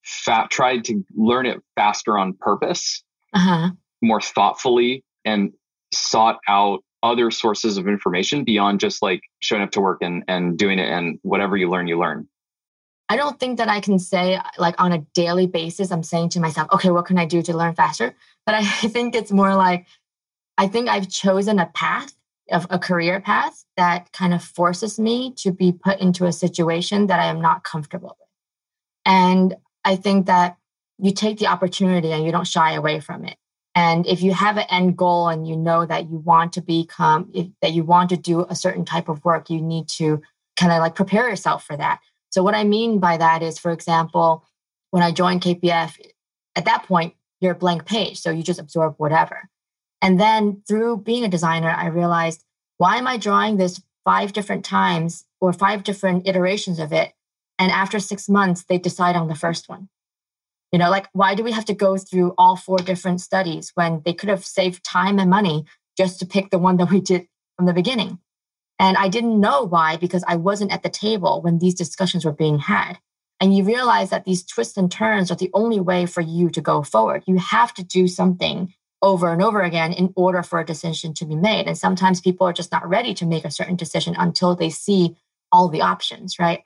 fat, 0.03 0.49
tried 0.49 0.85
to 0.85 1.03
learn 1.15 1.45
it 1.45 1.61
faster 1.75 2.17
on 2.17 2.33
purpose, 2.33 3.03
uh-huh. 3.33 3.71
more 4.01 4.21
thoughtfully, 4.21 5.03
and 5.23 5.53
sought 5.93 6.39
out 6.47 6.83
other 7.01 7.31
sources 7.31 7.77
of 7.77 7.87
information 7.87 8.43
beyond 8.43 8.79
just 8.79 9.01
like 9.01 9.21
showing 9.39 9.61
up 9.61 9.71
to 9.71 9.81
work 9.81 9.99
and, 10.01 10.23
and 10.27 10.57
doing 10.57 10.79
it 10.79 10.89
and 10.89 11.19
whatever 11.21 11.57
you 11.57 11.69
learn, 11.69 11.87
you 11.87 11.99
learn. 11.99 12.27
I 13.09 13.17
don't 13.17 13.39
think 13.39 13.57
that 13.57 13.67
I 13.67 13.81
can 13.81 13.99
say 13.99 14.39
like 14.57 14.75
on 14.79 14.93
a 14.93 14.99
daily 15.13 15.45
basis, 15.45 15.91
I'm 15.91 16.03
saying 16.03 16.29
to 16.29 16.39
myself, 16.39 16.69
okay, 16.71 16.89
what 16.89 17.05
can 17.05 17.17
I 17.17 17.25
do 17.25 17.41
to 17.43 17.55
learn 17.55 17.75
faster? 17.75 18.15
But 18.45 18.55
I 18.55 18.65
think 18.65 19.15
it's 19.15 19.31
more 19.31 19.55
like, 19.55 19.85
I 20.57 20.67
think 20.67 20.87
I've 20.87 21.09
chosen 21.09 21.59
a 21.59 21.65
path 21.67 22.13
of 22.51 22.67
a 22.69 22.79
career 22.79 23.21
path 23.21 23.63
that 23.77 24.11
kind 24.11 24.33
of 24.33 24.43
forces 24.43 24.99
me 24.99 25.33
to 25.37 25.51
be 25.51 25.71
put 25.71 25.99
into 25.99 26.25
a 26.25 26.31
situation 26.31 27.07
that 27.07 27.19
I 27.19 27.25
am 27.25 27.41
not 27.41 27.63
comfortable 27.63 28.17
with. 28.19 28.27
And 29.05 29.55
I 29.85 29.95
think 29.95 30.27
that 30.27 30.57
you 30.99 31.13
take 31.13 31.37
the 31.39 31.47
opportunity 31.47 32.11
and 32.11 32.25
you 32.25 32.31
don't 32.31 32.47
shy 32.47 32.73
away 32.73 32.99
from 32.99 33.25
it. 33.25 33.37
And 33.75 34.05
if 34.05 34.21
you 34.21 34.33
have 34.33 34.57
an 34.57 34.65
end 34.69 34.97
goal 34.97 35.29
and 35.29 35.47
you 35.47 35.57
know 35.57 35.85
that 35.85 36.09
you 36.09 36.17
want 36.17 36.53
to 36.53 36.61
become, 36.61 37.31
if, 37.33 37.47
that 37.61 37.73
you 37.73 37.83
want 37.83 38.09
to 38.09 38.17
do 38.17 38.45
a 38.47 38.55
certain 38.55 38.85
type 38.85 39.09
of 39.09 39.23
work, 39.25 39.49
you 39.49 39.61
need 39.61 39.87
to 39.89 40.21
kind 40.55 40.71
of 40.71 40.79
like 40.79 40.95
prepare 40.95 41.27
yourself 41.27 41.65
for 41.65 41.75
that. 41.75 41.99
So, 42.29 42.43
what 42.43 42.53
I 42.53 42.63
mean 42.63 42.99
by 42.99 43.17
that 43.17 43.41
is, 43.41 43.57
for 43.57 43.71
example, 43.71 44.45
when 44.91 45.01
I 45.01 45.11
joined 45.11 45.41
KPF, 45.41 45.99
at 46.55 46.65
that 46.65 46.83
point, 46.83 47.15
you're 47.43 47.51
a 47.53 47.55
blank 47.55 47.85
page. 47.85 48.19
So 48.19 48.31
you 48.31 48.41
just 48.41 48.59
absorb 48.59 48.95
whatever. 48.97 49.49
And 50.03 50.19
then 50.19 50.61
through 50.67 50.97
being 50.97 51.23
a 51.23 51.29
designer, 51.29 51.69
I 51.69 51.87
realized 51.87 52.43
why 52.77 52.97
am 52.97 53.07
I 53.07 53.15
drawing 53.15 53.55
this 53.55 53.81
five 54.03 54.33
different 54.33 54.65
times 54.65 55.23
or 55.39 55.53
five 55.53 55.83
different 55.83 56.27
iterations 56.27 56.77
of 56.77 56.91
it? 56.91 57.13
And 57.57 57.71
after 57.71 57.99
six 57.99 58.27
months, 58.27 58.65
they 58.65 58.77
decide 58.77 59.15
on 59.15 59.29
the 59.29 59.35
first 59.35 59.69
one. 59.69 59.87
You 60.73 60.79
know, 60.79 60.89
like 60.89 61.07
why 61.13 61.35
do 61.35 61.43
we 61.43 61.53
have 61.53 61.63
to 61.65 61.73
go 61.73 61.95
through 61.95 62.33
all 62.37 62.57
four 62.57 62.79
different 62.79 63.21
studies 63.21 63.71
when 63.75 64.01
they 64.03 64.13
could 64.13 64.27
have 64.27 64.43
saved 64.43 64.83
time 64.83 65.19
and 65.19 65.29
money 65.29 65.65
just 65.97 66.19
to 66.19 66.25
pick 66.25 66.49
the 66.49 66.57
one 66.57 66.75
that 66.77 66.89
we 66.89 66.99
did 66.99 67.27
from 67.55 67.65
the 67.65 67.73
beginning? 67.73 68.19
And 68.79 68.97
I 68.97 69.07
didn't 69.07 69.39
know 69.39 69.63
why 69.63 69.95
because 69.95 70.25
I 70.27 70.35
wasn't 70.35 70.73
at 70.73 70.83
the 70.83 70.89
table 70.89 71.41
when 71.41 71.59
these 71.59 71.75
discussions 71.75 72.25
were 72.25 72.33
being 72.33 72.59
had. 72.59 72.97
And 73.39 73.55
you 73.55 73.63
realize 73.63 74.09
that 74.09 74.25
these 74.25 74.43
twists 74.43 74.75
and 74.75 74.91
turns 74.91 75.31
are 75.31 75.35
the 75.35 75.51
only 75.53 75.79
way 75.79 76.07
for 76.07 76.21
you 76.21 76.49
to 76.49 76.59
go 76.59 76.83
forward. 76.83 77.23
You 77.25 77.37
have 77.37 77.73
to 77.75 77.83
do 77.83 78.09
something 78.09 78.73
over 79.03 79.31
and 79.31 79.43
over 79.43 79.61
again 79.61 79.91
in 79.91 80.13
order 80.15 80.41
for 80.41 80.59
a 80.59 80.65
decision 80.65 81.13
to 81.13 81.25
be 81.25 81.35
made. 81.35 81.67
And 81.67 81.77
sometimes 81.77 82.21
people 82.21 82.47
are 82.47 82.53
just 82.53 82.71
not 82.71 82.87
ready 82.87 83.13
to 83.15 83.25
make 83.25 83.45
a 83.45 83.51
certain 83.51 83.75
decision 83.75 84.15
until 84.17 84.55
they 84.55 84.69
see 84.69 85.15
all 85.51 85.67
the 85.67 85.81
options, 85.81 86.39
right? 86.39 86.63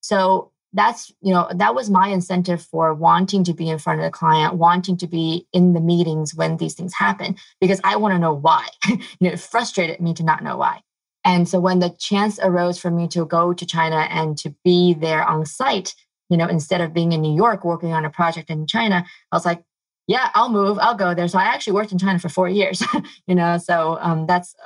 So 0.00 0.52
that's, 0.72 1.12
you 1.20 1.34
know, 1.34 1.48
that 1.52 1.74
was 1.74 1.90
my 1.90 2.08
incentive 2.08 2.62
for 2.62 2.94
wanting 2.94 3.42
to 3.44 3.52
be 3.52 3.68
in 3.68 3.78
front 3.78 3.98
of 3.98 4.04
the 4.04 4.10
client, 4.10 4.54
wanting 4.54 4.96
to 4.98 5.08
be 5.08 5.48
in 5.52 5.72
the 5.72 5.80
meetings 5.80 6.32
when 6.32 6.56
these 6.58 6.74
things 6.74 6.94
happen, 6.94 7.34
because 7.60 7.80
I 7.82 7.96
want 7.96 8.14
to 8.14 8.20
know 8.20 8.34
why. 8.34 8.68
you 8.88 8.98
know, 9.20 9.30
it 9.30 9.40
frustrated 9.40 10.00
me 10.00 10.14
to 10.14 10.22
not 10.22 10.44
know 10.44 10.56
why. 10.56 10.80
And 11.24 11.48
so 11.48 11.58
when 11.58 11.80
the 11.80 11.94
chance 11.98 12.38
arose 12.40 12.78
for 12.78 12.90
me 12.90 13.08
to 13.08 13.26
go 13.26 13.52
to 13.52 13.66
China 13.66 13.96
and 13.96 14.38
to 14.38 14.54
be 14.64 14.94
there 14.94 15.24
on 15.24 15.44
site, 15.44 15.94
you 16.30 16.36
know, 16.36 16.46
instead 16.46 16.80
of 16.80 16.94
being 16.94 17.12
in 17.12 17.20
New 17.20 17.34
York 17.34 17.64
working 17.64 17.92
on 17.92 18.04
a 18.04 18.10
project 18.10 18.48
in 18.48 18.66
China, 18.66 19.04
I 19.32 19.36
was 19.36 19.44
like, 19.44 19.62
yeah, 20.10 20.28
I'll 20.34 20.48
move, 20.48 20.76
I'll 20.80 20.96
go 20.96 21.14
there. 21.14 21.28
So 21.28 21.38
I 21.38 21.44
actually 21.44 21.74
worked 21.74 21.92
in 21.92 21.98
China 21.98 22.18
for 22.18 22.28
four 22.28 22.48
years, 22.48 22.82
you 23.28 23.36
know, 23.36 23.58
so 23.58 23.96
um, 24.00 24.26
that's 24.26 24.56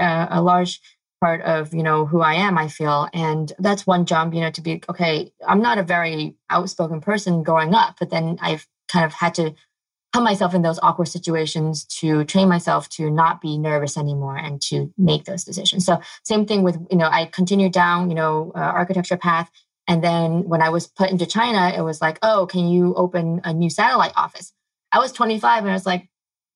a, 0.00 0.28
a, 0.30 0.42
large 0.42 0.80
part 1.20 1.42
of, 1.42 1.74
you 1.74 1.82
know, 1.82 2.06
who 2.06 2.22
I 2.22 2.32
am, 2.32 2.56
I 2.56 2.68
feel. 2.68 3.06
And 3.12 3.52
that's 3.58 3.86
one 3.86 4.06
jump, 4.06 4.32
you 4.32 4.40
know, 4.40 4.50
to 4.50 4.62
be, 4.62 4.82
okay, 4.88 5.34
I'm 5.46 5.60
not 5.60 5.76
a 5.76 5.82
very 5.82 6.34
outspoken 6.48 7.02
person 7.02 7.42
growing 7.42 7.74
up, 7.74 7.96
but 8.00 8.08
then 8.08 8.38
I've 8.40 8.66
kind 8.90 9.04
of 9.04 9.12
had 9.12 9.34
to 9.34 9.54
put 10.14 10.22
myself 10.22 10.54
in 10.54 10.62
those 10.62 10.78
awkward 10.82 11.08
situations 11.08 11.84
to 12.00 12.24
train 12.24 12.48
myself 12.48 12.88
to 12.88 13.10
not 13.10 13.42
be 13.42 13.58
nervous 13.58 13.98
anymore 13.98 14.38
and 14.38 14.62
to 14.62 14.94
make 14.96 15.26
those 15.26 15.44
decisions. 15.44 15.84
So 15.84 16.00
same 16.24 16.46
thing 16.46 16.62
with, 16.62 16.78
you 16.90 16.96
know, 16.96 17.10
I 17.12 17.26
continued 17.26 17.72
down, 17.72 18.08
you 18.08 18.16
know, 18.16 18.50
uh, 18.54 18.60
architecture 18.60 19.18
path. 19.18 19.50
And 19.86 20.02
then 20.02 20.48
when 20.48 20.62
I 20.62 20.70
was 20.70 20.86
put 20.86 21.10
into 21.10 21.26
China, 21.26 21.70
it 21.76 21.82
was 21.82 22.00
like, 22.00 22.18
oh, 22.22 22.46
can 22.46 22.66
you 22.66 22.94
open 22.94 23.42
a 23.44 23.52
new 23.52 23.68
satellite 23.68 24.14
office? 24.16 24.54
I 24.92 24.98
was 24.98 25.12
25 25.12 25.62
and 25.62 25.70
I 25.70 25.74
was 25.74 25.86
like, 25.86 26.08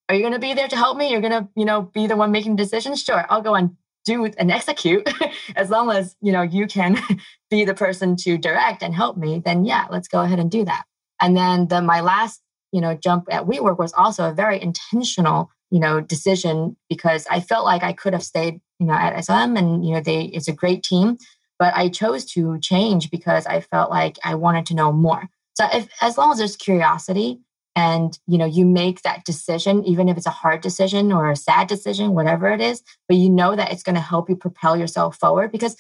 are 0.09 0.15
you 0.15 0.23
going 0.23 0.33
to 0.33 0.39
be 0.41 0.55
there 0.55 0.69
to 0.69 0.77
help 0.77 0.97
me? 0.97 1.11
You're 1.11 1.21
going 1.21 1.33
to, 1.33 1.49
you 1.55 1.65
know, 1.65 1.83
be 1.83 2.07
the 2.07 2.17
one 2.17 2.33
making 2.33 2.57
decisions? 2.57 3.03
Sure, 3.03 3.25
I'll 3.31 3.43
go 3.43 3.55
and 3.55 3.77
do 4.05 4.25
and 4.39 4.51
execute 4.51 5.09
as 5.57 5.71
long 5.71 5.91
as, 5.91 6.17
you 6.21 6.33
know, 6.33 6.43
you 6.43 6.67
can 6.67 6.99
be 7.51 7.65
the 7.65 7.75
person 7.75 8.17
to 8.17 8.39
direct 8.39 8.83
and 8.83 8.95
help 8.95 9.17
me, 9.17 9.41
then 9.45 9.65
yeah, 9.65 9.87
let's 9.91 10.09
go 10.09 10.21
ahead 10.23 10.39
and 10.39 10.51
do 10.51 10.65
that. 10.65 10.85
And 11.21 11.37
then 11.37 11.69
the 11.69 11.83
my 11.83 12.01
last, 12.01 12.41
you 12.73 12.81
know, 12.81 12.95
jump 12.95 13.27
at 13.31 13.47
WeWork 13.47 13.79
was 13.79 13.93
also 13.93 14.29
a 14.29 14.35
very 14.35 14.61
intentional, 14.61 15.51
you 15.71 15.81
know, 15.81 16.01
decision 16.01 16.77
because 16.89 17.27
I 17.31 17.41
felt 17.41 17.65
like 17.65 17.83
I 17.83 17.93
could 17.93 18.13
have 18.13 18.23
stayed, 18.23 18.61
you 18.79 18.87
know, 18.87 18.95
at 18.95 19.23
SOM 19.25 19.57
and, 19.57 19.85
you 19.85 19.95
know, 19.95 20.01
they 20.01 20.23
it's 20.23 20.49
a 20.49 20.53
great 20.53 20.83
team, 20.83 21.19
but 21.59 21.75
I 21.77 21.89
chose 21.89 22.25
to 22.33 22.59
change 22.61 23.11
because 23.11 23.47
I 23.47 23.61
felt 23.61 23.91
like 23.91 24.19
I 24.25 24.35
wanted 24.35 24.67
to 24.67 24.75
know 24.75 24.93
more. 24.93 25.29
So 25.55 25.67
if 25.73 25.89
as 26.01 26.17
long 26.17 26.33
as 26.33 26.39
there's 26.39 26.57
curiosity, 26.57 27.41
and 27.81 28.19
you 28.27 28.37
know 28.37 28.45
you 28.45 28.65
make 28.65 29.03
that 29.03 29.25
decision 29.25 29.85
even 29.85 30.09
if 30.09 30.17
it's 30.17 30.27
a 30.27 30.31
hard 30.43 30.61
decision 30.61 31.13
or 31.13 31.31
a 31.31 31.37
sad 31.37 31.67
decision 31.67 32.15
whatever 32.15 32.51
it 32.51 32.61
is 32.61 32.83
but 33.09 33.17
you 33.17 33.31
know 33.31 33.57
that 33.57 33.73
it's 33.73 33.83
going 33.83 33.95
to 33.95 34.01
help 34.01 34.29
you 34.29 34.37
propel 34.37 34.77
yourself 34.77 35.17
forward 35.17 35.51
because 35.51 35.77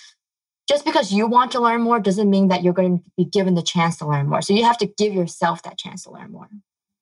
just 0.70 0.84
because 0.84 1.12
you 1.12 1.26
want 1.26 1.50
to 1.50 1.60
learn 1.60 1.82
more 1.82 1.98
doesn't 1.98 2.30
mean 2.30 2.46
that 2.48 2.62
you're 2.62 2.72
going 2.72 2.98
to 2.98 3.04
be 3.16 3.24
given 3.24 3.54
the 3.54 3.62
chance 3.62 3.96
to 3.96 4.06
learn 4.06 4.28
more. 4.28 4.40
So 4.40 4.54
you 4.54 4.62
have 4.62 4.78
to 4.78 4.86
give 4.86 5.12
yourself 5.12 5.64
that 5.64 5.76
chance 5.76 6.04
to 6.04 6.12
learn 6.12 6.30
more. 6.30 6.48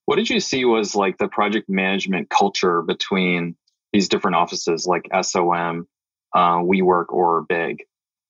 What 0.06 0.16
did 0.16 0.30
you 0.30 0.40
see 0.40 0.64
was 0.64 0.94
like 0.94 1.18
the 1.18 1.28
project 1.28 1.68
management 1.68 2.30
culture 2.30 2.80
between 2.80 3.56
these 3.92 4.08
different 4.08 4.36
offices 4.36 4.86
like 4.86 5.06
SOM 5.22 5.86
uh, 6.34 6.56
WeWork 6.60 7.10
or 7.10 7.42
BIG? 7.42 7.84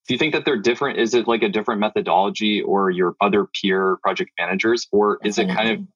Do 0.09 0.15
you 0.15 0.19
think 0.19 0.33
that 0.33 0.45
they're 0.45 0.61
different? 0.61 0.99
Is 0.99 1.15
it 1.15 1.29
like 1.29 1.45
a 1.45 1.49
different 1.49 1.81
methodology 1.81 2.61
or 2.61 2.91
your 2.91 3.15
other 3.21 3.45
peer 3.45 3.97
project 4.03 4.33
managers 4.41 4.89
or 4.91 5.19
Definitely. 5.23 5.29
is 5.29 5.39
it 5.39 5.55
kind 5.55 5.71
of 5.71 5.87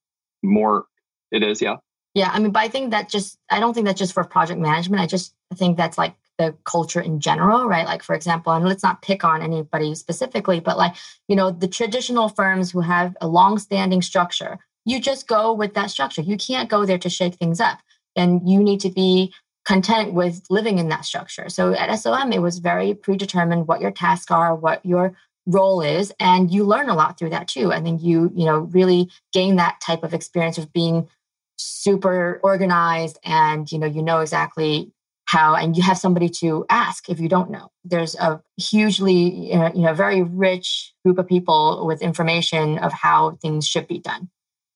more 0.42 0.86
it 1.30 1.42
is 1.42 1.60
yeah. 1.62 1.76
Yeah 2.14 2.30
i 2.32 2.38
mean 2.38 2.52
but 2.52 2.60
i 2.60 2.68
think 2.68 2.90
that 2.90 3.08
just 3.08 3.38
i 3.50 3.60
don't 3.60 3.74
think 3.74 3.86
that's 3.86 3.98
just 3.98 4.14
for 4.14 4.24
project 4.24 4.60
management. 4.60 5.02
I 5.02 5.06
just 5.06 5.34
think 5.54 5.76
that's 5.76 5.98
like 5.98 6.14
the 6.38 6.54
culture 6.64 7.00
in 7.00 7.20
general 7.20 7.68
right? 7.68 7.86
Like 7.86 8.02
for 8.02 8.14
example 8.14 8.52
and 8.52 8.64
let's 8.64 8.82
not 8.82 9.02
pick 9.02 9.24
on 9.24 9.42
anybody 9.42 9.94
specifically 9.94 10.60
but 10.60 10.78
like 10.78 10.94
you 11.28 11.36
know 11.36 11.50
the 11.50 11.68
traditional 11.68 12.28
firms 12.28 12.70
who 12.70 12.80
have 12.80 13.16
a 13.20 13.28
long 13.28 13.58
standing 13.58 14.02
structure 14.02 14.58
you 14.84 15.00
just 15.00 15.26
go 15.26 15.52
with 15.52 15.74
that 15.74 15.90
structure. 15.90 16.22
You 16.22 16.36
can't 16.36 16.68
go 16.68 16.84
there 16.84 16.98
to 16.98 17.10
shake 17.10 17.34
things 17.34 17.60
up. 17.60 17.78
And 18.16 18.48
you 18.48 18.62
need 18.62 18.80
to 18.80 18.90
be 18.90 19.32
content 19.64 20.12
with 20.12 20.44
living 20.50 20.78
in 20.78 20.88
that 20.88 21.04
structure. 21.04 21.48
So 21.48 21.72
at 21.72 21.94
SOM 21.96 22.32
it 22.32 22.42
was 22.42 22.58
very 22.58 22.94
predetermined 22.94 23.68
what 23.68 23.80
your 23.80 23.92
tasks 23.92 24.30
are 24.30 24.54
what 24.54 24.84
your 24.84 25.14
role 25.46 25.80
is 25.80 26.12
and 26.20 26.50
you 26.50 26.64
learn 26.64 26.88
a 26.88 26.94
lot 26.94 27.18
through 27.18 27.30
that 27.30 27.48
too. 27.48 27.72
I 27.72 27.80
think 27.80 28.02
you 28.02 28.30
you 28.34 28.46
know 28.46 28.60
really 28.60 29.10
gain 29.32 29.56
that 29.56 29.80
type 29.80 30.02
of 30.02 30.14
experience 30.14 30.58
of 30.58 30.72
being 30.72 31.08
super 31.56 32.40
organized 32.42 33.18
and 33.24 33.70
you 33.70 33.78
know 33.78 33.86
you 33.86 34.02
know 34.02 34.20
exactly 34.20 34.92
how 35.26 35.54
and 35.54 35.76
you 35.76 35.82
have 35.82 35.98
somebody 35.98 36.28
to 36.28 36.64
ask 36.68 37.08
if 37.08 37.18
you 37.18 37.28
don't 37.28 37.50
know. 37.50 37.70
There's 37.84 38.14
a 38.16 38.42
hugely 38.56 39.52
you 39.52 39.82
know 39.82 39.94
very 39.94 40.22
rich 40.22 40.92
group 41.04 41.18
of 41.18 41.26
people 41.26 41.86
with 41.86 42.02
information 42.02 42.78
of 42.78 42.92
how 42.92 43.38
things 43.42 43.66
should 43.66 43.88
be 43.88 43.98
done. 43.98 44.30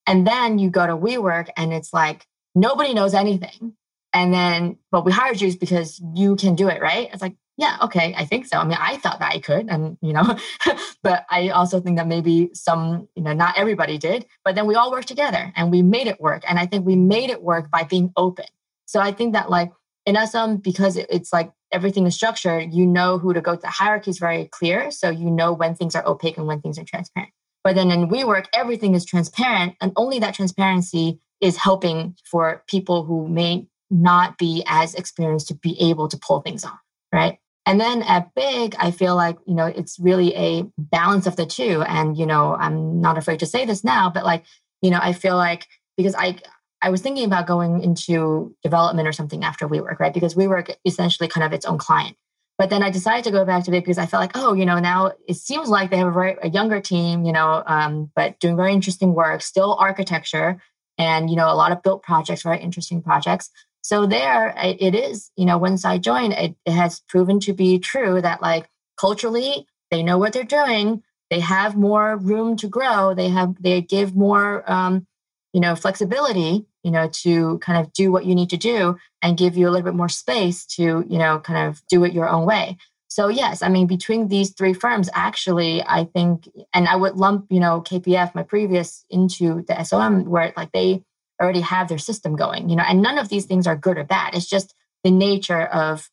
And 0.07 0.27
then 0.27 0.59
you 0.59 0.71
go 0.71 0.87
to 0.87 0.97
WeWork 0.97 1.49
and 1.57 1.73
it's 1.73 1.93
like 1.93 2.27
nobody 2.55 2.95
knows 2.95 3.15
anything. 3.15 3.75
And 4.13 4.33
then 4.33 4.79
but 4.91 5.05
we 5.05 5.13
hired 5.13 5.41
you 5.41 5.57
because 5.57 6.01
you 6.15 6.37
can 6.37 6.55
do 6.55 6.69
it 6.69 6.81
right? 6.81 7.09
It's 7.13 7.23
like 7.23 7.37
yeah, 7.57 7.79
okay, 7.83 8.15
I 8.17 8.27
think 8.27 8.47
so. 8.47 8.59
I 8.59 8.65
mean, 8.65 8.77
I 8.79 8.97
thought 8.99 9.19
that 9.21 9.33
I 9.33 9.39
could, 9.39 9.69
and 9.69 9.97
you 10.03 10.13
know, 10.13 10.37
but 11.03 11.25
I 11.31 11.49
also 11.49 11.81
think 11.81 11.97
that 11.97 12.07
maybe 12.07 12.51
some, 12.53 13.09
you 13.15 13.23
know, 13.23 13.33
not 13.33 13.59
everybody 13.59 13.97
did, 13.97 14.27
but 14.45 14.55
then 14.55 14.67
we 14.67 14.75
all 14.75 14.91
worked 14.91 15.09
together 15.09 15.53
and 15.57 15.71
we 15.71 15.83
made 15.83 16.07
it 16.07 16.21
work. 16.21 16.43
And 16.47 16.59
I 16.59 16.67
think 16.67 16.85
we 16.85 16.97
made 16.97 17.31
it 17.31 17.43
work 17.43 17.71
by 17.71 17.85
being 17.85 18.13
open. 18.17 18.47
So 18.85 19.01
I 19.01 19.13
think 19.13 19.33
that 19.33 19.49
like 19.49 19.73
in 20.05 20.17
SOM, 20.27 20.51
um, 20.51 20.57
because 20.59 20.97
it's 20.97 21.33
like 21.33 21.51
everything 21.73 22.07
is 22.07 22.15
structured, 22.15 22.75
you 22.75 22.87
know 22.87 23.19
who 23.19 23.33
to 23.33 23.41
go 23.41 23.55
to. 23.55 23.61
The 23.61 23.69
hierarchy 23.69 24.11
is 24.11 24.19
very 24.19 24.47
clear. 24.47 24.91
So 24.91 25.11
you 25.11 25.31
know 25.31 25.53
when 25.53 25.75
things 25.75 25.95
are 25.95 26.07
opaque 26.07 26.37
and 26.37 26.47
when 26.47 26.61
things 26.61 26.79
are 26.79 26.85
transparent. 26.85 27.33
But 27.65 27.75
then 27.75 27.91
in 27.91 28.09
WeWork, 28.09 28.47
everything 28.55 28.95
is 28.95 29.05
transparent, 29.05 29.75
and 29.81 29.93
only 29.97 30.21
that 30.21 30.35
transparency 30.35 31.19
is 31.41 31.57
helping 31.57 32.15
for 32.25 32.63
people 32.69 33.05
who 33.05 33.27
may 33.27 33.67
not 33.91 34.39
be 34.39 34.63
as 34.69 34.95
experienced 34.95 35.49
to 35.49 35.55
be 35.55 35.77
able 35.81 36.07
to 36.09 36.17
pull 36.17 36.41
things 36.41 36.65
off, 36.65 36.79
right? 37.13 37.39
And 37.67 37.81
then 37.81 38.03
at 38.03 38.33
BIG, 38.35 38.77
I 38.79 38.93
feel 38.93 39.17
like, 39.17 39.37
you 39.45 39.55
know, 39.55 39.67
it's 39.67 39.99
really 39.99 40.35
a 40.37 40.65
balance 40.79 41.27
of 41.27 41.35
the 41.35 41.45
two. 41.45 41.83
And, 41.83 42.17
you 42.17 42.25
know, 42.25 42.55
I'm 42.55 43.01
not 43.01 43.19
afraid 43.19 43.41
to 43.41 43.47
say 43.47 43.67
this 43.67 43.83
now, 43.83 44.09
but 44.09 44.25
like, 44.25 44.45
you 44.83 44.91
know, 44.91 45.01
I 45.03 45.13
feel 45.13 45.37
like 45.37 45.67
because 45.97 46.15
I 46.15 46.39
I 46.83 46.91
was 46.91 47.01
thinking 47.01 47.25
about 47.25 47.47
going 47.47 47.83
into 47.83 48.55
development 48.63 49.09
or 49.09 49.13
something 49.13 49.43
after 49.43 49.67
WeWork, 49.67 49.99
right? 49.99 50.15
Because 50.15 50.35
WeWork 50.35 50.77
essentially 50.85 51.29
kind 51.29 51.45
of 51.45 51.53
its 51.53 51.67
own 51.67 51.79
client. 51.79 52.17
But 52.59 52.71
then 52.71 52.83
I 52.83 52.91
decided 52.91 53.25
to 53.25 53.31
go 53.31 53.45
back 53.45 53.65
to 53.65 53.71
BIG 53.71 53.85
because 53.85 53.99
I 53.99 54.07
felt 54.07 54.21
like, 54.21 54.37
oh, 54.37 54.53
you 54.53 54.65
know, 54.65 54.79
now 54.79 55.13
it 55.27 55.35
seems 55.35 55.69
like 55.69 55.91
they 55.91 55.97
have 55.97 56.07
a 56.07 56.13
very 56.13 56.37
a 56.43 56.49
younger 56.49 56.81
team, 56.81 57.25
you 57.25 57.33
know, 57.33 57.63
um, 57.67 58.11
but 58.15 58.39
doing 58.39 58.57
very 58.57 58.73
interesting 58.73 59.15
work, 59.15 59.43
still 59.43 59.75
architecture, 59.75 60.63
and 60.99 61.29
you 61.29 61.37
know, 61.37 61.51
a 61.51 61.55
lot 61.55 61.73
of 61.73 61.83
built 61.83 62.03
projects, 62.03 62.43
very 62.43 62.61
interesting 62.61 63.03
projects. 63.03 63.51
So 63.87 64.07
there, 64.07 64.55
it, 64.57 64.77
it 64.81 64.95
is, 64.95 65.31
you 65.37 65.45
know, 65.45 65.59
once 65.59 65.85
I 65.85 65.99
joined, 65.99 66.33
it, 66.33 66.57
it 66.67 66.73
has 66.73 67.01
proven 67.09 67.39
to 67.41 67.53
be 67.53 67.79
true 67.79 68.21
that 68.21 68.43
like 68.43 68.69
culturally, 68.99 69.67
they 69.91 70.03
know 70.03 70.19
what 70.19 70.33
they're 70.33 70.43
doing. 70.43 71.03
They 71.31 71.41
have 71.41 71.77
more 71.77 72.17
room 72.17 72.57
to 72.57 72.69
grow. 72.69 73.15
They 73.15 73.29
have 73.29 73.55
they 73.61 73.81
give 73.83 74.17
more, 74.17 74.69
um, 74.71 75.07
you 75.53 75.61
know, 75.61 75.77
flexibility 75.77 76.67
you 76.87 76.93
know, 76.93 77.09
to 77.09 77.59
kind 77.59 77.85
of 77.85 77.93
do 77.93 78.13
what 78.13 78.25
you 78.27 78.33
need 78.33 78.49
to 78.49 78.57
do 78.57 78.97
and 79.21 79.37
give 79.37 79.57
you 79.57 79.69
a 79.69 79.71
little 79.71 79.85
bit 79.85 79.97
more 79.97 80.09
space 80.09 80.65
to, 80.65 81.05
you 81.09 81.19
know, 81.19 81.41
kind 81.41 81.69
of 81.69 81.83
do 81.89 82.05
it 82.05 82.13
your 82.13 82.29
own 82.29 82.47
way. 82.47 82.77
So 83.09 83.27
yes, 83.27 83.61
I 83.61 83.69
mean 83.71 83.89
between 83.89 84.29
these 84.29 84.51
three 84.51 84.73
firms, 84.73 85.11
actually, 85.13 85.83
I 85.83 86.05
think, 86.05 86.49
and 86.73 86.87
I 86.87 86.95
would 86.95 87.17
lump, 87.17 87.47
you 87.51 87.59
know, 87.59 87.81
KPF, 87.81 88.37
my 88.37 88.45
previous, 88.45 89.05
into 89.11 89.65
the 89.67 89.83
SOM, 89.83 90.27
where 90.27 90.53
like 90.57 90.71
they 90.71 91.03
already 91.41 91.61
have 91.61 91.89
their 91.89 91.99
system 91.99 92.37
going, 92.37 92.69
you 92.69 92.77
know, 92.77 92.85
and 92.87 93.03
none 93.03 93.19
of 93.19 93.29
these 93.29 93.47
things 93.47 93.67
are 93.67 93.77
good 93.77 93.99
or 93.99 94.05
bad. 94.05 94.35
It's 94.35 94.49
just 94.49 94.75
the 95.05 95.11
nature 95.11 95.67
of 95.67 96.11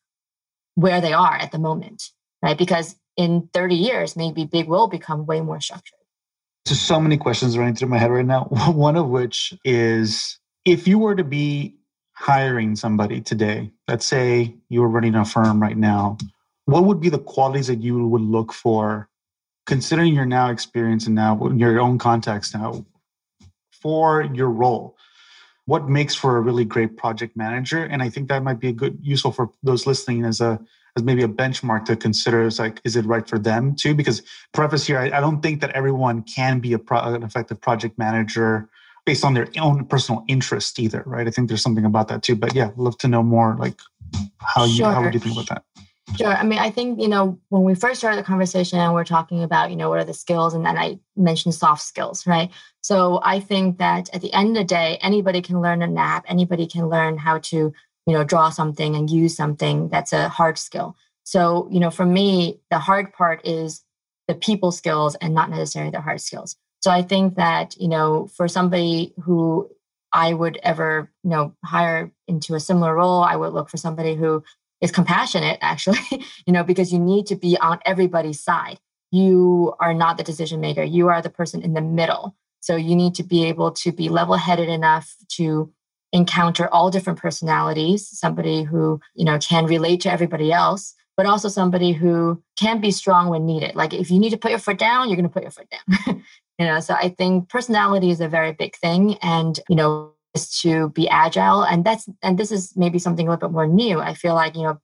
where 0.75 1.01
they 1.01 1.13
are 1.13 1.35
at 1.35 1.51
the 1.51 1.59
moment, 1.59 2.09
right? 2.41 2.57
Because 2.57 2.95
in 3.15 3.49
30 3.53 3.75
years, 3.75 4.15
maybe 4.15 4.45
BIG 4.45 4.67
will 4.67 4.87
become 4.87 5.25
way 5.25 5.41
more 5.41 5.61
structured. 5.61 5.99
There's 6.65 6.81
so 6.81 6.99
many 6.99 7.17
questions 7.17 7.57
running 7.57 7.75
through 7.75 7.89
my 7.89 7.97
head 7.97 8.11
right 8.11 8.25
now. 8.25 8.45
One 8.67 8.95
of 8.95 9.09
which 9.09 9.53
is 9.63 10.39
if 10.65 10.87
you 10.87 10.99
were 10.99 11.15
to 11.15 11.23
be 11.23 11.75
hiring 12.13 12.75
somebody 12.75 13.21
today, 13.21 13.71
let's 13.87 14.05
say 14.05 14.55
you 14.69 14.81
were 14.81 14.87
running 14.87 15.15
a 15.15 15.25
firm 15.25 15.61
right 15.61 15.77
now, 15.77 16.17
what 16.65 16.85
would 16.85 17.01
be 17.01 17.09
the 17.09 17.19
qualities 17.19 17.67
that 17.67 17.81
you 17.81 18.07
would 18.07 18.21
look 18.21 18.53
for, 18.53 19.09
considering 19.65 20.13
your 20.13 20.25
now 20.25 20.49
experience 20.49 21.05
and 21.05 21.15
now 21.15 21.49
your 21.49 21.79
own 21.79 21.97
context 21.97 22.53
now, 22.53 22.85
for 23.71 24.23
your 24.23 24.49
role? 24.49 24.95
What 25.65 25.87
makes 25.87 26.13
for 26.13 26.37
a 26.37 26.41
really 26.41 26.65
great 26.65 26.97
project 26.97 27.37
manager? 27.37 27.83
And 27.83 28.01
I 28.01 28.09
think 28.09 28.27
that 28.29 28.43
might 28.43 28.59
be 28.59 28.69
a 28.69 28.73
good, 28.73 28.97
useful 29.01 29.31
for 29.31 29.51
those 29.63 29.87
listening 29.87 30.25
as 30.25 30.41
a 30.41 30.59
as 30.95 31.03
maybe 31.03 31.23
a 31.23 31.27
benchmark 31.27 31.85
to 31.85 31.95
consider 31.95 32.43
is 32.43 32.59
like 32.59 32.79
is 32.83 32.95
it 32.95 33.05
right 33.05 33.27
for 33.27 33.39
them 33.39 33.75
too 33.75 33.95
because 33.95 34.21
preface 34.51 34.85
here 34.85 34.99
I, 34.99 35.05
I 35.05 35.19
don't 35.19 35.41
think 35.41 35.59
that 35.61 35.71
everyone 35.71 36.21
can 36.21 36.59
be 36.59 36.73
a 36.73 36.77
pro, 36.77 36.99
an 36.99 37.23
effective 37.23 37.59
project 37.59 37.97
manager 37.97 38.69
based 39.05 39.25
on 39.25 39.33
their 39.33 39.47
own 39.59 39.85
personal 39.85 40.23
interest 40.27 40.79
either, 40.79 41.03
right? 41.05 41.27
I 41.27 41.31
think 41.31 41.47
there's 41.47 41.61
something 41.61 41.85
about 41.85 42.07
that 42.07 42.23
too. 42.23 42.35
But 42.35 42.55
yeah, 42.55 42.71
love 42.77 42.97
to 42.99 43.07
know 43.07 43.23
more 43.23 43.55
like 43.57 43.79
how 44.39 44.65
you 44.65 44.77
sure. 44.77 44.91
how 44.91 45.01
would 45.01 45.13
you 45.13 45.19
think 45.19 45.35
about 45.35 45.49
that? 45.49 45.63
Sure. 46.17 46.35
I 46.35 46.43
mean, 46.43 46.59
I 46.59 46.69
think, 46.69 47.01
you 47.01 47.07
know, 47.07 47.39
when 47.49 47.63
we 47.63 47.73
first 47.75 47.99
started 47.99 48.17
the 48.17 48.23
conversation 48.23 48.79
and 48.79 48.93
we're 48.93 49.03
talking 49.03 49.41
about, 49.41 49.71
you 49.71 49.75
know, 49.75 49.89
what 49.89 49.99
are 49.99 50.03
the 50.03 50.13
skills, 50.13 50.53
and 50.53 50.65
then 50.65 50.77
I 50.77 50.99
mentioned 51.15 51.55
soft 51.55 51.81
skills, 51.81 52.27
right? 52.27 52.51
So 52.81 53.19
I 53.23 53.39
think 53.39 53.79
that 53.79 54.13
at 54.13 54.21
the 54.21 54.31
end 54.33 54.49
of 54.49 54.55
the 54.55 54.63
day, 54.63 54.99
anybody 55.01 55.41
can 55.41 55.61
learn 55.61 55.81
an 55.81 55.97
app, 55.97 56.25
anybody 56.27 56.67
can 56.67 56.87
learn 56.87 57.17
how 57.17 57.39
to, 57.39 57.73
you 58.05 58.13
know, 58.13 58.23
draw 58.23 58.49
something 58.49 58.95
and 58.95 59.09
use 59.09 59.35
something 59.35 59.89
that's 59.89 60.13
a 60.13 60.29
hard 60.29 60.57
skill. 60.57 60.95
So, 61.23 61.67
you 61.71 61.79
know, 61.79 61.89
for 61.89 62.05
me, 62.05 62.59
the 62.69 62.79
hard 62.79 63.13
part 63.13 63.45
is 63.45 63.83
the 64.27 64.35
people 64.35 64.71
skills 64.71 65.15
and 65.15 65.33
not 65.33 65.49
necessarily 65.49 65.91
the 65.91 66.01
hard 66.01 66.21
skills. 66.21 66.55
So 66.81 66.91
I 66.91 67.01
think 67.01 67.35
that, 67.35 67.75
you 67.79 67.87
know, 67.87 68.27
for 68.27 68.47
somebody 68.47 69.13
who 69.23 69.69
I 70.11 70.33
would 70.33 70.59
ever, 70.61 71.09
you 71.23 71.29
know, 71.29 71.55
hire 71.65 72.11
into 72.27 72.55
a 72.55 72.59
similar 72.59 72.93
role, 72.95 73.23
I 73.23 73.35
would 73.35 73.53
look 73.53 73.69
for 73.69 73.77
somebody 73.77 74.15
who 74.15 74.43
is 74.81 74.91
compassionate, 74.91 75.57
actually, 75.61 75.99
you 76.45 76.53
know, 76.53 76.63
because 76.63 76.91
you 76.91 76.99
need 76.99 77.25
to 77.27 77.35
be 77.35 77.57
on 77.57 77.79
everybody's 77.85 78.39
side. 78.39 78.79
You 79.11 79.73
are 79.79 79.93
not 79.93 80.17
the 80.17 80.23
decision 80.23 80.59
maker, 80.59 80.83
you 80.83 81.07
are 81.09 81.21
the 81.21 81.29
person 81.29 81.61
in 81.61 81.73
the 81.73 81.81
middle. 81.81 82.35
So 82.61 82.75
you 82.75 82.95
need 82.95 83.15
to 83.15 83.23
be 83.23 83.45
able 83.45 83.71
to 83.71 83.91
be 83.91 84.07
level 84.09 84.35
headed 84.35 84.69
enough 84.69 85.13
to 85.33 85.71
encounter 86.13 86.67
all 86.71 86.89
different 86.89 87.19
personalities, 87.19 88.07
somebody 88.07 88.63
who, 88.63 89.01
you 89.15 89.25
know, 89.25 89.37
can 89.39 89.65
relate 89.65 89.99
to 90.01 90.11
everybody 90.11 90.51
else, 90.51 90.93
but 91.17 91.25
also 91.25 91.49
somebody 91.49 91.91
who 91.91 92.41
can 92.57 92.79
be 92.79 92.91
strong 92.91 93.29
when 93.29 93.45
needed. 93.45 93.75
Like 93.75 93.93
if 93.93 94.09
you 94.09 94.19
need 94.19 94.29
to 94.29 94.37
put 94.37 94.51
your 94.51 94.59
foot 94.59 94.77
down, 94.77 95.09
you're 95.09 95.17
going 95.17 95.27
to 95.27 95.33
put 95.33 95.43
your 95.43 95.51
foot 95.51 95.69
down. 95.69 96.23
you 96.59 96.65
know 96.65 96.79
so 96.79 96.93
i 96.95 97.09
think 97.09 97.49
personality 97.49 98.09
is 98.09 98.21
a 98.21 98.27
very 98.27 98.51
big 98.51 98.75
thing 98.75 99.15
and 99.21 99.59
you 99.69 99.75
know 99.75 100.11
is 100.33 100.59
to 100.61 100.89
be 100.89 101.07
agile 101.09 101.63
and 101.63 101.85
that's 101.85 102.07
and 102.21 102.37
this 102.37 102.51
is 102.51 102.73
maybe 102.75 102.99
something 102.99 103.27
a 103.27 103.31
little 103.31 103.49
bit 103.49 103.53
more 103.53 103.67
new. 103.67 103.99
I 103.99 104.13
feel 104.13 104.35
like 104.35 104.55
you 104.55 104.63
know 104.63 104.79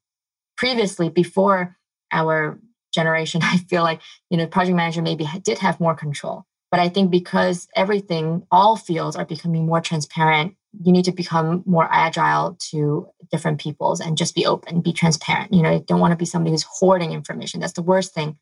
previously 0.58 1.10
before 1.10 1.78
our 2.12 2.60
generation 2.94 3.42
i 3.44 3.58
feel 3.58 3.84
like 3.84 4.02
you 4.30 4.38
know 4.38 4.48
project 4.48 4.76
manager 4.76 5.02
maybe 5.02 5.28
did 5.44 5.60
have 5.60 5.80
more 5.80 5.96
control. 5.96 6.46
But 6.72 6.80
i 6.80 6.90
think 6.90 7.12
because 7.12 7.68
everything 7.76 8.44
all 8.52 8.76
fields 8.76 9.16
are 9.16 9.26
becoming 9.26 9.66
more 9.66 9.82
transparent 9.82 10.56
you 10.84 10.92
need 10.92 11.06
to 11.06 11.12
become 11.12 11.64
more 11.66 11.88
agile 11.90 12.56
to 12.72 13.08
different 13.32 13.60
peoples 13.60 14.00
and 14.00 14.18
just 14.18 14.36
be 14.36 14.46
open 14.46 14.82
be 14.82 14.94
transparent. 14.94 15.54
You 15.54 15.64
know 15.64 15.72
you 15.72 15.80
don't 15.80 16.00
want 16.00 16.12
to 16.12 16.18
be 16.18 16.26
somebody 16.26 16.52
who's 16.52 16.64
hoarding 16.64 17.12
information. 17.12 17.60
That's 17.60 17.74
the 17.74 17.82
worst 17.82 18.14
thing 18.14 18.38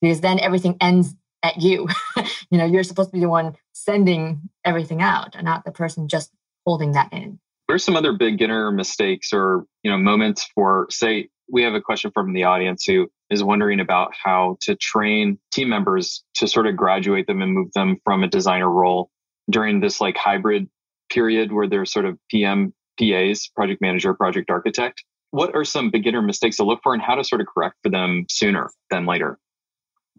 because 0.00 0.20
then 0.20 0.40
everything 0.40 0.76
ends 0.80 1.14
at 1.42 1.60
you. 1.60 1.88
you 2.50 2.58
know, 2.58 2.64
you're 2.64 2.82
supposed 2.82 3.10
to 3.10 3.14
be 3.14 3.20
the 3.20 3.28
one 3.28 3.56
sending 3.72 4.42
everything 4.64 5.02
out 5.02 5.34
and 5.34 5.44
not 5.44 5.64
the 5.64 5.72
person 5.72 6.08
just 6.08 6.30
holding 6.66 6.92
that 6.92 7.12
in. 7.12 7.38
What 7.66 7.74
are 7.76 7.78
some 7.78 7.96
other 7.96 8.12
beginner 8.12 8.72
mistakes 8.72 9.32
or, 9.32 9.64
you 9.82 9.90
know, 9.90 9.98
moments 9.98 10.48
for 10.54 10.86
say 10.90 11.28
we 11.50 11.62
have 11.62 11.74
a 11.74 11.80
question 11.80 12.10
from 12.12 12.32
the 12.32 12.44
audience 12.44 12.84
who 12.84 13.08
is 13.30 13.42
wondering 13.42 13.80
about 13.80 14.12
how 14.20 14.56
to 14.62 14.74
train 14.76 15.38
team 15.52 15.68
members 15.68 16.24
to 16.34 16.48
sort 16.48 16.66
of 16.66 16.76
graduate 16.76 17.26
them 17.26 17.42
and 17.42 17.52
move 17.52 17.72
them 17.74 17.96
from 18.04 18.22
a 18.22 18.28
designer 18.28 18.70
role 18.70 19.10
during 19.48 19.80
this 19.80 20.00
like 20.00 20.16
hybrid 20.16 20.68
period 21.10 21.52
where 21.52 21.68
they're 21.68 21.86
sort 21.86 22.04
of 22.04 22.18
PM 22.30 22.72
PAs, 22.98 23.48
project 23.54 23.80
manager, 23.80 24.14
project 24.14 24.50
architect. 24.50 25.04
What 25.30 25.54
are 25.54 25.64
some 25.64 25.90
beginner 25.90 26.22
mistakes 26.22 26.56
to 26.56 26.64
look 26.64 26.80
for 26.82 26.92
and 26.92 27.02
how 27.02 27.14
to 27.14 27.24
sort 27.24 27.40
of 27.40 27.46
correct 27.52 27.76
for 27.82 27.90
them 27.90 28.26
sooner 28.28 28.70
than 28.90 29.06
later? 29.06 29.38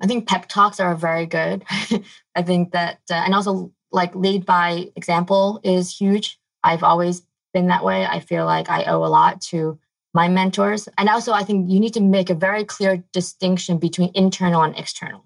I 0.01 0.07
think 0.07 0.27
pep 0.27 0.47
talks 0.47 0.79
are 0.79 0.95
very 0.95 1.25
good. 1.25 1.63
I 2.35 2.41
think 2.41 2.71
that, 2.71 2.99
uh, 3.09 3.15
and 3.15 3.35
also 3.35 3.71
like 3.91 4.15
lead 4.15 4.45
by 4.45 4.89
example 4.95 5.59
is 5.63 5.95
huge. 5.95 6.39
I've 6.63 6.83
always 6.83 7.23
been 7.53 7.67
that 7.67 7.83
way. 7.83 8.05
I 8.05 8.19
feel 8.19 8.45
like 8.45 8.69
I 8.69 8.85
owe 8.85 9.03
a 9.03 9.07
lot 9.07 9.41
to 9.41 9.79
my 10.13 10.27
mentors. 10.27 10.87
And 10.97 11.09
also, 11.09 11.31
I 11.31 11.43
think 11.43 11.69
you 11.69 11.79
need 11.79 11.93
to 11.93 12.01
make 12.01 12.29
a 12.29 12.35
very 12.35 12.63
clear 12.63 13.03
distinction 13.13 13.77
between 13.77 14.11
internal 14.13 14.61
and 14.63 14.77
external. 14.77 15.23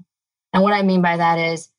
And 0.54 0.64
what 0.64 0.74
I 0.74 0.84
mean 0.84 1.02
by 1.02 1.18
that 1.18 1.38
is, 1.38 1.70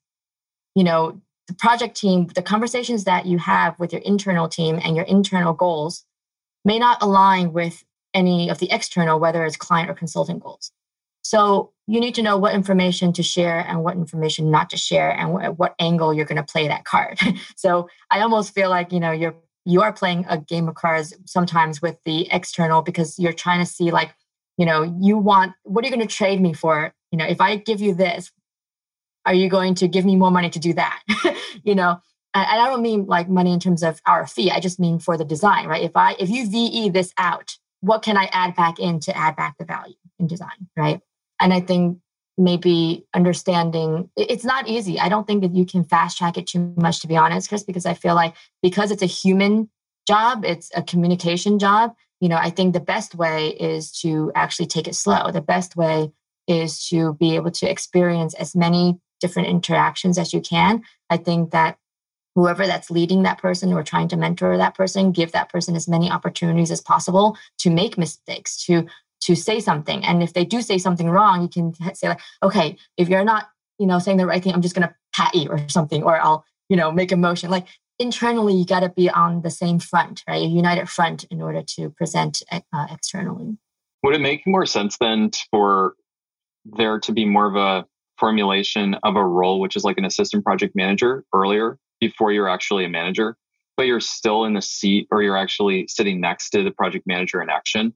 you 0.74 0.84
know, 0.84 1.20
the 1.49 1.55
project 1.55 1.97
team, 1.97 2.26
the 2.34 2.43
conversations 2.43 3.05
that 3.05 3.26
you 3.26 3.39
have 3.39 3.78
with 3.78 3.93
your 3.93 4.03
internal 4.03 4.49
team 4.49 4.80
and 4.82 4.97
your 4.97 5.05
internal 5.05 5.53
goals 5.53 6.05
may 6.64 6.78
not 6.78 7.01
align 7.01 7.53
with 7.53 7.84
any 8.12 8.51
of 8.51 8.59
the 8.59 8.70
external, 8.72 9.20
whether 9.20 9.45
it's 9.45 9.57
client 9.57 9.89
or 9.89 9.95
consultant 9.95 10.43
goals. 10.43 10.72
So 11.22 11.72
you 11.87 12.01
need 12.01 12.14
to 12.16 12.22
know 12.22 12.37
what 12.37 12.55
information 12.55 13.12
to 13.12 13.22
share 13.22 13.61
and 13.61 13.82
what 13.82 13.95
information 13.95 14.51
not 14.51 14.70
to 14.70 14.76
share 14.76 15.11
and 15.11 15.30
wh- 15.30 15.59
what 15.59 15.74
angle 15.78 16.12
you're 16.12 16.24
going 16.24 16.37
to 16.37 16.53
play 16.53 16.66
that 16.66 16.84
card. 16.84 17.18
so 17.57 17.89
I 18.11 18.20
almost 18.20 18.55
feel 18.55 18.70
like, 18.70 18.93
you 18.93 19.01
know, 19.01 19.12
you're 19.12 19.37
you 19.68 19.82
are 19.82 19.93
playing 19.93 20.24
a 20.28 20.39
game 20.39 20.68
of 20.68 20.76
cards 20.76 21.12
sometimes 21.24 21.82
with 21.82 21.97
the 22.05 22.32
external 22.32 22.82
because 22.82 23.18
you're 23.18 23.32
trying 23.32 23.59
to 23.59 23.66
see 23.66 23.91
like, 23.91 24.14
you 24.57 24.64
know, 24.64 24.82
you 25.01 25.18
want 25.18 25.53
what 25.64 25.84
are 25.84 25.89
you 25.89 25.95
going 25.95 26.07
to 26.07 26.14
trade 26.14 26.41
me 26.41 26.53
for? 26.53 26.93
You 27.11 27.18
know, 27.18 27.26
if 27.26 27.41
I 27.41 27.57
give 27.57 27.80
you 27.80 27.95
this, 27.95 28.30
are 29.24 29.34
you 29.34 29.49
going 29.49 29.74
to 29.76 29.89
give 29.89 30.05
me 30.05 30.16
more 30.16 30.30
money 30.30 30.51
to 30.51 30.59
do 30.59 30.72
that? 30.74 31.03
you 31.64 31.74
know, 31.74 32.01
and 32.34 32.61
I 32.61 32.68
don't 32.68 32.82
mean 32.82 33.07
like 33.07 33.28
money 33.28 33.53
in 33.53 33.61
terms 33.61 33.82
of 33.82 34.01
our 34.07 34.26
fee. 34.26 34.51
I 34.51 34.61
just 34.61 34.78
mean 34.78 34.99
for 34.99 35.16
the 35.16 35.24
design, 35.24 35.66
right? 35.66 35.82
If 35.82 35.97
I 35.97 36.14
if 36.18 36.28
you 36.30 36.49
VE 36.49 36.91
this 36.91 37.12
out, 37.18 37.57
what 37.80 38.03
can 38.03 38.16
I 38.16 38.28
add 38.32 38.55
back 38.55 38.78
in 38.78 39.01
to 39.01 39.16
add 39.16 39.37
back 39.37 39.57
the 39.59 39.64
value 39.64 39.95
in 40.18 40.26
design, 40.26 40.68
right? 40.76 41.01
And 41.41 41.53
I 41.53 41.61
think 41.61 41.99
maybe 42.39 43.07
understanding 43.14 44.11
it's 44.16 44.45
not 44.45 44.68
easy. 44.68 45.01
I 45.01 45.09
don't 45.09 45.26
think 45.26 45.43
that 45.43 45.55
you 45.55 45.64
can 45.64 45.84
fast 45.84 46.18
track 46.18 46.37
it 46.37 46.47
too 46.47 46.74
much, 46.76 47.01
to 47.01 47.07
be 47.07 47.16
honest, 47.16 47.49
Chris, 47.49 47.62
because 47.62 47.87
I 47.87 47.95
feel 47.95 48.14
like 48.14 48.34
because 48.62 48.91
it's 48.91 49.03
a 49.03 49.07
human 49.07 49.70
job, 50.07 50.45
it's 50.45 50.70
a 50.74 50.82
communication 50.82 51.59
job. 51.59 51.95
You 52.20 52.28
know, 52.28 52.37
I 52.37 52.51
think 52.51 52.72
the 52.72 52.80
best 52.80 53.14
way 53.14 53.49
is 53.49 53.93
to 54.01 54.32
actually 54.34 54.66
take 54.66 54.87
it 54.87 54.95
slow. 54.95 55.30
The 55.30 55.41
best 55.41 55.76
way 55.76 56.12
is 56.47 56.87
to 56.89 57.14
be 57.14 57.34
able 57.37 57.51
to 57.51 57.70
experience 57.70 58.34
as 58.34 58.55
many 58.55 58.99
different 59.20 59.49
interactions 59.49 60.18
as 60.18 60.32
you 60.32 60.41
can. 60.41 60.82
I 61.11 61.16
think 61.16 61.51
that 61.51 61.78
whoever 62.34 62.66
that's 62.66 62.91
leading 62.91 63.22
that 63.22 63.39
person 63.39 63.72
or 63.72 63.82
trying 63.82 64.09
to 64.09 64.16
mentor 64.16 64.57
that 64.59 64.74
person, 64.74 65.11
give 65.11 65.32
that 65.32 65.49
person 65.49 65.74
as 65.74 65.89
many 65.89 66.11
opportunities 66.11 66.70
as 66.70 66.82
possible 66.82 67.37
to 67.59 67.70
make 67.70 67.97
mistakes, 67.97 68.62
to 68.66 68.87
to 69.27 69.35
say 69.35 69.59
something. 69.59 70.05
And 70.05 70.22
if 70.22 70.33
they 70.33 70.45
do 70.45 70.62
say 70.62 70.79
something 70.79 71.11
wrong, 71.11 71.43
you 71.43 71.49
can 71.49 71.74
say 71.95 72.09
like, 72.09 72.20
okay, 72.45 72.77
if 72.97 73.09
you're 73.09 73.24
not, 73.24 73.49
you 73.79 73.87
know, 73.87 73.99
saying 73.99 74.18
the 74.18 74.27
right 74.27 74.43
thing, 74.43 74.55
I'm 74.55 74.62
just 74.62 74.77
to 74.77 74.95
pat 75.14 75.35
you 75.35 75.49
or 75.49 75.68
something, 75.68 76.05
or 76.05 76.20
I'll, 76.20 76.45
you 76.68 76.77
know, 76.77 76.93
make 76.93 77.11
a 77.11 77.16
motion. 77.16 77.51
Like 77.51 77.66
internally, 77.99 78.55
you 78.55 78.64
got 78.64 78.81
to 78.81 78.89
be 78.89 79.11
on 79.11 79.43
the 79.43 79.51
same 79.51 79.81
front, 79.81 80.22
right? 80.29 80.43
A 80.43 80.47
united 80.47 80.89
front 80.89 81.24
in 81.24 81.43
order 81.43 81.62
to 81.77 81.91
present 81.91 82.43
uh, 82.53 82.87
externally. 82.91 83.59
Would 84.05 84.14
it 84.14 84.20
make 84.20 84.47
more 84.47 84.64
sense 84.64 84.97
then 84.99 85.33
for 85.51 85.95
there 86.64 87.01
to 87.01 87.12
be 87.12 87.24
more 87.24 87.47
of 87.47 87.57
a 87.57 87.85
formulation 88.18 88.95
of 89.03 89.16
a 89.16 89.24
role, 89.24 89.61
which 89.61 89.74
is 89.74 89.83
like 89.83 89.99
an 89.99 90.05
assistant 90.05 90.45
project 90.45 90.77
manager 90.77 91.24
earlier 91.35 91.79
before 92.01 92.31
you're 92.31 92.49
actually 92.49 92.85
a 92.85 92.89
manager, 92.89 93.37
but 93.77 93.87
you're 93.87 94.01
still 94.01 94.45
in 94.45 94.55
the 94.55 94.62
seat 94.62 95.09
or 95.11 95.22
you're 95.22 95.37
actually 95.37 95.89
sitting 95.89 96.20
next 96.20 96.51
to 96.51 96.62
the 96.62 96.70
project 96.70 97.07
manager 97.09 97.43
in 97.43 97.51
action? 97.51 97.93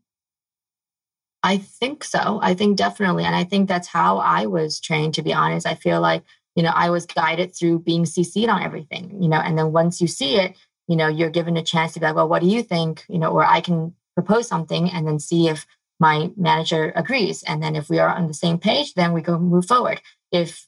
I 1.42 1.56
think 1.58 2.04
so. 2.04 2.38
I 2.42 2.54
think 2.54 2.76
definitely. 2.76 3.24
And 3.24 3.34
I 3.34 3.44
think 3.44 3.68
that's 3.68 3.88
how 3.88 4.18
I 4.18 4.46
was 4.46 4.80
trained, 4.80 5.14
to 5.14 5.22
be 5.22 5.32
honest. 5.32 5.66
I 5.66 5.74
feel 5.74 6.00
like, 6.00 6.22
you 6.54 6.62
know, 6.62 6.72
I 6.74 6.90
was 6.90 7.06
guided 7.06 7.54
through 7.56 7.80
being 7.80 8.04
CC'd 8.04 8.48
on 8.48 8.62
everything, 8.62 9.22
you 9.22 9.28
know, 9.28 9.38
and 9.38 9.56
then 9.56 9.72
once 9.72 10.00
you 10.00 10.06
see 10.06 10.36
it, 10.36 10.56
you 10.86 10.96
know, 10.96 11.08
you're 11.08 11.30
given 11.30 11.56
a 11.56 11.62
chance 11.62 11.92
to 11.92 12.00
be 12.00 12.06
like, 12.06 12.16
well, 12.16 12.28
what 12.28 12.42
do 12.42 12.48
you 12.48 12.62
think? 12.62 13.04
You 13.08 13.18
know, 13.18 13.30
or 13.30 13.44
I 13.44 13.60
can 13.60 13.94
propose 14.14 14.48
something 14.48 14.90
and 14.90 15.06
then 15.06 15.18
see 15.18 15.48
if 15.48 15.66
my 15.98 16.30
manager 16.36 16.92
agrees. 16.96 17.42
And 17.44 17.62
then 17.62 17.76
if 17.76 17.88
we 17.88 17.98
are 17.98 18.08
on 18.08 18.26
the 18.26 18.34
same 18.34 18.58
page, 18.58 18.94
then 18.94 19.12
we 19.12 19.22
go 19.22 19.38
move 19.38 19.66
forward. 19.66 20.00
If 20.32 20.66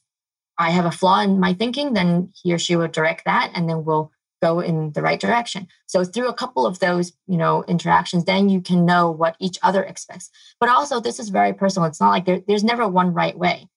I 0.57 0.69
have 0.69 0.85
a 0.85 0.91
flaw 0.91 1.21
in 1.21 1.39
my 1.39 1.53
thinking, 1.53 1.93
then 1.93 2.31
he 2.41 2.53
or 2.53 2.59
she 2.59 2.75
will 2.75 2.87
direct 2.87 3.25
that 3.25 3.51
and 3.53 3.69
then 3.69 3.83
we'll 3.83 4.11
go 4.43 4.59
in 4.59 4.91
the 4.91 5.01
right 5.01 5.19
direction. 5.19 5.67
So 5.85 6.03
through 6.03 6.27
a 6.27 6.39
couple 6.41 6.65
of 6.65 6.79
those, 6.79 7.13
you 7.27 7.37
know, 7.37 7.63
interactions, 7.67 8.25
then 8.25 8.49
you 8.49 8.59
can 8.59 8.85
know 8.85 9.09
what 9.09 9.37
each 9.39 9.57
other 9.63 9.83
expects. 9.83 10.29
But 10.59 10.69
also 10.69 10.99
this 10.99 11.19
is 11.19 11.29
very 11.29 11.53
personal. 11.53 11.87
It's 11.87 12.01
not 12.01 12.09
like 12.09 12.25
there, 12.25 12.41
there's 12.47 12.63
never 12.63 12.87
one 12.87 13.13
right 13.13 13.37
way, 13.37 13.69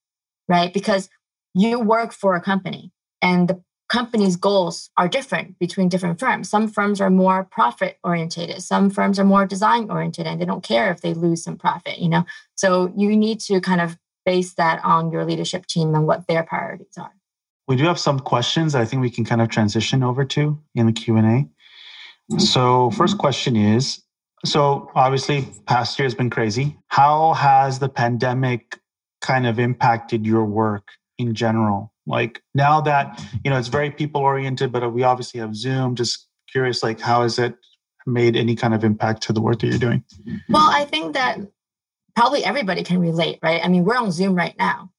right? 0.48 0.72
Because 0.74 1.08
you 1.54 1.78
work 1.78 2.12
for 2.12 2.34
a 2.34 2.40
company 2.40 2.90
and 3.22 3.48
the 3.48 3.62
company's 3.88 4.36
goals 4.36 4.90
are 4.96 5.08
different 5.08 5.58
between 5.58 5.88
different 5.88 6.18
firms. 6.18 6.50
Some 6.50 6.66
firms 6.68 7.00
are 7.00 7.10
more 7.10 7.44
profit 7.44 7.98
orientated, 8.02 8.60
some 8.62 8.90
firms 8.90 9.18
are 9.18 9.24
more 9.24 9.46
design 9.46 9.90
oriented, 9.90 10.26
and 10.26 10.40
they 10.40 10.44
don't 10.44 10.64
care 10.64 10.90
if 10.90 11.00
they 11.00 11.14
lose 11.14 11.44
some 11.44 11.56
profit, 11.56 11.98
you 11.98 12.08
know? 12.08 12.24
So 12.56 12.92
you 12.96 13.16
need 13.16 13.38
to 13.48 13.60
kind 13.60 13.80
of 13.80 13.96
base 14.24 14.54
that 14.54 14.84
on 14.84 15.12
your 15.12 15.24
leadership 15.24 15.66
team 15.66 15.94
and 15.94 16.06
what 16.06 16.26
their 16.26 16.42
priorities 16.42 16.98
are. 16.98 17.15
We 17.68 17.76
do 17.76 17.84
have 17.84 17.98
some 17.98 18.20
questions 18.20 18.74
I 18.74 18.84
think 18.84 19.02
we 19.02 19.10
can 19.10 19.24
kind 19.24 19.40
of 19.40 19.48
transition 19.48 20.02
over 20.02 20.24
to 20.24 20.58
in 20.74 20.86
the 20.86 20.92
Q&A. 20.92 21.20
Mm-hmm. 21.20 22.38
So 22.38 22.90
first 22.92 23.18
question 23.18 23.56
is, 23.56 24.02
so 24.44 24.90
obviously 24.94 25.48
past 25.66 25.98
year 25.98 26.06
has 26.06 26.14
been 26.14 26.30
crazy. 26.30 26.76
How 26.88 27.34
has 27.34 27.78
the 27.78 27.88
pandemic 27.88 28.78
kind 29.20 29.46
of 29.46 29.58
impacted 29.58 30.24
your 30.26 30.44
work 30.44 30.88
in 31.18 31.34
general? 31.34 31.92
Like 32.06 32.42
now 32.54 32.80
that, 32.82 33.20
you 33.44 33.50
know, 33.50 33.58
it's 33.58 33.68
very 33.68 33.90
people 33.90 34.20
oriented, 34.20 34.70
but 34.70 34.88
we 34.92 35.02
obviously 35.02 35.40
have 35.40 35.56
Zoom, 35.56 35.96
just 35.96 36.28
curious, 36.50 36.82
like 36.82 37.00
how 37.00 37.22
has 37.22 37.38
it 37.38 37.56
made 38.06 38.36
any 38.36 38.54
kind 38.54 38.74
of 38.74 38.84
impact 38.84 39.22
to 39.24 39.32
the 39.32 39.40
work 39.40 39.58
that 39.60 39.66
you're 39.66 39.78
doing? 39.78 40.04
Well, 40.48 40.68
I 40.70 40.84
think 40.84 41.14
that 41.14 41.40
probably 42.14 42.44
everybody 42.44 42.84
can 42.84 43.00
relate, 43.00 43.40
right? 43.42 43.60
I 43.64 43.68
mean, 43.68 43.84
we're 43.84 43.96
on 43.96 44.12
Zoom 44.12 44.36
right 44.36 44.54
now. 44.56 44.92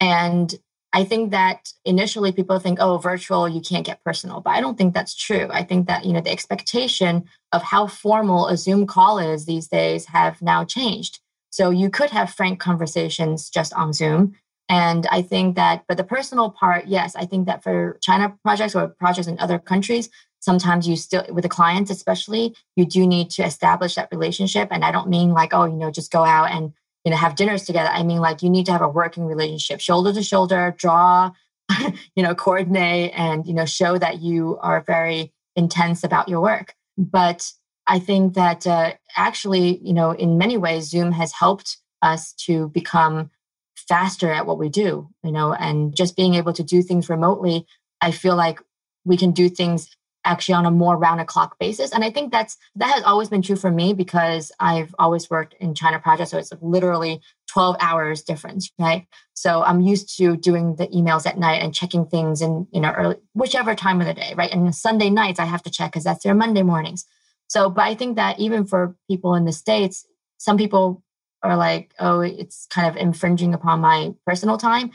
And 0.00 0.54
I 0.94 1.04
think 1.04 1.30
that 1.30 1.72
initially 1.84 2.32
people 2.32 2.58
think, 2.58 2.78
oh, 2.80 2.98
virtual, 2.98 3.48
you 3.48 3.60
can't 3.60 3.86
get 3.86 4.04
personal. 4.04 4.40
But 4.40 4.50
I 4.50 4.60
don't 4.60 4.76
think 4.76 4.92
that's 4.92 5.14
true. 5.14 5.48
I 5.50 5.62
think 5.62 5.86
that, 5.86 6.04
you 6.04 6.12
know, 6.12 6.20
the 6.20 6.30
expectation 6.30 7.24
of 7.52 7.62
how 7.62 7.86
formal 7.86 8.48
a 8.48 8.56
Zoom 8.56 8.86
call 8.86 9.18
is 9.18 9.46
these 9.46 9.68
days 9.68 10.06
have 10.06 10.42
now 10.42 10.64
changed. 10.64 11.20
So 11.50 11.70
you 11.70 11.88
could 11.90 12.10
have 12.10 12.30
frank 12.30 12.60
conversations 12.60 13.48
just 13.48 13.72
on 13.74 13.92
Zoom. 13.92 14.36
And 14.68 15.06
I 15.10 15.22
think 15.22 15.56
that, 15.56 15.84
but 15.88 15.96
the 15.96 16.04
personal 16.04 16.50
part, 16.50 16.86
yes, 16.86 17.16
I 17.16 17.26
think 17.26 17.46
that 17.46 17.62
for 17.62 17.98
China 18.02 18.36
projects 18.42 18.74
or 18.74 18.88
projects 18.88 19.26
in 19.26 19.38
other 19.38 19.58
countries, 19.58 20.08
sometimes 20.40 20.88
you 20.88 20.96
still, 20.96 21.24
with 21.30 21.42
the 21.42 21.48
clients 21.48 21.90
especially, 21.90 22.54
you 22.76 22.84
do 22.84 23.06
need 23.06 23.30
to 23.30 23.44
establish 23.44 23.94
that 23.94 24.08
relationship. 24.10 24.68
And 24.70 24.84
I 24.84 24.90
don't 24.90 25.08
mean 25.08 25.30
like, 25.32 25.54
oh, 25.54 25.64
you 25.64 25.76
know, 25.76 25.90
just 25.90 26.12
go 26.12 26.24
out 26.24 26.50
and, 26.50 26.72
you 27.04 27.10
know, 27.10 27.16
have 27.16 27.36
dinners 27.36 27.64
together. 27.64 27.90
I 27.90 28.02
mean, 28.02 28.18
like, 28.18 28.42
you 28.42 28.50
need 28.50 28.66
to 28.66 28.72
have 28.72 28.82
a 28.82 28.88
working 28.88 29.26
relationship, 29.26 29.80
shoulder 29.80 30.12
to 30.12 30.22
shoulder, 30.22 30.74
draw, 30.76 31.32
you 32.14 32.22
know, 32.22 32.34
coordinate 32.34 33.12
and, 33.14 33.46
you 33.46 33.54
know, 33.54 33.66
show 33.66 33.98
that 33.98 34.20
you 34.20 34.58
are 34.62 34.82
very 34.82 35.32
intense 35.56 36.04
about 36.04 36.28
your 36.28 36.40
work. 36.40 36.74
But 36.96 37.50
I 37.86 37.98
think 37.98 38.34
that 38.34 38.66
uh, 38.66 38.94
actually, 39.16 39.78
you 39.82 39.92
know, 39.92 40.12
in 40.12 40.38
many 40.38 40.56
ways, 40.56 40.88
Zoom 40.88 41.12
has 41.12 41.32
helped 41.32 41.78
us 42.00 42.32
to 42.46 42.68
become 42.68 43.30
faster 43.76 44.30
at 44.30 44.46
what 44.46 44.58
we 44.58 44.68
do, 44.68 45.08
you 45.24 45.32
know, 45.32 45.52
and 45.52 45.94
just 45.96 46.16
being 46.16 46.34
able 46.34 46.52
to 46.52 46.62
do 46.62 46.82
things 46.82 47.08
remotely, 47.08 47.66
I 48.00 48.10
feel 48.10 48.36
like 48.36 48.60
we 49.04 49.16
can 49.16 49.32
do 49.32 49.48
things 49.48 49.88
actually 50.24 50.54
on 50.54 50.66
a 50.66 50.70
more 50.70 50.96
round 50.96 51.20
the 51.20 51.24
clock 51.24 51.58
basis. 51.58 51.92
And 51.92 52.04
I 52.04 52.10
think 52.10 52.32
that's 52.32 52.56
that 52.76 52.94
has 52.94 53.02
always 53.04 53.28
been 53.28 53.42
true 53.42 53.56
for 53.56 53.70
me 53.70 53.92
because 53.92 54.52
I've 54.60 54.94
always 54.98 55.28
worked 55.30 55.54
in 55.60 55.74
China 55.74 55.98
projects. 55.98 56.30
So 56.30 56.38
it's 56.38 56.52
like 56.52 56.60
literally 56.62 57.20
12 57.48 57.76
hours 57.80 58.22
difference, 58.22 58.70
right? 58.78 59.06
So 59.34 59.62
I'm 59.62 59.80
used 59.80 60.16
to 60.18 60.36
doing 60.36 60.76
the 60.76 60.86
emails 60.88 61.26
at 61.26 61.38
night 61.38 61.62
and 61.62 61.74
checking 61.74 62.06
things 62.06 62.40
in, 62.40 62.66
you 62.72 62.80
know, 62.80 62.92
early 62.92 63.16
whichever 63.34 63.74
time 63.74 64.00
of 64.00 64.06
the 64.06 64.14
day, 64.14 64.34
right? 64.36 64.50
And 64.50 64.74
Sunday 64.74 65.10
nights 65.10 65.40
I 65.40 65.44
have 65.44 65.62
to 65.64 65.70
check 65.70 65.92
because 65.92 66.04
that's 66.04 66.24
their 66.24 66.34
Monday 66.34 66.62
mornings. 66.62 67.04
So, 67.48 67.68
but 67.68 67.82
I 67.82 67.94
think 67.94 68.16
that 68.16 68.38
even 68.38 68.64
for 68.64 68.96
people 69.10 69.34
in 69.34 69.44
the 69.44 69.52
States, 69.52 70.06
some 70.38 70.56
people 70.56 71.02
are 71.42 71.56
like, 71.56 71.92
oh, 71.98 72.20
it's 72.20 72.66
kind 72.70 72.88
of 72.88 72.96
infringing 72.96 73.52
upon 73.52 73.80
my 73.80 74.14
personal 74.24 74.56
time. 74.56 74.92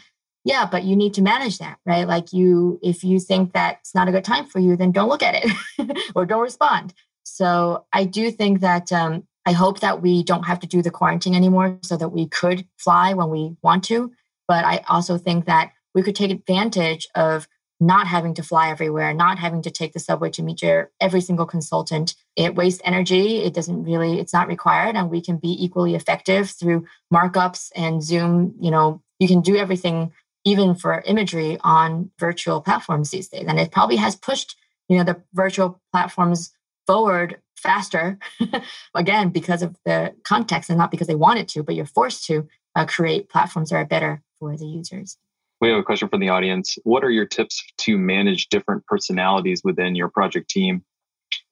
Yeah, 0.48 0.66
but 0.66 0.86
you 0.86 0.96
need 0.96 1.14
to 1.16 1.22
manage 1.22 1.58
that, 1.58 1.78
right? 1.86 2.08
Like 2.08 2.32
you, 2.32 2.80
if 2.82 3.04
you 3.04 3.20
think 3.20 3.52
that's 3.52 3.94
not 3.94 4.08
a 4.08 4.14
good 4.14 4.24
time 4.24 4.46
for 4.46 4.60
you, 4.60 4.78
then 4.78 4.94
don't 4.94 5.10
look 5.10 5.22
at 5.22 5.44
it 5.44 5.98
or 6.16 6.26
don't 6.26 6.42
respond. 6.42 6.94
So 7.24 7.86
I 7.92 8.06
do 8.06 8.32
think 8.32 8.62
that 8.62 8.94
um, 8.94 9.28
I 9.46 9.52
hope 9.52 9.82
that 9.82 10.02
we 10.02 10.24
don't 10.24 10.46
have 10.46 10.62
to 10.62 10.68
do 10.68 10.82
the 10.82 10.90
quarantine 10.90 11.36
anymore 11.36 11.78
so 11.84 11.98
that 11.98 12.14
we 12.14 12.30
could 12.30 12.66
fly 12.78 13.14
when 13.14 13.30
we 13.30 13.58
want 13.62 13.84
to. 13.86 14.14
But 14.48 14.64
I 14.64 14.86
also 14.88 15.18
think 15.18 15.48
that 15.48 15.74
we 15.94 16.02
could 16.02 16.16
take 16.16 16.32
advantage 16.32 17.10
of 17.14 17.50
not 17.82 18.08
having 18.08 18.34
to 18.36 18.42
fly 18.42 18.70
everywhere, 18.70 19.14
not 19.14 19.40
having 19.40 19.62
to 19.64 19.70
take 19.70 19.92
the 19.92 20.00
subway 20.00 20.30
to 20.30 20.44
meet 20.44 20.62
your 20.62 20.92
every 21.02 21.20
single 21.20 21.46
consultant. 21.46 22.16
It 22.38 22.56
wastes 22.56 22.82
energy. 22.86 23.44
It 23.44 23.54
doesn't 23.54 23.84
really, 23.84 24.18
it's 24.22 24.34
not 24.34 24.48
required. 24.48 24.96
And 24.96 25.10
we 25.10 25.20
can 25.20 25.36
be 25.36 25.62
equally 25.62 25.94
effective 25.94 26.52
through 26.52 26.86
markups 27.14 27.70
and 27.76 28.02
Zoom. 28.02 28.56
You 28.62 28.72
know, 28.72 29.02
you 29.20 29.28
can 29.28 29.42
do 29.42 29.58
everything 29.58 30.14
even 30.48 30.74
for 30.76 31.04
imagery 31.06 31.58
on 31.62 32.10
virtual 32.18 32.62
platforms 32.62 33.12
these 33.12 33.28
days. 33.28 33.44
And 33.50 33.60
it 33.60 33.70
probably 33.70 33.98
has 33.98 34.16
pushed, 34.16 34.56
you 34.88 34.98
know, 34.98 35.04
the 35.04 35.22
virtual 35.34 35.82
platforms 35.92 36.54
forward 36.86 37.42
faster, 37.58 38.18
again, 38.96 39.30
because 39.30 39.62
of 39.62 39.76
the 39.84 40.14
context 40.24 40.70
and 40.70 40.80
not 40.80 40.90
because 40.90 41.08
they 41.08 41.16
wanted 41.16 41.50
to, 41.50 41.64
but 41.64 41.76
you're 41.76 41.86
forced 41.86 42.26
to 42.28 42.48
uh, 42.78 42.86
create 42.86 43.28
platforms 43.28 43.72
that 43.72 43.76
are 43.76 43.86
better 43.86 44.24
for 44.40 44.56
the 44.56 44.66
users. 44.66 45.18
We 45.60 45.68
have 45.68 45.80
a 45.80 45.84
question 45.84 46.08
from 46.08 46.22
the 46.22 46.30
audience. 46.30 46.78
What 46.86 47.04
are 47.04 47.12
your 47.12 47.26
tips 47.26 47.62
to 47.80 47.98
manage 47.98 48.48
different 48.48 48.86
personalities 48.86 49.64
within 49.66 49.96
your 49.96 50.08
project 50.08 50.50
team 50.50 50.82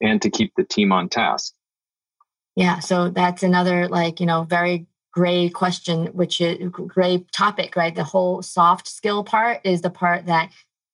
and 0.00 0.22
to 0.22 0.30
keep 0.30 0.52
the 0.56 0.64
team 0.64 0.90
on 0.90 1.10
task? 1.10 1.52
Yeah, 2.54 2.78
so 2.78 3.10
that's 3.10 3.42
another 3.42 3.88
like, 3.88 4.20
you 4.20 4.26
know, 4.26 4.44
very 4.44 4.86
gray 5.16 5.48
question, 5.48 6.08
which 6.08 6.42
is 6.42 6.58
gray 6.70 7.24
topic, 7.32 7.74
right? 7.74 7.94
The 7.94 8.04
whole 8.04 8.42
soft 8.42 8.86
skill 8.86 9.24
part 9.24 9.62
is 9.64 9.80
the 9.80 9.88
part 9.88 10.26
that 10.26 10.50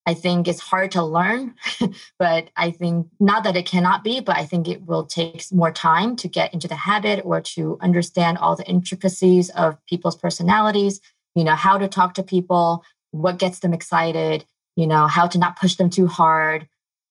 I 0.06 0.14
think 0.14 0.46
is 0.46 0.60
hard 0.60 0.92
to 0.92 1.02
learn, 1.02 1.54
but 2.20 2.48
I 2.56 2.70
think 2.70 3.08
not 3.18 3.42
that 3.42 3.56
it 3.56 3.66
cannot 3.66 4.04
be, 4.04 4.20
but 4.20 4.36
I 4.36 4.44
think 4.44 4.68
it 4.68 4.86
will 4.86 5.06
take 5.06 5.44
more 5.50 5.72
time 5.72 6.14
to 6.16 6.28
get 6.28 6.54
into 6.54 6.68
the 6.68 6.76
habit 6.76 7.22
or 7.24 7.40
to 7.40 7.78
understand 7.80 8.38
all 8.38 8.54
the 8.54 8.68
intricacies 8.68 9.50
of 9.50 9.76
people's 9.86 10.16
personalities, 10.16 11.00
you 11.34 11.42
know, 11.42 11.56
how 11.56 11.76
to 11.76 11.88
talk 11.88 12.14
to 12.14 12.22
people, 12.22 12.84
what 13.10 13.40
gets 13.40 13.58
them 13.58 13.74
excited, 13.74 14.44
you 14.76 14.86
know, 14.86 15.08
how 15.08 15.26
to 15.26 15.38
not 15.38 15.58
push 15.58 15.74
them 15.74 15.90
too 15.90 16.06
hard 16.06 16.68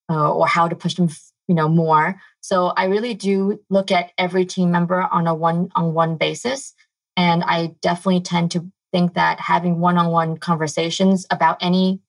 uh, 0.09 0.31
or 0.31 0.47
how 0.47 0.69
to 0.69 0.77
push 0.77 0.95
them, 0.95 1.09
you 1.49 1.55
know, 1.55 1.67
more. 1.67 2.21
So 2.39 2.67
I 2.77 2.85
really 2.85 3.15
do 3.15 3.59
look 3.69 3.91
at 3.91 4.13
every 4.17 4.45
team 4.45 4.71
member 4.71 5.01
on 5.01 5.27
a 5.27 5.35
one 5.35 5.71
on 5.75 5.93
one 5.93 6.15
basis. 6.15 6.73
And 7.17 7.43
I 7.43 7.75
definitely 7.81 8.21
tend 8.21 8.51
to 8.51 8.71
think 8.91 9.13
that 9.13 9.39
having 9.39 9.79
one 9.79 9.97
on 9.97 10.11
one 10.11 10.37
conversations 10.37 11.25
about 11.29 11.57
any 11.61 12.01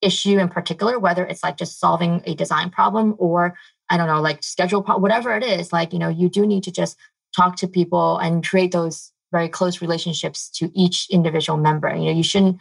issue 0.00 0.38
in 0.38 0.48
particular, 0.48 0.98
whether 0.98 1.24
it's 1.24 1.42
like 1.42 1.56
just 1.56 1.80
solving 1.80 2.22
a 2.24 2.34
design 2.34 2.70
problem 2.70 3.14
or 3.18 3.54
I 3.90 3.96
don't 3.96 4.06
know, 4.06 4.20
like 4.20 4.42
schedule, 4.42 4.82
whatever 4.82 5.34
it 5.36 5.42
is, 5.42 5.72
like, 5.72 5.92
you 5.92 5.98
know, 5.98 6.08
you 6.08 6.28
do 6.28 6.46
need 6.46 6.64
to 6.64 6.72
just 6.72 6.96
talk 7.34 7.56
to 7.56 7.68
people 7.68 8.18
and 8.18 8.46
create 8.46 8.72
those 8.72 9.12
very 9.32 9.48
close 9.48 9.80
relationships 9.80 10.48
to 10.50 10.70
each 10.74 11.06
individual 11.10 11.58
member. 11.58 11.88
You 11.94 12.06
know, 12.06 12.16
you 12.16 12.22
shouldn't 12.22 12.58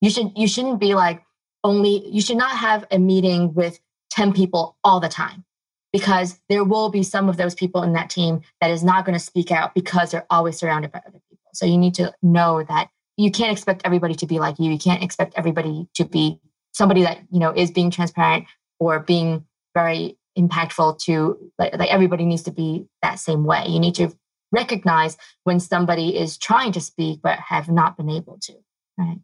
you 0.00 0.10
should 0.10 0.32
you 0.36 0.48
shouldn't 0.48 0.80
be 0.80 0.94
like 0.94 1.22
only 1.64 2.06
you 2.08 2.20
should 2.20 2.36
not 2.36 2.56
have 2.56 2.84
a 2.90 2.98
meeting 2.98 3.54
with 3.54 3.78
10 4.10 4.32
people 4.32 4.76
all 4.84 5.00
the 5.00 5.08
time 5.08 5.44
because 5.92 6.40
there 6.48 6.64
will 6.64 6.90
be 6.90 7.02
some 7.02 7.28
of 7.28 7.36
those 7.36 7.54
people 7.54 7.82
in 7.82 7.92
that 7.92 8.10
team 8.10 8.40
that 8.60 8.70
is 8.70 8.82
not 8.82 9.04
going 9.04 9.18
to 9.18 9.24
speak 9.24 9.50
out 9.50 9.74
because 9.74 10.10
they're 10.10 10.26
always 10.30 10.56
surrounded 10.56 10.90
by 10.90 11.00
other 11.06 11.20
people. 11.28 11.50
So 11.52 11.66
you 11.66 11.76
need 11.76 11.94
to 11.94 12.12
know 12.22 12.64
that 12.64 12.88
you 13.16 13.30
can't 13.30 13.52
expect 13.52 13.82
everybody 13.84 14.14
to 14.14 14.26
be 14.26 14.38
like 14.38 14.58
you. 14.58 14.70
You 14.70 14.78
can't 14.78 15.02
expect 15.02 15.34
everybody 15.36 15.86
to 15.94 16.04
be 16.04 16.40
somebody 16.72 17.02
that, 17.02 17.18
you 17.30 17.38
know, 17.38 17.52
is 17.54 17.70
being 17.70 17.90
transparent 17.90 18.46
or 18.80 19.00
being 19.00 19.44
very 19.74 20.16
impactful 20.38 20.98
to 21.00 21.38
like, 21.58 21.76
like 21.76 21.90
everybody 21.90 22.24
needs 22.24 22.42
to 22.44 22.50
be 22.50 22.86
that 23.02 23.18
same 23.18 23.44
way. 23.44 23.66
You 23.68 23.80
need 23.80 23.94
to 23.96 24.16
recognize 24.50 25.16
when 25.44 25.60
somebody 25.60 26.16
is 26.16 26.38
trying 26.38 26.72
to 26.72 26.80
speak 26.80 27.20
but 27.22 27.38
have 27.38 27.68
not 27.68 27.98
been 27.98 28.08
able 28.08 28.38
to. 28.42 28.54
Right. 28.96 29.18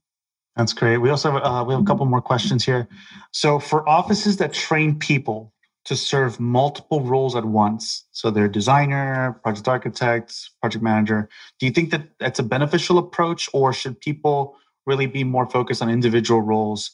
That's 0.57 0.73
great. 0.73 0.99
We 0.99 1.09
also 1.09 1.33
have, 1.33 1.43
uh, 1.43 1.64
we 1.66 1.73
have 1.73 1.83
a 1.83 1.87
couple 1.87 2.05
more 2.05 2.21
questions 2.21 2.64
here. 2.64 2.89
So 3.33 3.59
for 3.59 3.89
offices 3.89 4.37
that 4.39 4.53
train 4.53 4.99
people 4.99 5.53
to 5.89 5.97
serve 5.97 6.39
multiple 6.39 7.01
roles 7.01 7.34
at 7.34 7.47
once. 7.47 8.05
So 8.12 8.30
they're 8.30 8.47
designer, 8.47 9.41
project 9.43 9.66
architect, 9.68 10.51
project 10.61 10.84
manager. 10.84 11.30
Do 11.59 11.64
you 11.64 11.72
think 11.72 11.91
that 11.93 12.03
that's 12.20 12.39
a 12.39 12.43
beneficial 12.43 12.99
approach, 12.99 13.49
or 13.55 13.72
should 13.72 13.99
people 13.99 14.55
really 14.86 15.07
be 15.07 15.24
more 15.24 15.49
focused 15.49 15.80
on 15.80 15.89
individual 15.89 16.43
roles? 16.43 16.91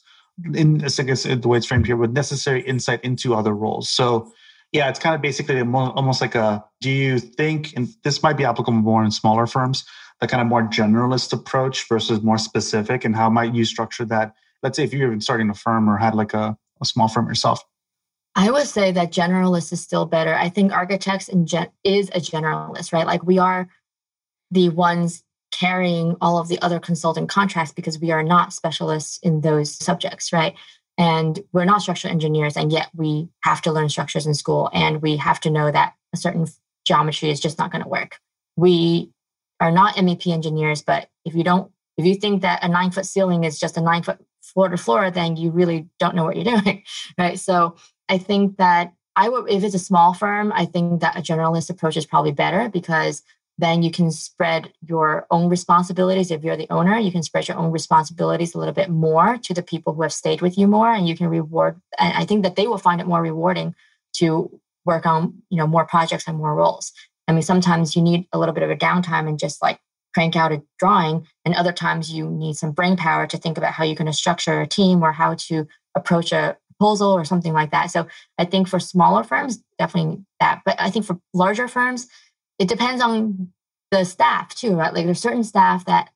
In 0.53 0.81
I 0.81 1.03
guess 1.03 1.23
the 1.23 1.47
way 1.47 1.57
it's 1.57 1.65
framed 1.65 1.85
here, 1.85 1.97
with 1.97 2.11
necessary 2.11 2.61
insight 2.61 3.03
into 3.03 3.35
other 3.35 3.53
roles. 3.53 3.89
So 3.89 4.31
yeah, 4.71 4.87
it's 4.89 4.99
kind 4.99 5.13
of 5.13 5.21
basically 5.21 5.59
almost 5.59 6.21
like 6.21 6.35
a. 6.35 6.63
Do 6.79 6.89
you 6.89 7.19
think, 7.19 7.73
and 7.75 7.89
this 8.05 8.23
might 8.23 8.37
be 8.37 8.45
applicable 8.45 8.79
more 8.79 9.03
in 9.03 9.11
smaller 9.11 9.45
firms, 9.45 9.83
the 10.21 10.27
kind 10.27 10.41
of 10.41 10.47
more 10.47 10.63
generalist 10.63 11.33
approach 11.33 11.85
versus 11.89 12.21
more 12.21 12.37
specific, 12.37 13.03
and 13.03 13.13
how 13.13 13.29
might 13.29 13.53
you 13.53 13.65
structure 13.65 14.05
that? 14.05 14.33
Let's 14.63 14.77
say 14.77 14.85
if 14.85 14.93
you're 14.93 15.07
even 15.07 15.19
starting 15.19 15.49
a 15.49 15.53
firm 15.53 15.89
or 15.89 15.97
had 15.97 16.15
like 16.15 16.33
a, 16.33 16.57
a 16.81 16.85
small 16.85 17.09
firm 17.09 17.27
yourself. 17.27 17.61
I 18.35 18.51
would 18.51 18.67
say 18.67 18.91
that 18.91 19.13
generalist 19.13 19.71
is 19.71 19.81
still 19.81 20.05
better. 20.05 20.35
I 20.35 20.49
think 20.49 20.73
architects 20.73 21.29
in 21.29 21.45
gen- 21.45 21.71
is 21.83 22.09
a 22.09 22.19
generalist, 22.19 22.91
right? 22.91 23.07
Like 23.07 23.23
we 23.23 23.39
are 23.39 23.69
the 24.51 24.69
ones 24.69 25.23
carrying 25.51 26.17
all 26.19 26.37
of 26.37 26.49
the 26.49 26.61
other 26.61 26.79
consulting 26.79 27.27
contracts 27.27 27.71
because 27.71 27.99
we 27.99 28.11
are 28.11 28.23
not 28.23 28.51
specialists 28.51 29.19
in 29.23 29.41
those 29.41 29.73
subjects, 29.73 30.33
right? 30.33 30.53
And 30.97 31.39
we're 31.53 31.65
not 31.65 31.81
structural 31.81 32.11
engineers, 32.11 32.57
and 32.57 32.71
yet 32.71 32.89
we 32.93 33.29
have 33.43 33.61
to 33.63 33.71
learn 33.71 33.89
structures 33.89 34.25
in 34.25 34.33
school, 34.33 34.69
and 34.73 35.01
we 35.01 35.17
have 35.17 35.39
to 35.41 35.49
know 35.49 35.71
that 35.71 35.93
a 36.13 36.17
certain 36.17 36.47
geometry 36.85 37.29
is 37.29 37.39
just 37.39 37.57
not 37.57 37.71
going 37.71 37.83
to 37.83 37.89
work. 37.89 38.17
We 38.55 39.11
are 39.59 39.71
not 39.71 39.95
MEP 39.95 40.27
engineers, 40.27 40.81
but 40.81 41.09
if 41.25 41.35
you 41.35 41.43
don't, 41.43 41.71
if 41.97 42.05
you 42.05 42.15
think 42.15 42.41
that 42.41 42.63
a 42.63 42.67
nine 42.67 42.91
foot 42.91 43.05
ceiling 43.05 43.43
is 43.43 43.59
just 43.59 43.77
a 43.77 43.81
nine 43.81 44.03
foot 44.03 44.19
floor 44.41 44.69
to 44.69 44.77
floor, 44.77 45.11
then 45.11 45.35
you 45.35 45.51
really 45.51 45.87
don't 45.99 46.15
know 46.15 46.23
what 46.23 46.35
you're 46.35 46.55
doing, 46.61 46.83
right? 47.17 47.39
So 47.39 47.75
I 48.09 48.17
think 48.17 48.57
that 48.57 48.93
I 49.15 49.29
would, 49.29 49.49
if 49.49 49.63
it's 49.63 49.75
a 49.75 49.79
small 49.79 50.13
firm, 50.13 50.51
I 50.53 50.65
think 50.65 51.01
that 51.01 51.17
a 51.17 51.21
generalist 51.21 51.69
approach 51.69 51.97
is 51.97 52.05
probably 52.05 52.31
better 52.31 52.69
because 52.69 53.23
then 53.57 53.81
you 53.81 53.89
can 53.89 54.11
spread 54.11 54.73
your 54.85 55.25
own 55.31 55.47
responsibilities. 55.47 56.29
If 56.29 56.43
you're 56.43 56.57
the 56.57 56.67
owner, 56.69 56.97
you 56.97 57.11
can 57.11 57.23
spread 57.23 57.47
your 57.47 57.57
own 57.57 57.71
responsibilities 57.71 58.53
a 58.53 58.57
little 58.57 58.73
bit 58.73 58.89
more 58.89 59.37
to 59.37 59.53
the 59.53 59.63
people 59.63 59.93
who 59.93 60.01
have 60.01 60.11
stayed 60.11 60.41
with 60.41 60.57
you 60.57 60.67
more, 60.67 60.91
and 60.91 61.07
you 61.07 61.15
can 61.15 61.27
reward. 61.27 61.79
And 61.97 62.13
I 62.13 62.25
think 62.25 62.43
that 62.43 62.57
they 62.57 62.67
will 62.67 62.77
find 62.77 62.99
it 62.99 63.07
more 63.07 63.21
rewarding 63.21 63.73
to 64.17 64.59
work 64.83 65.05
on, 65.05 65.41
you 65.49 65.57
know, 65.57 65.67
more 65.67 65.85
projects 65.85 66.27
and 66.27 66.37
more 66.37 66.53
roles. 66.53 66.91
I 67.29 67.31
mean, 67.31 67.41
sometimes 67.41 67.95
you 67.95 68.01
need 68.01 68.27
a 68.33 68.37
little 68.37 68.53
bit 68.53 68.63
of 68.63 68.69
a 68.69 68.75
downtime 68.75 69.27
and 69.27 69.39
just 69.39 69.61
like 69.61 69.79
crank 70.13 70.35
out 70.35 70.51
a 70.51 70.61
drawing, 70.77 71.25
and 71.45 71.55
other 71.55 71.71
times 71.71 72.11
you 72.11 72.29
need 72.29 72.57
some 72.57 72.73
brain 72.73 72.97
power 72.97 73.25
to 73.27 73.37
think 73.37 73.57
about 73.57 73.71
how 73.71 73.85
you're 73.85 73.95
going 73.95 74.05
to 74.05 74.13
structure 74.13 74.59
a 74.59 74.67
team 74.67 75.01
or 75.01 75.13
how 75.13 75.35
to 75.35 75.65
approach 75.95 76.33
a 76.33 76.57
proposal 76.77 77.11
or 77.11 77.25
something 77.25 77.53
like 77.53 77.71
that. 77.71 77.91
So 77.91 78.07
I 78.37 78.45
think 78.45 78.67
for 78.67 78.79
smaller 78.79 79.23
firms, 79.23 79.63
definitely 79.77 80.23
that. 80.39 80.61
But 80.65 80.75
I 80.79 80.89
think 80.89 81.05
for 81.05 81.19
larger 81.33 81.67
firms, 81.67 82.07
it 82.59 82.67
depends 82.67 83.01
on 83.01 83.49
the 83.91 84.03
staff 84.03 84.53
too, 84.55 84.75
right? 84.75 84.93
Like 84.93 85.05
there's 85.05 85.19
certain 85.19 85.43
staff 85.43 85.85
that 85.85 86.09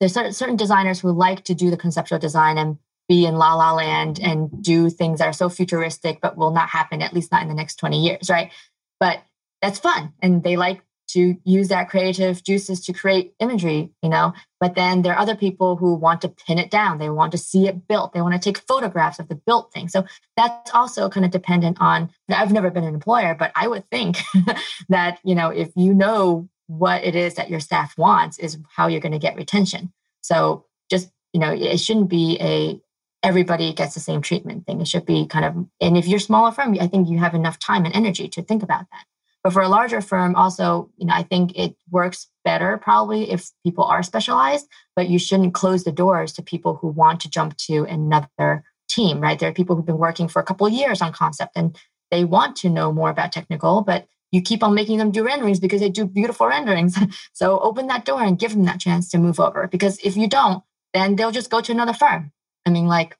there's 0.00 0.14
certain 0.14 0.56
designers 0.56 1.00
who 1.00 1.12
like 1.12 1.44
to 1.44 1.54
do 1.54 1.70
the 1.70 1.76
conceptual 1.76 2.18
design 2.18 2.58
and 2.58 2.78
be 3.08 3.26
in 3.26 3.36
la 3.36 3.54
la 3.54 3.72
land 3.72 4.18
and 4.20 4.62
do 4.62 4.88
things 4.88 5.18
that 5.18 5.28
are 5.28 5.32
so 5.32 5.48
futuristic 5.48 6.20
but 6.20 6.36
will 6.36 6.50
not 6.50 6.68
happen 6.70 7.02
at 7.02 7.12
least 7.12 7.30
not 7.30 7.42
in 7.42 7.48
the 7.48 7.54
next 7.54 7.76
20 7.76 8.02
years 8.02 8.30
right 8.30 8.50
but 8.98 9.22
that's 9.60 9.78
fun 9.78 10.12
and 10.22 10.42
they 10.42 10.56
like 10.56 10.80
to 11.14 11.36
use 11.44 11.68
that 11.68 11.88
creative 11.88 12.44
juices 12.44 12.84
to 12.84 12.92
create 12.92 13.34
imagery, 13.40 13.90
you 14.02 14.08
know. 14.08 14.32
But 14.60 14.74
then 14.74 15.02
there 15.02 15.14
are 15.14 15.18
other 15.18 15.34
people 15.34 15.76
who 15.76 15.94
want 15.94 16.20
to 16.22 16.28
pin 16.28 16.58
it 16.58 16.70
down. 16.70 16.98
They 16.98 17.10
want 17.10 17.32
to 17.32 17.38
see 17.38 17.66
it 17.66 17.88
built. 17.88 18.12
They 18.12 18.20
want 18.20 18.34
to 18.34 18.40
take 18.40 18.58
photographs 18.58 19.18
of 19.18 19.28
the 19.28 19.34
built 19.34 19.72
thing. 19.72 19.88
So 19.88 20.04
that's 20.36 20.70
also 20.72 21.08
kind 21.08 21.24
of 21.24 21.32
dependent 21.32 21.78
on. 21.80 22.10
I've 22.28 22.52
never 22.52 22.70
been 22.70 22.84
an 22.84 22.94
employer, 22.94 23.34
but 23.34 23.52
I 23.54 23.66
would 23.66 23.88
think 23.90 24.18
that 24.88 25.18
you 25.24 25.34
know 25.34 25.48
if 25.48 25.70
you 25.74 25.94
know 25.94 26.48
what 26.66 27.04
it 27.04 27.14
is 27.14 27.34
that 27.34 27.50
your 27.50 27.60
staff 27.60 27.96
wants, 27.98 28.38
is 28.38 28.58
how 28.74 28.86
you're 28.86 29.00
going 29.00 29.12
to 29.12 29.18
get 29.18 29.36
retention. 29.36 29.92
So 30.22 30.66
just 30.90 31.10
you 31.32 31.40
know, 31.40 31.52
it 31.52 31.78
shouldn't 31.78 32.08
be 32.08 32.38
a 32.40 32.80
everybody 33.24 33.72
gets 33.72 33.94
the 33.94 34.00
same 34.00 34.20
treatment 34.20 34.66
thing. 34.66 34.80
It 34.80 34.86
should 34.86 35.06
be 35.06 35.26
kind 35.26 35.44
of, 35.44 35.56
and 35.80 35.96
if 35.96 36.06
you're 36.06 36.18
a 36.18 36.20
smaller 36.20 36.52
firm, 36.52 36.76
I 36.78 36.86
think 36.86 37.08
you 37.08 37.18
have 37.18 37.34
enough 37.34 37.58
time 37.58 37.86
and 37.86 37.96
energy 37.96 38.28
to 38.28 38.42
think 38.42 38.62
about 38.62 38.84
that. 38.92 39.04
But 39.44 39.52
for 39.52 39.60
a 39.60 39.68
larger 39.68 40.00
firm, 40.00 40.34
also, 40.34 40.90
you 40.96 41.06
know, 41.06 41.12
I 41.14 41.22
think 41.22 41.52
it 41.54 41.76
works 41.90 42.28
better 42.44 42.78
probably 42.78 43.30
if 43.30 43.50
people 43.62 43.84
are 43.84 44.02
specialized, 44.02 44.66
but 44.96 45.10
you 45.10 45.18
shouldn't 45.18 45.52
close 45.52 45.84
the 45.84 45.92
doors 45.92 46.32
to 46.32 46.42
people 46.42 46.76
who 46.76 46.88
want 46.88 47.20
to 47.20 47.30
jump 47.30 47.56
to 47.58 47.84
another 47.84 48.64
team, 48.88 49.20
right? 49.20 49.38
There 49.38 49.50
are 49.50 49.52
people 49.52 49.76
who've 49.76 49.84
been 49.84 49.98
working 49.98 50.28
for 50.28 50.40
a 50.40 50.44
couple 50.44 50.66
years 50.70 51.02
on 51.02 51.12
concept 51.12 51.52
and 51.56 51.78
they 52.10 52.24
want 52.24 52.56
to 52.56 52.70
know 52.70 52.90
more 52.90 53.10
about 53.10 53.32
technical, 53.32 53.82
but 53.82 54.06
you 54.32 54.40
keep 54.40 54.62
on 54.62 54.74
making 54.74 54.96
them 54.96 55.10
do 55.10 55.24
renderings 55.24 55.60
because 55.60 55.80
they 55.80 55.90
do 55.90 56.06
beautiful 56.06 56.46
renderings. 56.46 56.96
so 57.34 57.60
open 57.60 57.86
that 57.88 58.06
door 58.06 58.22
and 58.22 58.38
give 58.38 58.52
them 58.52 58.64
that 58.64 58.80
chance 58.80 59.10
to 59.10 59.18
move 59.18 59.38
over. 59.38 59.68
Because 59.68 59.98
if 60.02 60.16
you 60.16 60.26
don't, 60.26 60.64
then 60.94 61.16
they'll 61.16 61.30
just 61.30 61.50
go 61.50 61.60
to 61.60 61.72
another 61.72 61.92
firm. 61.92 62.32
I 62.66 62.70
mean, 62.70 62.86
like, 62.86 63.16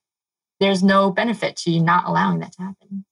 there's 0.58 0.82
no 0.82 1.10
benefit 1.10 1.56
to 1.58 1.70
you 1.70 1.82
not 1.82 2.06
allowing 2.06 2.38
that 2.38 2.52
to 2.52 2.62
happen. 2.62 3.04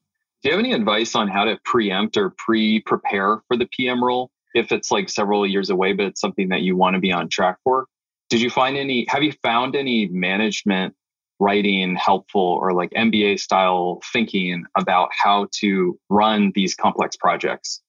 Do 0.43 0.49
you 0.49 0.57
have 0.57 0.65
any 0.65 0.73
advice 0.73 1.15
on 1.15 1.29
how 1.29 1.45
to 1.45 1.57
preempt 1.65 2.17
or 2.17 2.35
pre 2.37 2.81
prepare 2.81 3.43
for 3.47 3.57
the 3.57 3.67
PM 3.67 4.03
role? 4.03 4.31
If 4.55 4.73
it's 4.73 4.91
like 4.91 5.09
several 5.09 5.47
years 5.47 5.71
away, 5.71 5.93
but 5.93 6.07
it's 6.07 6.21
something 6.21 6.49
that 6.49 6.63
you 6.63 6.77
want 6.77 6.95
to 6.95 7.01
be 7.01 7.13
on 7.13 7.29
track 7.29 7.59
for? 7.63 7.87
Did 8.29 8.41
you 8.41 8.51
find 8.51 8.77
any, 8.77 9.07
have 9.09 9.23
you 9.23 9.33
found 9.43 9.77
any 9.77 10.09
management 10.09 10.95
writing 11.39 11.97
helpful 11.97 12.59
or 12.61 12.73
like 12.73 12.91
MBA 12.91 13.39
style 13.39 14.01
thinking 14.13 14.65
about 14.77 15.11
how 15.13 15.49
to 15.61 15.99
run 16.11 16.53
these 16.55 16.75
complex 16.75 17.17
projects? 17.17 17.81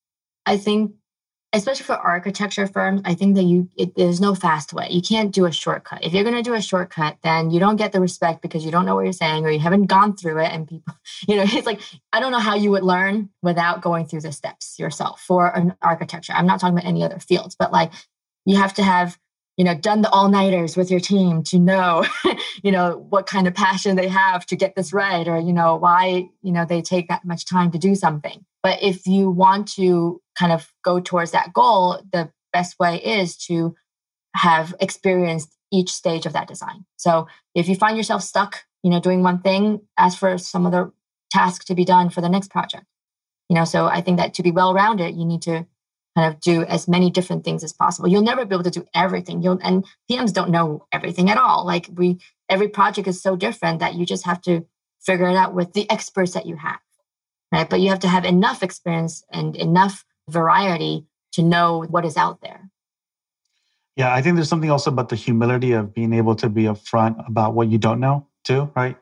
I 0.45 0.58
think 0.58 0.91
especially 1.54 1.86
for 1.86 1.93
architecture 1.93 2.66
firms, 2.66 3.01
I 3.06 3.14
think 3.14 3.36
that 3.36 3.43
you 3.43 3.70
it, 3.78 3.95
there's 3.95 4.20
no 4.20 4.34
fast 4.34 4.74
way. 4.74 4.88
You 4.89 5.01
can't 5.01 5.32
do 5.32 5.45
a 5.45 5.51
shortcut. 5.51 6.04
If 6.04 6.12
you're 6.12 6.24
going 6.24 6.36
to 6.36 6.41
do 6.41 6.56
a 6.56 6.62
shortcut, 6.62 7.18
then 7.22 7.51
you 7.51 7.60
don't 7.60 7.76
get 7.76 7.91
the 7.91 8.01
respect 8.01 8.41
because 8.41 8.66
you 8.66 8.72
don't 8.72 8.86
know 8.86 8.95
what 8.95 9.04
you're 9.04 9.14
saying 9.14 9.45
or 9.45 9.51
you 9.51 9.60
haven't 9.60 9.86
gone 9.86 10.16
through 10.16 10.39
it. 10.39 10.51
And 10.51 10.68
people, 10.68 10.95
you 11.28 11.36
know, 11.36 11.43
it's 11.45 11.68
like 11.68 11.80
I 12.12 12.20
don't 12.20 12.32
know 12.32 12.39
how 12.39 12.56
you 12.56 12.72
would 12.72 12.84
learn 12.84 13.30
without 13.43 13.82
going 13.82 14.08
through 14.08 14.22
the 14.22 14.32
steps 14.32 14.80
yourself 14.80 15.22
for 15.22 15.56
an 15.56 15.76
architecture. 15.82 16.34
I'm 16.34 16.47
not 16.47 16.60
talking 16.60 16.76
about 16.76 16.88
any 16.88 17.04
other 17.04 17.20
fields, 17.20 17.56
but 17.56 17.72
like 17.72 17.91
you 18.45 18.58
have 18.58 18.74
to 18.76 18.84
have 18.84 19.18
you 19.56 19.64
know 19.64 19.76
done 19.76 20.01
the 20.01 20.10
all 20.10 20.30
nighters 20.30 20.76
with 20.76 20.89
your 20.89 20.99
team 20.99 21.43
to 21.43 21.60
know 21.60 22.04
you 22.64 22.72
know 22.72 23.06
what 23.10 23.28
kind 23.28 23.47
of 23.47 23.54
passion 23.54 23.95
they 23.95 24.08
have 24.08 24.45
to 24.47 24.56
get 24.56 24.76
this 24.76 24.91
right 24.91 25.28
or 25.28 25.39
you 25.39 25.54
know 25.54 25.76
why 25.76 26.28
you 26.41 26.51
know 26.51 26.66
they 26.66 26.82
take 26.82 27.08
that 27.08 27.24
much 27.24 27.45
time 27.45 27.70
to 27.70 27.78
do 27.78 27.93
something 27.93 28.43
but 28.64 28.82
if 28.82 29.06
you 29.06 29.30
want 29.30 29.68
to 29.68 30.20
kind 30.38 30.52
of 30.52 30.72
go 30.84 31.00
towards 31.00 31.32
that 31.32 31.54
goal, 31.54 32.02
the 32.12 32.32
best 32.52 32.80
way 32.80 32.98
is 32.98 33.38
to 33.38 33.76
have 34.36 34.74
experienced 34.80 35.56
each 35.72 35.92
stage 35.92 36.26
of 36.26 36.34
that 36.34 36.48
design. 36.48 36.86
So 36.98 37.28
if 37.56 37.68
you 37.68 37.76
find 37.76 37.98
yourself 37.98 38.22
stuck, 38.24 38.64
you 38.84 38.92
know, 38.92 39.00
doing 39.00 39.24
one 39.24 39.42
thing, 39.42 39.82
ask 39.98 40.18
for 40.18 40.38
some 40.38 40.66
other 40.66 40.92
task 41.32 41.66
to 41.66 41.76
be 41.76 41.86
done 41.86 42.10
for 42.10 42.22
the 42.22 42.30
next 42.30 42.52
project. 42.52 42.86
You 43.50 43.56
know, 43.56 43.66
so 43.66 43.86
I 43.86 44.02
think 44.02 44.18
that 44.18 44.34
to 44.36 44.44
be 44.44 44.52
well 44.52 44.74
rounded, 44.74 45.16
you 45.16 45.26
need 45.26 45.42
to 45.44 45.66
kind 46.16 46.34
of 46.34 46.40
do 46.40 46.64
as 46.64 46.88
many 46.88 47.10
different 47.10 47.44
things 47.44 47.64
as 47.64 47.74
possible. 47.74 48.08
You'll 48.08 48.22
never 48.22 48.46
be 48.46 48.56
able 48.56 48.64
to 48.64 48.70
do 48.70 48.86
everything. 48.94 49.42
You'll 49.42 49.60
and 49.64 49.86
PMs 50.10 50.34
don't 50.34 50.52
know 50.52 50.86
everything 50.92 51.30
at 51.30 51.38
all. 51.38 51.66
Like 51.66 51.90
we 51.94 52.20
every 52.50 52.68
project 52.68 53.08
is 53.08 53.22
so 53.22 53.36
different 53.36 53.80
that 53.80 53.96
you 53.96 54.06
just 54.06 54.26
have 54.26 54.42
to 54.44 54.66
figure 55.02 55.28
it 55.28 55.36
out 55.36 55.54
with 55.54 55.74
the 55.74 55.90
experts 55.90 56.34
that 56.34 56.46
you 56.46 56.56
have 56.56 56.80
right? 57.54 57.70
But 57.70 57.80
you 57.80 57.90
have 57.90 58.00
to 58.00 58.08
have 58.08 58.26
enough 58.26 58.64
experience 58.64 59.24
and 59.32 59.56
enough 59.56 60.04
variety 60.30 61.05
to 61.34 61.43
know 61.43 61.86
what 61.89 62.05
is 62.05 62.17
out 62.17 62.41
there. 62.41 62.69
Yeah, 63.95 64.13
I 64.13 64.21
think 64.21 64.36
there's 64.36 64.49
something 64.49 64.71
also 64.71 64.91
about 64.91 65.09
the 65.09 65.15
humility 65.15 65.74
of 65.74 65.93
being 65.93 66.13
able 66.13 66.36
to 66.38 66.49
be 66.49 66.63
upfront 66.63 67.28
about 67.28 67.53
what 67.53 67.67
you 67.69 67.78
don't 67.78 67.99
know, 67.99 68.28
too, 68.43 68.71
right? 68.76 68.97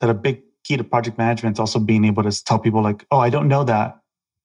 That 0.00 0.10
a 0.10 0.14
big 0.14 0.42
key 0.64 0.76
to 0.76 0.84
project 0.84 1.16
management 1.16 1.56
is 1.56 1.60
also 1.60 1.78
being 1.78 2.04
able 2.04 2.24
to 2.24 2.44
tell 2.44 2.58
people, 2.58 2.82
like, 2.82 3.06
oh, 3.10 3.18
I 3.18 3.30
don't 3.30 3.46
know 3.46 3.62
that, 3.64 4.00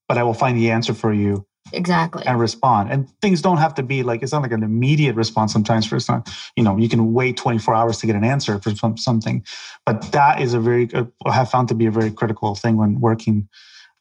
but 0.07 0.17
I 0.17 0.23
will 0.23 0.35
find 0.35 0.57
the 0.57 0.69
answer 0.69 0.93
for 0.93 1.11
you 1.13 1.47
exactly 1.73 2.23
and 2.25 2.39
respond 2.39 2.91
and 2.91 3.09
things 3.21 3.41
don't 3.41 3.57
have 3.57 3.73
to 3.73 3.83
be 3.83 4.03
like 4.03 4.23
it's 4.23 4.31
not 4.31 4.41
like 4.41 4.51
an 4.51 4.63
immediate 4.63 5.15
response 5.15 5.51
sometimes 5.51 5.85
for 5.85 5.99
some 5.99 6.23
you 6.55 6.63
know 6.63 6.77
you 6.77 6.87
can 6.87 7.13
wait 7.13 7.35
24 7.35 7.73
hours 7.75 7.97
to 7.97 8.05
get 8.05 8.15
an 8.15 8.23
answer 8.23 8.59
for 8.59 8.73
something 8.95 9.43
but 9.85 10.01
that 10.11 10.39
is 10.39 10.53
a 10.53 10.59
very 10.59 10.89
uh, 10.93 11.03
i 11.25 11.33
have 11.33 11.49
found 11.49 11.67
to 11.67 11.75
be 11.75 11.85
a 11.85 11.91
very 11.91 12.11
critical 12.11 12.55
thing 12.55 12.77
when 12.77 12.99
working 12.99 13.47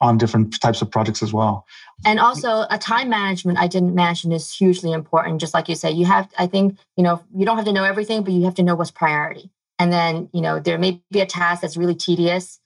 on 0.01 0.19
different 0.19 0.61
types 0.61 0.83
of 0.83 0.91
projects 0.91 1.23
as 1.23 1.33
well. 1.33 1.67
And 2.05 2.21
also 2.21 2.67
a 2.71 2.79
time 2.79 3.09
management 3.09 3.59
I 3.59 3.67
didn't 3.67 3.95
mention 3.95 4.33
is 4.33 4.53
hugely 4.53 4.93
important. 4.93 5.41
Just 5.41 5.55
like 5.55 5.69
you 5.69 5.75
say, 5.75 5.91
you 5.91 6.05
have, 6.05 6.29
I 6.39 6.47
think, 6.47 6.79
you 6.97 7.03
know, 7.03 7.23
you 7.35 7.47
don't 7.47 7.57
have 7.57 7.65
to 7.67 7.73
know 7.73 7.85
everything, 7.85 8.23
but 8.23 8.33
you 8.33 8.45
have 8.45 8.55
to 8.57 8.63
know 8.63 8.75
what's 8.75 8.91
priority. 8.91 9.51
And 9.79 9.93
then, 9.93 10.29
you 10.33 10.41
know, 10.41 10.61
there 10.61 10.79
may 10.79 11.03
be 11.11 11.21
a 11.21 11.27
task 11.27 11.63
that's 11.63 11.77
really 11.77 11.95
tedious 11.95 12.61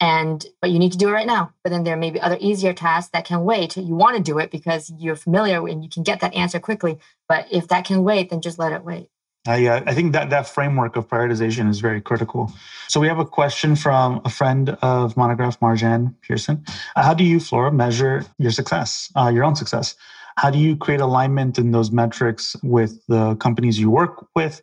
and 0.00 0.44
but 0.60 0.70
you 0.70 0.78
need 0.78 0.92
to 0.92 0.98
do 0.98 1.08
it 1.08 1.12
right 1.12 1.26
now. 1.26 1.52
But 1.62 1.70
then 1.70 1.84
there 1.84 1.96
may 1.96 2.10
be 2.10 2.20
other 2.20 2.36
easier 2.40 2.72
tasks 2.72 3.10
that 3.12 3.24
can 3.24 3.44
wait. 3.44 3.76
You 3.76 3.94
want 3.94 4.16
to 4.16 4.22
do 4.22 4.38
it 4.38 4.50
because 4.50 4.92
you're 4.98 5.16
familiar 5.16 5.66
and 5.66 5.82
you 5.82 5.88
can 5.88 6.02
get 6.02 6.20
that 6.20 6.34
answer 6.34 6.58
quickly. 6.58 6.98
But 7.28 7.46
if 7.50 7.68
that 7.68 7.84
can 7.84 8.02
wait, 8.02 8.30
then 8.30 8.40
just 8.40 8.58
let 8.58 8.72
it 8.72 8.84
wait. 8.84 9.08
I, 9.46 9.66
uh, 9.66 9.82
I 9.86 9.94
think 9.94 10.12
that 10.12 10.30
that 10.30 10.48
framework 10.48 10.96
of 10.96 11.06
prioritization 11.08 11.68
is 11.68 11.80
very 11.80 12.00
critical. 12.00 12.50
So 12.88 12.98
we 12.98 13.08
have 13.08 13.18
a 13.18 13.26
question 13.26 13.76
from 13.76 14.22
a 14.24 14.30
friend 14.30 14.70
of 14.80 15.16
Monograph, 15.16 15.60
Marjan 15.60 16.14
Pearson. 16.22 16.64
Uh, 16.96 17.02
how 17.02 17.12
do 17.12 17.24
you, 17.24 17.40
Flora, 17.40 17.70
measure 17.70 18.24
your 18.38 18.50
success, 18.50 19.10
uh, 19.16 19.30
your 19.34 19.44
own 19.44 19.54
success? 19.54 19.96
How 20.36 20.50
do 20.50 20.58
you 20.58 20.76
create 20.76 21.00
alignment 21.00 21.58
in 21.58 21.72
those 21.72 21.90
metrics 21.90 22.56
with 22.62 23.00
the 23.06 23.36
companies 23.36 23.78
you 23.78 23.90
work 23.90 24.26
with? 24.34 24.62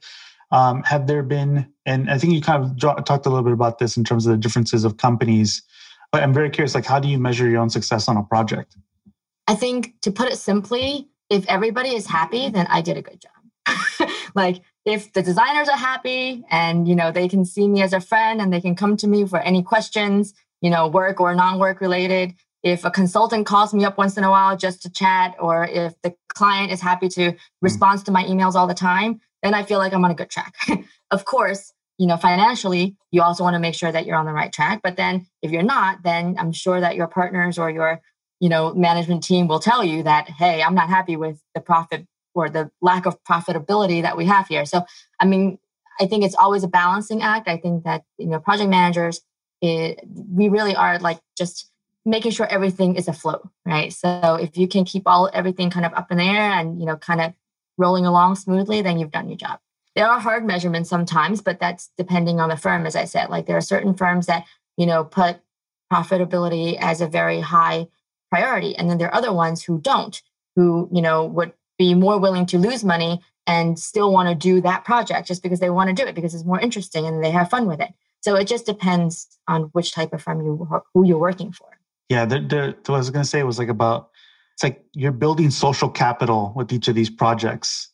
Um, 0.52 0.84
have 0.84 1.08
there 1.08 1.24
been, 1.24 1.72
and 1.86 2.10
I 2.10 2.18
think 2.18 2.34
you 2.34 2.42
kind 2.42 2.64
of 2.64 3.06
talked 3.06 3.26
a 3.26 3.30
little 3.30 3.44
bit 3.44 3.54
about 3.54 3.80
this 3.80 3.96
in 3.96 4.04
terms 4.04 4.26
of 4.26 4.32
the 4.32 4.38
differences 4.38 4.84
of 4.84 4.98
companies, 4.98 5.62
but 6.12 6.24
I'm 6.24 6.34
very 6.34 6.50
curious, 6.50 6.76
like, 6.76 6.86
how 6.86 7.00
do 7.00 7.08
you 7.08 7.20
measure 7.20 7.48
your 7.48 7.62
own 7.62 7.70
success 7.70 8.10
on 8.10 8.18
a 8.18 8.24
project? 8.24 8.76
I 9.48 9.56
think 9.56 9.94
to 10.02 10.12
put 10.12 10.28
it 10.30 10.38
simply, 10.38 11.08
if 11.30 11.46
everybody 11.48 11.96
is 11.96 12.06
happy, 12.06 12.50
then 12.50 12.68
I 12.70 12.82
did 12.82 12.98
a 12.98 13.02
good 13.02 13.22
job. 13.22 14.10
like 14.36 14.62
if 14.86 15.14
the 15.14 15.22
designers 15.22 15.70
are 15.70 15.78
happy 15.78 16.44
and 16.50 16.88
you 16.88 16.96
know 16.96 17.12
they 17.12 17.28
can 17.28 17.46
see 17.46 17.68
me 17.68 17.82
as 17.82 17.94
a 17.94 18.00
friend 18.00 18.42
and 18.42 18.52
they 18.52 18.62
can 18.62 18.76
come 18.76 18.98
to 18.98 19.08
me 19.08 19.26
for 19.26 19.40
any 19.40 19.62
questions 19.62 20.34
you 20.62 20.70
know 20.70 20.88
work 20.88 21.20
or 21.20 21.36
non-work 21.36 21.82
related 21.82 22.34
if 22.64 22.86
a 22.86 22.92
consultant 22.92 23.46
calls 23.46 23.74
me 23.74 23.86
up 23.86 23.98
once 23.98 24.18
in 24.18 24.24
a 24.24 24.30
while 24.30 24.56
just 24.56 24.82
to 24.84 24.90
chat 24.90 25.36
or 25.40 25.66
if 25.66 25.94
the 26.04 26.14
client 26.30 26.72
is 26.72 26.82
happy 26.82 27.10
to 27.10 27.32
hmm. 27.32 27.38
respond 27.62 28.04
to 28.06 28.12
my 28.12 28.24
emails 28.24 28.56
all 28.56 28.68
the 28.68 28.74
time 28.74 29.20
then 29.44 29.54
i 29.54 29.64
feel 29.64 29.78
like 29.78 29.94
i'm 29.94 30.06
on 30.06 30.12
a 30.12 30.16
good 30.16 30.30
track 30.30 30.56
of 31.12 31.26
course 31.26 31.74
you 31.98 32.08
know 32.08 32.18
financially 32.18 32.96
you 33.12 33.22
also 33.22 33.44
want 33.44 33.54
to 33.54 33.60
make 33.60 33.76
sure 33.76 33.92
that 33.92 34.06
you're 34.06 34.18
on 34.18 34.26
the 34.26 34.34
right 34.34 34.54
track 34.54 34.82
but 34.82 34.98
then 34.98 35.26
if 35.42 35.52
you're 35.52 35.62
not 35.62 36.00
then 36.04 36.36
i'm 36.40 36.52
sure 36.52 36.80
that 36.80 36.96
your 36.96 37.08
partners 37.08 37.60
or 37.60 37.70
your 37.70 38.02
you 38.40 38.50
know 38.50 38.74
management 38.74 39.24
team 39.24 39.48
will 39.48 39.60
tell 39.60 39.84
you 39.84 40.02
that 40.02 40.28
hey 40.28 40.64
i'm 40.64 40.74
not 40.74 40.90
happy 40.90 41.16
with 41.16 41.40
the 41.54 41.62
profit 41.62 42.08
or 42.34 42.50
the 42.50 42.72
lack 42.82 43.06
of 43.06 43.22
profitability 43.24 44.02
that 44.02 44.18
we 44.18 44.26
have 44.26 44.48
here. 44.48 44.66
So, 44.66 44.86
I 45.20 45.26
mean, 45.26 45.60
I 46.00 46.08
think 46.08 46.24
it's 46.24 46.36
always 46.36 46.64
a 46.64 46.68
balancing 46.68 47.22
act. 47.22 47.48
I 47.48 47.58
think 47.58 47.84
that 47.84 48.04
you 48.18 48.28
know, 48.28 48.40
project 48.40 48.70
managers, 48.70 49.22
it, 49.62 50.00
we 50.30 50.50
really 50.50 50.76
are 50.76 51.00
like 51.00 51.20
just 51.38 51.70
making 52.06 52.32
sure 52.32 52.48
everything 52.48 52.96
is 52.96 53.08
afloat, 53.08 53.48
right? 53.66 53.94
So 53.94 54.38
if 54.42 54.58
you 54.58 54.68
can 54.68 54.86
keep 54.86 55.04
all 55.06 55.30
everything 55.34 55.70
kind 55.70 55.86
of 55.86 55.94
up 55.94 56.12
in 56.12 56.18
the 56.18 56.24
air 56.24 56.52
and 56.52 56.80
you 56.80 56.86
know, 56.86 56.98
kind 56.98 57.22
of 57.22 57.34
rolling 57.78 58.06
along 58.06 58.36
smoothly, 58.36 58.82
then 58.82 58.98
you've 58.98 59.12
done 59.12 59.30
your 59.30 59.38
job. 59.38 59.60
There 59.96 60.08
are 60.08 60.20
hard 60.20 60.46
measurements 60.46 60.90
sometimes, 60.90 61.42
but 61.42 61.60
that's 61.60 61.92
depending 61.98 62.40
on 62.40 62.50
the 62.50 62.58
firm, 62.58 62.86
as 62.86 62.96
I 62.96 63.06
said. 63.06 63.30
Like 63.30 63.46
there 63.46 63.58
are 63.58 63.62
certain 63.62 63.94
firms 63.94 64.26
that 64.28 64.46
you 64.78 64.86
know 64.86 65.04
put 65.04 65.40
profitability 65.92 66.78
as 66.80 67.02
a 67.02 67.08
very 67.08 67.42
high 67.42 67.88
priority, 68.30 68.76
and 68.76 68.90
then 68.90 68.98
there 68.98 69.10
are 69.10 69.16
other 69.16 69.34
ones 69.34 69.64
who 69.64 69.80
don't, 69.80 70.22
who 70.56 70.90
you 70.92 71.02
know 71.02 71.26
would 71.26 71.54
be 71.82 71.96
more 71.96 72.20
willing 72.20 72.46
to 72.46 72.60
lose 72.60 72.84
money 72.84 73.20
and 73.48 73.80
still 73.80 74.14
want 74.14 74.30
to 74.30 74.36
do 74.36 74.62
that 74.62 74.86
project 74.86 75.28
just 75.28 75.42
because 75.42 75.60
they 75.60 75.72
want 75.72 75.90
to 75.90 75.96
do 75.96 76.08
it 76.08 76.14
because 76.14 76.36
it's 76.36 76.46
more 76.46 76.60
interesting 76.60 77.08
and 77.08 77.24
they 77.24 77.32
have 77.32 77.50
fun 77.50 77.66
with 77.66 77.80
it. 77.80 77.92
So 78.22 78.36
it 78.36 78.46
just 78.46 78.68
depends 78.68 79.40
on 79.48 79.64
which 79.74 79.94
type 79.94 80.14
of 80.14 80.22
firm 80.22 80.46
you 80.46 80.68
who 80.94 81.04
you're 81.04 81.18
working 81.18 81.52
for. 81.52 81.68
Yeah, 82.08 82.26
the, 82.26 82.40
the, 82.40 82.76
what 82.86 82.96
I 82.96 83.00
was 83.00 83.10
going 83.10 83.24
to 83.24 83.30
say 83.30 83.40
it 83.40 83.48
was 83.48 83.58
like 83.58 83.70
about 83.70 84.10
it's 84.54 84.64
like 84.64 84.84
you're 84.94 85.12
building 85.12 85.50
social 85.50 85.90
capital 85.90 86.54
with 86.56 86.72
each 86.72 86.88
of 86.88 86.94
these 86.94 87.10
projects. 87.10 87.88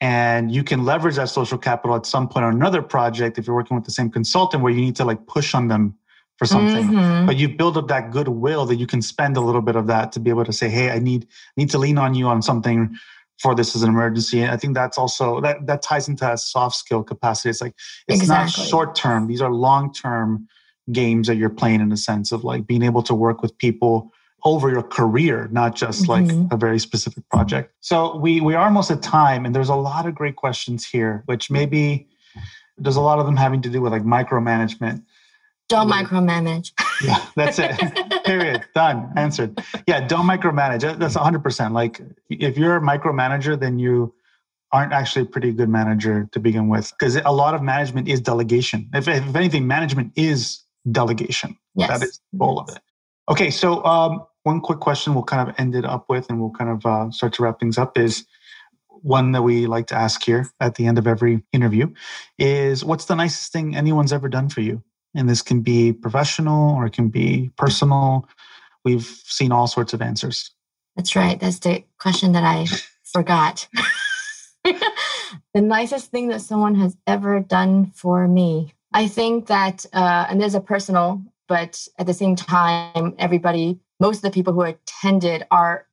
And 0.00 0.50
you 0.50 0.64
can 0.64 0.84
leverage 0.84 1.16
that 1.16 1.28
social 1.28 1.58
capital 1.58 1.96
at 1.96 2.06
some 2.06 2.28
point 2.28 2.46
on 2.46 2.54
another 2.54 2.80
project 2.80 3.36
if 3.36 3.46
you're 3.46 3.56
working 3.56 3.76
with 3.76 3.84
the 3.84 3.90
same 3.90 4.10
consultant 4.10 4.62
where 4.62 4.72
you 4.72 4.80
need 4.80 4.96
to 4.96 5.04
like 5.04 5.26
push 5.26 5.54
on 5.54 5.68
them 5.68 5.98
for 6.38 6.46
something. 6.46 6.86
Mm-hmm. 6.86 7.26
But 7.26 7.36
you 7.36 7.48
build 7.48 7.76
up 7.76 7.88
that 7.88 8.12
goodwill 8.12 8.64
that 8.66 8.76
you 8.76 8.86
can 8.86 9.02
spend 9.02 9.36
a 9.36 9.40
little 9.40 9.60
bit 9.60 9.76
of 9.76 9.86
that 9.88 10.12
to 10.12 10.20
be 10.20 10.30
able 10.30 10.44
to 10.44 10.52
say, 10.52 10.68
hey, 10.68 10.90
I 10.90 11.00
need 11.00 11.26
need 11.56 11.68
to 11.70 11.78
lean 11.78 11.98
on 11.98 12.14
you 12.14 12.28
on 12.28 12.40
something 12.40 12.96
for 13.38 13.54
this 13.54 13.74
as 13.74 13.82
an 13.82 13.88
emergency. 13.88 14.40
And 14.40 14.50
I 14.50 14.56
think 14.56 14.74
that's 14.74 14.98
also 14.98 15.40
that 15.40 15.66
that 15.66 15.82
ties 15.82 16.08
into 16.08 16.30
a 16.30 16.36
soft 16.36 16.76
skill 16.76 17.02
capacity. 17.02 17.50
It's 17.50 17.60
like 17.60 17.74
it's 18.06 18.20
exactly. 18.20 18.62
not 18.62 18.68
short 18.68 18.94
term; 18.94 19.26
these 19.26 19.40
are 19.40 19.50
long 19.50 19.92
term 19.92 20.48
games 20.92 21.26
that 21.26 21.36
you're 21.36 21.50
playing 21.50 21.80
in 21.80 21.92
a 21.92 21.96
sense 21.96 22.32
of 22.32 22.44
like 22.44 22.66
being 22.66 22.82
able 22.82 23.02
to 23.02 23.14
work 23.14 23.42
with 23.42 23.56
people 23.58 24.12
over 24.44 24.70
your 24.70 24.82
career, 24.82 25.48
not 25.50 25.74
just 25.74 26.04
mm-hmm. 26.04 26.26
like 26.26 26.52
a 26.52 26.56
very 26.56 26.78
specific 26.78 27.28
project. 27.28 27.74
So 27.80 28.16
we 28.16 28.40
we 28.40 28.54
are 28.54 28.66
almost 28.66 28.90
at 28.90 29.02
time, 29.02 29.44
and 29.44 29.54
there's 29.54 29.68
a 29.68 29.74
lot 29.74 30.06
of 30.06 30.14
great 30.14 30.36
questions 30.36 30.86
here, 30.86 31.22
which 31.26 31.50
maybe 31.50 32.08
there's 32.76 32.96
a 32.96 33.00
lot 33.00 33.18
of 33.18 33.26
them 33.26 33.36
having 33.36 33.62
to 33.62 33.68
do 33.68 33.80
with 33.80 33.92
like 33.92 34.02
micromanagement. 34.02 35.02
Don't 35.68 35.90
micromanage. 35.90 36.72
yeah, 37.04 37.26
that's 37.36 37.58
it. 37.58 38.24
Period. 38.24 38.64
Done. 38.74 39.12
Answered. 39.16 39.62
Yeah, 39.86 40.06
don't 40.06 40.26
micromanage. 40.26 40.98
That's 40.98 41.16
100%. 41.16 41.72
Like 41.72 42.00
if 42.30 42.56
you're 42.56 42.76
a 42.76 42.80
micromanager, 42.80 43.58
then 43.58 43.78
you 43.78 44.14
aren't 44.72 44.92
actually 44.92 45.22
a 45.22 45.26
pretty 45.26 45.52
good 45.52 45.68
manager 45.68 46.28
to 46.32 46.40
begin 46.40 46.68
with 46.68 46.92
because 46.98 47.16
a 47.16 47.30
lot 47.30 47.54
of 47.54 47.62
management 47.62 48.08
is 48.08 48.20
delegation. 48.20 48.88
If, 48.94 49.08
if 49.08 49.34
anything, 49.34 49.66
management 49.66 50.12
is 50.16 50.60
delegation. 50.90 51.56
Yes. 51.74 51.88
That 51.88 52.06
is 52.06 52.20
the 52.32 52.38
role 52.38 52.58
of 52.58 52.68
it. 52.70 52.80
Okay, 53.30 53.50
so 53.50 53.84
um, 53.84 54.26
one 54.44 54.60
quick 54.60 54.80
question 54.80 55.14
we'll 55.14 55.24
kind 55.24 55.48
of 55.48 55.54
end 55.58 55.74
it 55.74 55.84
up 55.84 56.06
with 56.08 56.30
and 56.30 56.40
we'll 56.40 56.50
kind 56.50 56.70
of 56.70 56.86
uh, 56.86 57.10
start 57.10 57.34
to 57.34 57.42
wrap 57.42 57.60
things 57.60 57.76
up 57.76 57.98
is 57.98 58.24
one 58.88 59.32
that 59.32 59.42
we 59.42 59.66
like 59.66 59.86
to 59.88 59.94
ask 59.94 60.22
here 60.22 60.48
at 60.60 60.74
the 60.74 60.86
end 60.86 60.98
of 60.98 61.06
every 61.06 61.44
interview 61.52 61.92
is 62.38 62.84
what's 62.84 63.04
the 63.04 63.14
nicest 63.14 63.52
thing 63.52 63.76
anyone's 63.76 64.12
ever 64.12 64.28
done 64.28 64.48
for 64.48 64.60
you? 64.60 64.82
And 65.14 65.28
this 65.28 65.42
can 65.42 65.62
be 65.62 65.92
professional 65.92 66.74
or 66.74 66.86
it 66.86 66.92
can 66.92 67.08
be 67.08 67.50
personal. 67.56 68.28
We've 68.84 69.06
seen 69.24 69.52
all 69.52 69.66
sorts 69.66 69.92
of 69.92 70.02
answers. 70.02 70.50
That's 70.96 71.16
right. 71.16 71.38
That's 71.38 71.58
the 71.60 71.84
question 71.98 72.32
that 72.32 72.44
I 72.44 72.66
forgot. 73.04 73.68
the 74.64 75.60
nicest 75.60 76.10
thing 76.10 76.28
that 76.28 76.40
someone 76.40 76.74
has 76.76 76.96
ever 77.06 77.40
done 77.40 77.92
for 77.94 78.26
me. 78.28 78.74
I 78.92 79.06
think 79.06 79.46
that, 79.46 79.84
uh, 79.92 80.26
and 80.28 80.40
there's 80.40 80.54
a 80.54 80.60
personal, 80.60 81.22
but 81.46 81.86
at 81.98 82.06
the 82.06 82.14
same 82.14 82.36
time, 82.36 83.14
everybody, 83.18 83.80
most 84.00 84.18
of 84.18 84.22
the 84.22 84.30
people 84.30 84.52
who 84.52 84.62
attended 84.62 85.46
are 85.50 85.86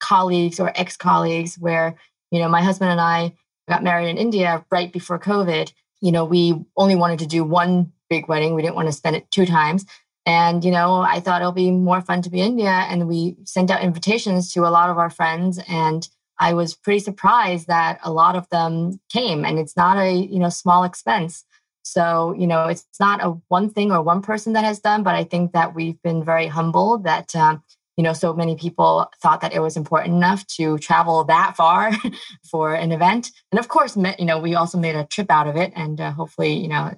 colleagues 0.00 0.58
or 0.58 0.72
ex 0.74 0.96
colleagues, 0.96 1.56
where, 1.58 1.94
you 2.30 2.40
know, 2.40 2.48
my 2.48 2.62
husband 2.62 2.90
and 2.90 3.00
I 3.00 3.34
got 3.68 3.82
married 3.82 4.08
in 4.08 4.18
India 4.18 4.64
right 4.70 4.92
before 4.92 5.18
COVID. 5.18 5.72
You 6.00 6.12
know, 6.12 6.24
we 6.24 6.64
only 6.76 6.96
wanted 6.96 7.20
to 7.20 7.26
do 7.26 7.44
one 7.44 7.92
big 8.10 8.28
wedding. 8.28 8.54
We 8.54 8.60
didn't 8.60 8.74
want 8.74 8.88
to 8.88 8.92
spend 8.92 9.16
it 9.16 9.30
two 9.30 9.46
times. 9.46 9.86
And, 10.26 10.64
you 10.64 10.70
know, 10.70 11.00
I 11.00 11.20
thought 11.20 11.40
it'll 11.40 11.52
be 11.52 11.70
more 11.70 12.02
fun 12.02 12.20
to 12.22 12.30
be 12.30 12.40
in 12.40 12.48
India. 12.48 12.68
And 12.90 13.08
we 13.08 13.36
sent 13.44 13.70
out 13.70 13.82
invitations 13.82 14.52
to 14.52 14.66
a 14.66 14.68
lot 14.68 14.90
of 14.90 14.98
our 14.98 15.08
friends. 15.08 15.58
And 15.68 16.06
I 16.38 16.52
was 16.52 16.74
pretty 16.74 17.00
surprised 17.00 17.68
that 17.68 17.98
a 18.02 18.12
lot 18.12 18.36
of 18.36 18.48
them 18.50 19.00
came. 19.10 19.44
And 19.44 19.58
it's 19.58 19.76
not 19.76 19.96
a, 19.96 20.12
you 20.12 20.38
know, 20.38 20.50
small 20.50 20.84
expense. 20.84 21.44
So, 21.82 22.34
you 22.38 22.46
know, 22.46 22.66
it's 22.66 22.86
not 23.00 23.24
a 23.24 23.30
one 23.48 23.70
thing 23.70 23.90
or 23.90 24.02
one 24.02 24.20
person 24.20 24.52
that 24.52 24.64
has 24.64 24.80
done, 24.80 25.02
but 25.02 25.14
I 25.14 25.24
think 25.24 25.52
that 25.52 25.74
we've 25.74 26.00
been 26.02 26.22
very 26.22 26.46
humbled 26.46 27.04
that, 27.04 27.34
um, 27.34 27.62
you 27.96 28.04
know, 28.04 28.12
so 28.12 28.32
many 28.34 28.54
people 28.54 29.10
thought 29.20 29.40
that 29.40 29.54
it 29.54 29.60
was 29.60 29.76
important 29.76 30.14
enough 30.14 30.46
to 30.58 30.78
travel 30.78 31.24
that 31.24 31.56
far 31.56 31.92
for 32.50 32.74
an 32.74 32.92
event. 32.92 33.30
And 33.50 33.58
of 33.58 33.68
course, 33.68 33.96
you 33.96 34.24
know, 34.24 34.38
we 34.38 34.54
also 34.54 34.78
made 34.78 34.94
a 34.94 35.06
trip 35.06 35.30
out 35.30 35.48
of 35.48 35.56
it. 35.56 35.72
And 35.74 36.00
uh, 36.00 36.12
hopefully, 36.12 36.52
you 36.52 36.68
know, 36.68 36.92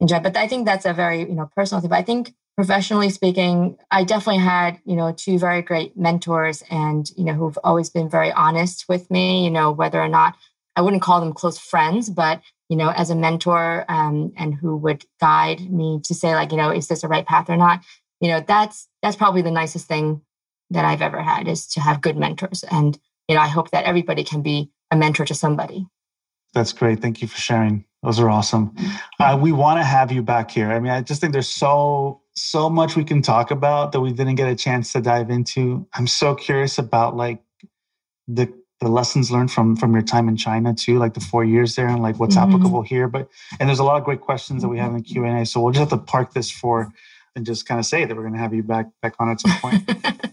enjoy. 0.00 0.20
But 0.20 0.36
I 0.36 0.48
think 0.48 0.66
that's 0.66 0.86
a 0.86 0.92
very, 0.92 1.20
you 1.20 1.34
know, 1.34 1.50
personal 1.54 1.80
thing. 1.80 1.90
But 1.90 1.98
I 1.98 2.02
think 2.02 2.34
professionally 2.56 3.10
speaking, 3.10 3.76
I 3.90 4.04
definitely 4.04 4.42
had, 4.42 4.78
you 4.84 4.96
know, 4.96 5.12
two 5.12 5.38
very 5.38 5.62
great 5.62 5.96
mentors 5.96 6.62
and, 6.70 7.08
you 7.16 7.24
know, 7.24 7.34
who've 7.34 7.58
always 7.62 7.90
been 7.90 8.08
very 8.08 8.32
honest 8.32 8.86
with 8.88 9.10
me, 9.10 9.44
you 9.44 9.50
know, 9.50 9.70
whether 9.70 10.00
or 10.00 10.08
not 10.08 10.36
I 10.74 10.82
wouldn't 10.82 11.02
call 11.02 11.20
them 11.20 11.32
close 11.32 11.58
friends, 11.58 12.10
but, 12.10 12.42
you 12.68 12.76
know, 12.76 12.90
as 12.90 13.10
a 13.10 13.14
mentor 13.14 13.84
um, 13.88 14.32
and 14.36 14.54
who 14.54 14.76
would 14.76 15.04
guide 15.20 15.70
me 15.70 16.00
to 16.04 16.14
say, 16.14 16.34
like, 16.34 16.50
you 16.50 16.58
know, 16.58 16.70
is 16.70 16.88
this 16.88 17.04
a 17.04 17.08
right 17.08 17.26
path 17.26 17.48
or 17.48 17.56
not? 17.56 17.80
You 18.20 18.28
know, 18.28 18.40
that's 18.46 18.88
that's 19.02 19.16
probably 19.16 19.42
the 19.42 19.50
nicest 19.50 19.86
thing 19.86 20.22
that 20.70 20.84
I've 20.84 21.02
ever 21.02 21.22
had 21.22 21.48
is 21.48 21.66
to 21.68 21.80
have 21.80 22.00
good 22.00 22.16
mentors. 22.16 22.64
And, 22.70 22.98
you 23.28 23.34
know, 23.34 23.40
I 23.40 23.48
hope 23.48 23.70
that 23.70 23.84
everybody 23.84 24.24
can 24.24 24.42
be 24.42 24.70
a 24.90 24.96
mentor 24.96 25.24
to 25.26 25.34
somebody. 25.34 25.86
That's 26.54 26.72
great. 26.72 27.00
Thank 27.00 27.22
you 27.22 27.28
for 27.28 27.38
sharing. 27.38 27.84
Those 28.06 28.20
are 28.20 28.30
awesome. 28.30 28.72
Uh, 29.18 29.36
we 29.40 29.50
want 29.50 29.80
to 29.80 29.84
have 29.84 30.12
you 30.12 30.22
back 30.22 30.52
here. 30.52 30.70
I 30.70 30.78
mean, 30.78 30.92
I 30.92 31.02
just 31.02 31.20
think 31.20 31.32
there's 31.32 31.48
so 31.48 32.20
so 32.36 32.70
much 32.70 32.94
we 32.94 33.02
can 33.02 33.20
talk 33.20 33.50
about 33.50 33.90
that 33.90 34.00
we 34.00 34.12
didn't 34.12 34.36
get 34.36 34.48
a 34.48 34.54
chance 34.54 34.92
to 34.92 35.00
dive 35.00 35.28
into. 35.28 35.84
I'm 35.92 36.06
so 36.06 36.36
curious 36.36 36.78
about 36.78 37.16
like 37.16 37.42
the 38.28 38.52
the 38.80 38.88
lessons 38.88 39.32
learned 39.32 39.50
from 39.50 39.74
from 39.74 39.92
your 39.92 40.02
time 40.02 40.28
in 40.28 40.36
China 40.36 40.72
too, 40.72 41.00
like 41.00 41.14
the 41.14 41.20
four 41.20 41.44
years 41.44 41.74
there, 41.74 41.88
and 41.88 42.00
like 42.00 42.20
what's 42.20 42.36
mm-hmm. 42.36 42.48
applicable 42.48 42.82
here. 42.82 43.08
But 43.08 43.28
and 43.58 43.68
there's 43.68 43.80
a 43.80 43.84
lot 43.84 43.98
of 43.98 44.04
great 44.04 44.20
questions 44.20 44.62
that 44.62 44.68
we 44.68 44.78
have 44.78 44.92
in 44.92 44.98
the 44.98 45.02
Q 45.02 45.24
and 45.24 45.40
A. 45.40 45.44
So 45.44 45.60
we'll 45.60 45.72
just 45.72 45.90
have 45.90 45.98
to 45.98 46.04
park 46.04 46.32
this 46.32 46.48
for 46.48 46.92
and 47.34 47.44
just 47.44 47.66
kind 47.66 47.80
of 47.80 47.86
say 47.86 48.04
that 48.04 48.16
we're 48.16 48.22
going 48.22 48.34
to 48.34 48.38
have 48.38 48.54
you 48.54 48.62
back 48.62 48.86
back 49.02 49.14
on 49.18 49.30
at 49.30 49.40
some 49.40 49.58
point. 49.58 49.82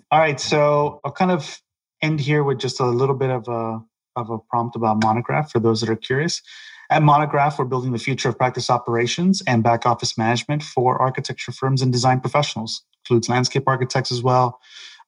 All 0.11 0.19
right, 0.19 0.39
so 0.39 1.01
I'll 1.03 1.11
kind 1.11 1.31
of 1.31 1.59
end 2.03 2.19
here 2.19 2.43
with 2.43 2.59
just 2.59 2.79
a 2.79 2.85
little 2.85 3.15
bit 3.15 3.31
of 3.31 3.47
a 3.47 3.83
of 4.15 4.29
a 4.29 4.37
prompt 4.37 4.75
about 4.75 5.01
Monograph 5.01 5.51
for 5.51 5.59
those 5.59 5.81
that 5.81 5.89
are 5.89 5.95
curious. 5.95 6.43
At 6.89 7.01
Monograph, 7.01 7.57
we're 7.57 7.65
building 7.65 7.91
the 7.91 7.99
future 7.99 8.29
of 8.29 8.37
practice 8.37 8.69
operations 8.69 9.41
and 9.47 9.63
back 9.63 9.85
office 9.85 10.17
management 10.17 10.63
for 10.63 11.01
architecture 11.01 11.51
firms 11.51 11.81
and 11.81 11.91
design 11.91 12.19
professionals. 12.19 12.83
Includes 13.03 13.29
landscape 13.29 13.63
architects 13.67 14.11
as 14.11 14.21
well, 14.21 14.59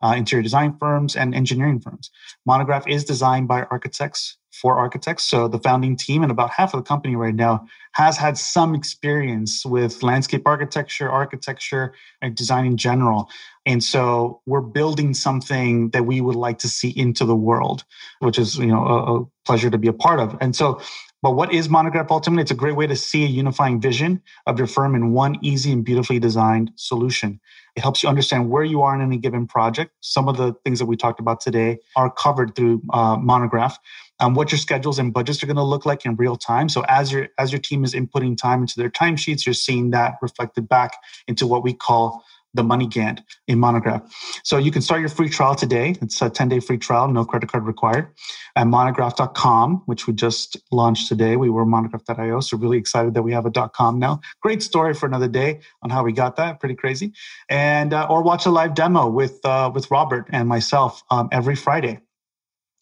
uh, 0.01 0.13
interior 0.17 0.43
design 0.43 0.75
firms, 0.77 1.15
and 1.15 1.33
engineering 1.35 1.79
firms. 1.79 2.09
Monograph 2.45 2.87
is 2.87 3.03
designed 3.03 3.47
by 3.47 3.63
architects 3.63 4.37
for 4.51 4.77
architects. 4.77 5.25
So 5.25 5.47
the 5.47 5.59
founding 5.59 5.97
team 5.97 6.23
and 6.23 6.31
about 6.31 6.49
half 6.49 6.73
of 6.73 6.79
the 6.79 6.87
company 6.87 7.15
right 7.15 7.35
now 7.35 7.65
has 7.91 8.17
had 8.17 8.37
some 8.37 8.73
experience 8.73 9.65
with 9.65 10.01
landscape 10.01 10.43
architecture, 10.45 11.09
architecture, 11.09 11.93
and 12.21 12.35
design 12.35 12.65
in 12.65 12.77
general. 12.77 13.29
And 13.65 13.83
so 13.83 14.41
we're 14.45 14.61
building 14.61 15.13
something 15.13 15.89
that 15.89 16.05
we 16.05 16.21
would 16.21 16.35
like 16.35 16.59
to 16.59 16.69
see 16.69 16.89
into 16.89 17.25
the 17.25 17.35
world, 17.35 17.83
which 18.19 18.39
is 18.39 18.57
you 18.57 18.67
know 18.67 18.85
a, 18.85 19.15
a 19.15 19.25
pleasure 19.45 19.69
to 19.69 19.77
be 19.77 19.89
a 19.89 19.93
part 19.93 20.19
of. 20.19 20.37
And 20.39 20.55
so 20.55 20.79
but 21.25 21.31
what 21.31 21.51
is 21.51 21.69
Monograph 21.69 22.11
ultimately? 22.11 22.43
It's 22.43 22.51
a 22.51 22.53
great 22.53 22.75
way 22.75 22.85
to 22.85 22.95
see 22.95 23.23
a 23.23 23.27
unifying 23.27 23.81
vision 23.81 24.21
of 24.45 24.59
your 24.59 24.67
firm 24.67 24.93
in 24.93 25.11
one 25.11 25.37
easy 25.41 25.71
and 25.71 25.83
beautifully 25.83 26.19
designed 26.19 26.69
solution. 26.75 27.39
It 27.75 27.79
helps 27.79 28.03
you 28.03 28.09
understand 28.09 28.51
where 28.51 28.63
you 28.63 28.83
are 28.83 28.93
in 28.93 29.01
any 29.01 29.17
given 29.17 29.47
project. 29.47 29.91
Some 30.01 30.29
of 30.29 30.37
the 30.37 30.53
things 30.63 30.77
that 30.77 30.85
we 30.85 30.95
talked 30.95 31.19
about 31.19 31.41
today 31.41 31.79
are 31.95 32.11
covered 32.11 32.55
through 32.55 32.83
uh, 32.93 33.17
Monograph. 33.17 33.79
Um, 34.19 34.35
what 34.35 34.51
your 34.51 34.59
schedules 34.59 34.99
and 34.99 35.11
budgets 35.11 35.41
are 35.41 35.47
going 35.47 35.55
to 35.55 35.63
look 35.63 35.83
like 35.83 36.05
in 36.05 36.15
real 36.15 36.35
time. 36.35 36.69
So 36.69 36.85
as 36.87 37.11
your 37.11 37.29
as 37.39 37.51
your 37.51 37.59
team 37.59 37.83
is 37.83 37.95
inputting 37.95 38.37
time 38.37 38.61
into 38.61 38.75
their 38.77 38.91
timesheets, 38.91 39.47
you're 39.47 39.53
seeing 39.53 39.89
that 39.89 40.17
reflected 40.21 40.69
back 40.69 40.91
into 41.27 41.47
what 41.47 41.63
we 41.63 41.73
call 41.73 42.23
the 42.55 42.63
money 42.63 42.87
Gantt 42.87 43.19
in 43.47 43.59
Monograph. 43.59 44.01
So 44.43 44.57
you 44.57 44.71
can 44.71 44.81
start 44.81 45.01
your 45.01 45.09
free 45.09 45.29
trial 45.29 45.55
today. 45.55 45.95
It's 46.01 46.21
a 46.21 46.29
10 46.29 46.49
day 46.49 46.59
free 46.59 46.77
trial, 46.77 47.07
no 47.07 47.25
credit 47.25 47.51
card 47.51 47.65
required 47.65 48.07
at 48.55 48.67
monograph.com, 48.67 49.83
which 49.85 50.07
we 50.07 50.13
just 50.13 50.57
launched 50.71 51.07
today. 51.07 51.35
We 51.35 51.49
were 51.49 51.65
monograph.io. 51.65 52.39
So 52.39 52.57
really 52.57 52.77
excited 52.77 53.13
that 53.13 53.23
we 53.23 53.33
have 53.33 53.45
a 53.45 53.51
.com 53.51 53.99
now. 53.99 54.21
Great 54.41 54.63
story 54.63 54.93
for 54.93 55.05
another 55.05 55.27
day 55.27 55.59
on 55.81 55.89
how 55.89 56.03
we 56.03 56.11
got 56.13 56.35
that. 56.37 56.59
Pretty 56.59 56.75
crazy. 56.75 57.13
And, 57.49 57.93
uh, 57.93 58.07
or 58.09 58.21
watch 58.23 58.45
a 58.45 58.51
live 58.51 58.73
demo 58.73 59.07
with, 59.07 59.43
uh, 59.45 59.71
with 59.73 59.91
Robert 59.91 60.27
and 60.31 60.47
myself 60.47 61.03
um, 61.11 61.29
every 61.31 61.55
Friday 61.55 61.99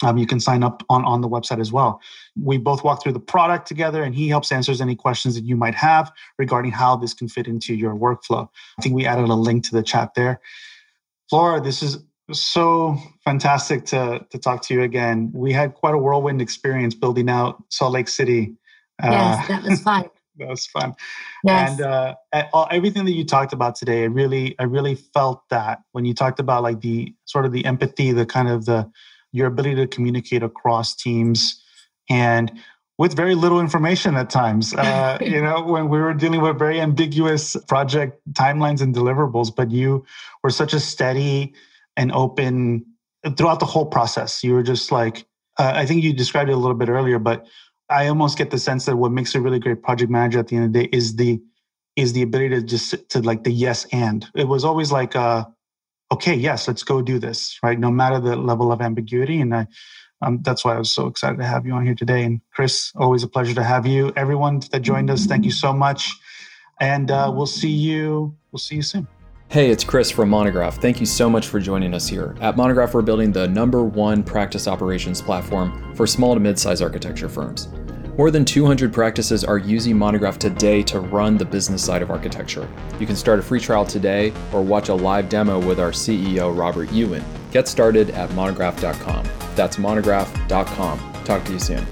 um, 0.03 0.17
you 0.17 0.27
can 0.27 0.39
sign 0.39 0.63
up 0.63 0.83
on, 0.89 1.03
on 1.05 1.21
the 1.21 1.29
website 1.29 1.59
as 1.59 1.71
well. 1.71 2.01
We 2.41 2.57
both 2.57 2.83
walk 2.83 3.01
through 3.01 3.13
the 3.13 3.19
product 3.19 3.67
together 3.67 4.03
and 4.03 4.13
he 4.13 4.27
helps 4.27 4.51
answers 4.51 4.81
any 4.81 4.95
questions 4.95 5.35
that 5.35 5.45
you 5.45 5.55
might 5.55 5.75
have 5.75 6.11
regarding 6.37 6.71
how 6.71 6.95
this 6.95 7.13
can 7.13 7.27
fit 7.27 7.47
into 7.47 7.73
your 7.73 7.95
workflow. 7.95 8.47
I 8.77 8.81
think 8.81 8.95
we 8.95 9.05
added 9.05 9.29
a 9.29 9.35
link 9.35 9.63
to 9.65 9.71
the 9.71 9.83
chat 9.83 10.13
there. 10.15 10.41
Flora, 11.29 11.61
this 11.61 11.81
is 11.81 12.03
so 12.31 12.97
fantastic 13.23 13.85
to, 13.85 14.25
to 14.29 14.37
talk 14.37 14.61
to 14.63 14.73
you 14.73 14.81
again. 14.81 15.31
We 15.33 15.51
had 15.53 15.73
quite 15.73 15.93
a 15.93 15.97
whirlwind 15.97 16.41
experience 16.41 16.95
building 16.95 17.29
out 17.29 17.63
Salt 17.69 17.93
Lake 17.93 18.07
City. 18.07 18.55
Yes, 19.01 19.43
uh, 19.43 19.47
that 19.47 19.63
was 19.63 19.81
fun. 19.81 20.09
that 20.37 20.47
was 20.47 20.65
fun. 20.67 20.95
Yes. 21.43 21.71
And 21.71 21.81
uh, 21.81 22.15
everything 22.71 23.05
that 23.05 23.11
you 23.11 23.25
talked 23.25 23.53
about 23.53 23.75
today, 23.75 24.03
I 24.03 24.05
really, 24.05 24.55
I 24.59 24.63
really 24.63 24.95
felt 24.95 25.43
that 25.49 25.81
when 25.91 26.05
you 26.05 26.13
talked 26.13 26.39
about 26.39 26.63
like 26.63 26.81
the 26.81 27.13
sort 27.25 27.45
of 27.45 27.51
the 27.51 27.65
empathy, 27.65 28.11
the 28.11 28.25
kind 28.25 28.47
of 28.47 28.65
the 28.65 28.89
your 29.33 29.47
ability 29.47 29.75
to 29.75 29.87
communicate 29.87 30.43
across 30.43 30.95
teams 30.95 31.61
and 32.09 32.51
with 32.97 33.15
very 33.15 33.35
little 33.35 33.59
information 33.59 34.15
at 34.15 34.29
times. 34.29 34.73
Uh, 34.83 35.17
you 35.21 35.41
know, 35.41 35.61
when 35.63 35.89
we 35.89 35.99
were 35.99 36.13
dealing 36.13 36.41
with 36.41 36.57
very 36.59 36.79
ambiguous 36.79 37.55
project 37.67 38.21
timelines 38.33 38.81
and 38.81 38.93
deliverables, 38.93 39.53
but 39.53 39.71
you 39.71 40.05
were 40.43 40.49
such 40.49 40.73
a 40.73 40.79
steady 40.79 41.53
and 41.97 42.11
open 42.11 42.85
throughout 43.37 43.59
the 43.59 43.65
whole 43.65 43.85
process. 43.85 44.43
You 44.43 44.53
were 44.53 44.63
just 44.63 44.91
like, 44.91 45.25
uh, 45.57 45.71
I 45.75 45.85
think 45.85 46.03
you 46.03 46.13
described 46.13 46.49
it 46.49 46.53
a 46.53 46.57
little 46.57 46.75
bit 46.75 46.89
earlier, 46.89 47.17
but 47.17 47.45
I 47.89 48.07
almost 48.07 48.37
get 48.37 48.51
the 48.51 48.59
sense 48.59 48.85
that 48.85 48.97
what 48.97 49.11
makes 49.11 49.35
a 49.35 49.41
really 49.41 49.59
great 49.59 49.81
project 49.81 50.11
manager 50.11 50.39
at 50.39 50.47
the 50.47 50.57
end 50.57 50.65
of 50.65 50.73
the 50.73 50.83
day 50.83 50.89
is 50.91 51.15
the 51.15 51.41
is 51.95 52.13
the 52.13 52.23
ability 52.23 52.49
to 52.49 52.61
just 52.63 53.09
to 53.09 53.21
like 53.21 53.43
the 53.43 53.51
yes 53.51 53.85
and. 53.91 54.25
It 54.35 54.47
was 54.47 54.65
always 54.65 54.91
like, 54.91 55.15
uh, 55.15 55.45
okay, 56.11 56.35
yes, 56.35 56.67
let's 56.67 56.83
go 56.83 57.01
do 57.01 57.19
this, 57.19 57.57
right? 57.63 57.79
No 57.79 57.91
matter 57.91 58.19
the 58.19 58.35
level 58.35 58.71
of 58.71 58.81
ambiguity. 58.81 59.41
And 59.41 59.55
I, 59.55 59.67
um, 60.21 60.39
that's 60.41 60.63
why 60.63 60.75
I 60.75 60.79
was 60.79 60.91
so 60.91 61.07
excited 61.07 61.37
to 61.39 61.45
have 61.45 61.65
you 61.65 61.73
on 61.73 61.85
here 61.85 61.95
today. 61.95 62.23
And 62.23 62.41
Chris, 62.53 62.91
always 62.95 63.23
a 63.23 63.27
pleasure 63.27 63.53
to 63.55 63.63
have 63.63 63.85
you. 63.85 64.13
Everyone 64.15 64.61
that 64.71 64.81
joined 64.81 65.09
us, 65.09 65.25
thank 65.25 65.45
you 65.45 65.51
so 65.51 65.73
much. 65.73 66.11
And 66.79 67.11
uh, 67.11 67.31
we'll 67.33 67.45
see 67.45 67.69
you. 67.69 68.35
We'll 68.51 68.59
see 68.59 68.75
you 68.75 68.81
soon. 68.81 69.07
Hey, 69.49 69.69
it's 69.69 69.83
Chris 69.83 70.09
from 70.09 70.29
Monograph. 70.29 70.77
Thank 70.77 70.99
you 70.99 71.05
so 71.05 71.29
much 71.29 71.47
for 71.47 71.59
joining 71.59 71.93
us 71.93 72.07
here. 72.07 72.35
At 72.41 72.57
Monograph, 72.57 72.93
we're 72.93 73.03
building 73.03 73.31
the 73.31 73.47
number 73.47 73.83
one 73.83 74.23
practice 74.23 74.67
operations 74.67 75.21
platform 75.21 75.93
for 75.93 76.07
small 76.07 76.33
to 76.33 76.39
mid-size 76.39 76.81
architecture 76.81 77.29
firms. 77.29 77.67
More 78.15 78.29
than 78.29 78.45
200 78.45 78.93
practices 78.93 79.43
are 79.43 79.57
using 79.57 79.97
Monograph 79.97 80.37
today 80.37 80.83
to 80.83 80.99
run 80.99 81.35
the 81.35 81.45
business 81.45 81.83
side 81.83 82.03
of 82.03 82.11
architecture. 82.11 82.69
You 82.99 83.07
can 83.07 83.15
start 83.15 83.39
a 83.39 83.41
free 83.41 83.59
trial 83.59 83.85
today 83.85 84.31
or 84.51 84.61
watch 84.61 84.89
a 84.89 84.93
live 84.93 85.29
demo 85.29 85.59
with 85.59 85.79
our 85.79 85.91
CEO, 85.91 86.55
Robert 86.55 86.91
Yuen. 86.91 87.25
Get 87.51 87.67
started 87.67 88.11
at 88.11 88.31
monograph.com. 88.33 89.25
That's 89.55 89.77
monograph.com. 89.77 91.23
Talk 91.23 91.43
to 91.45 91.53
you 91.53 91.59
soon. 91.59 91.87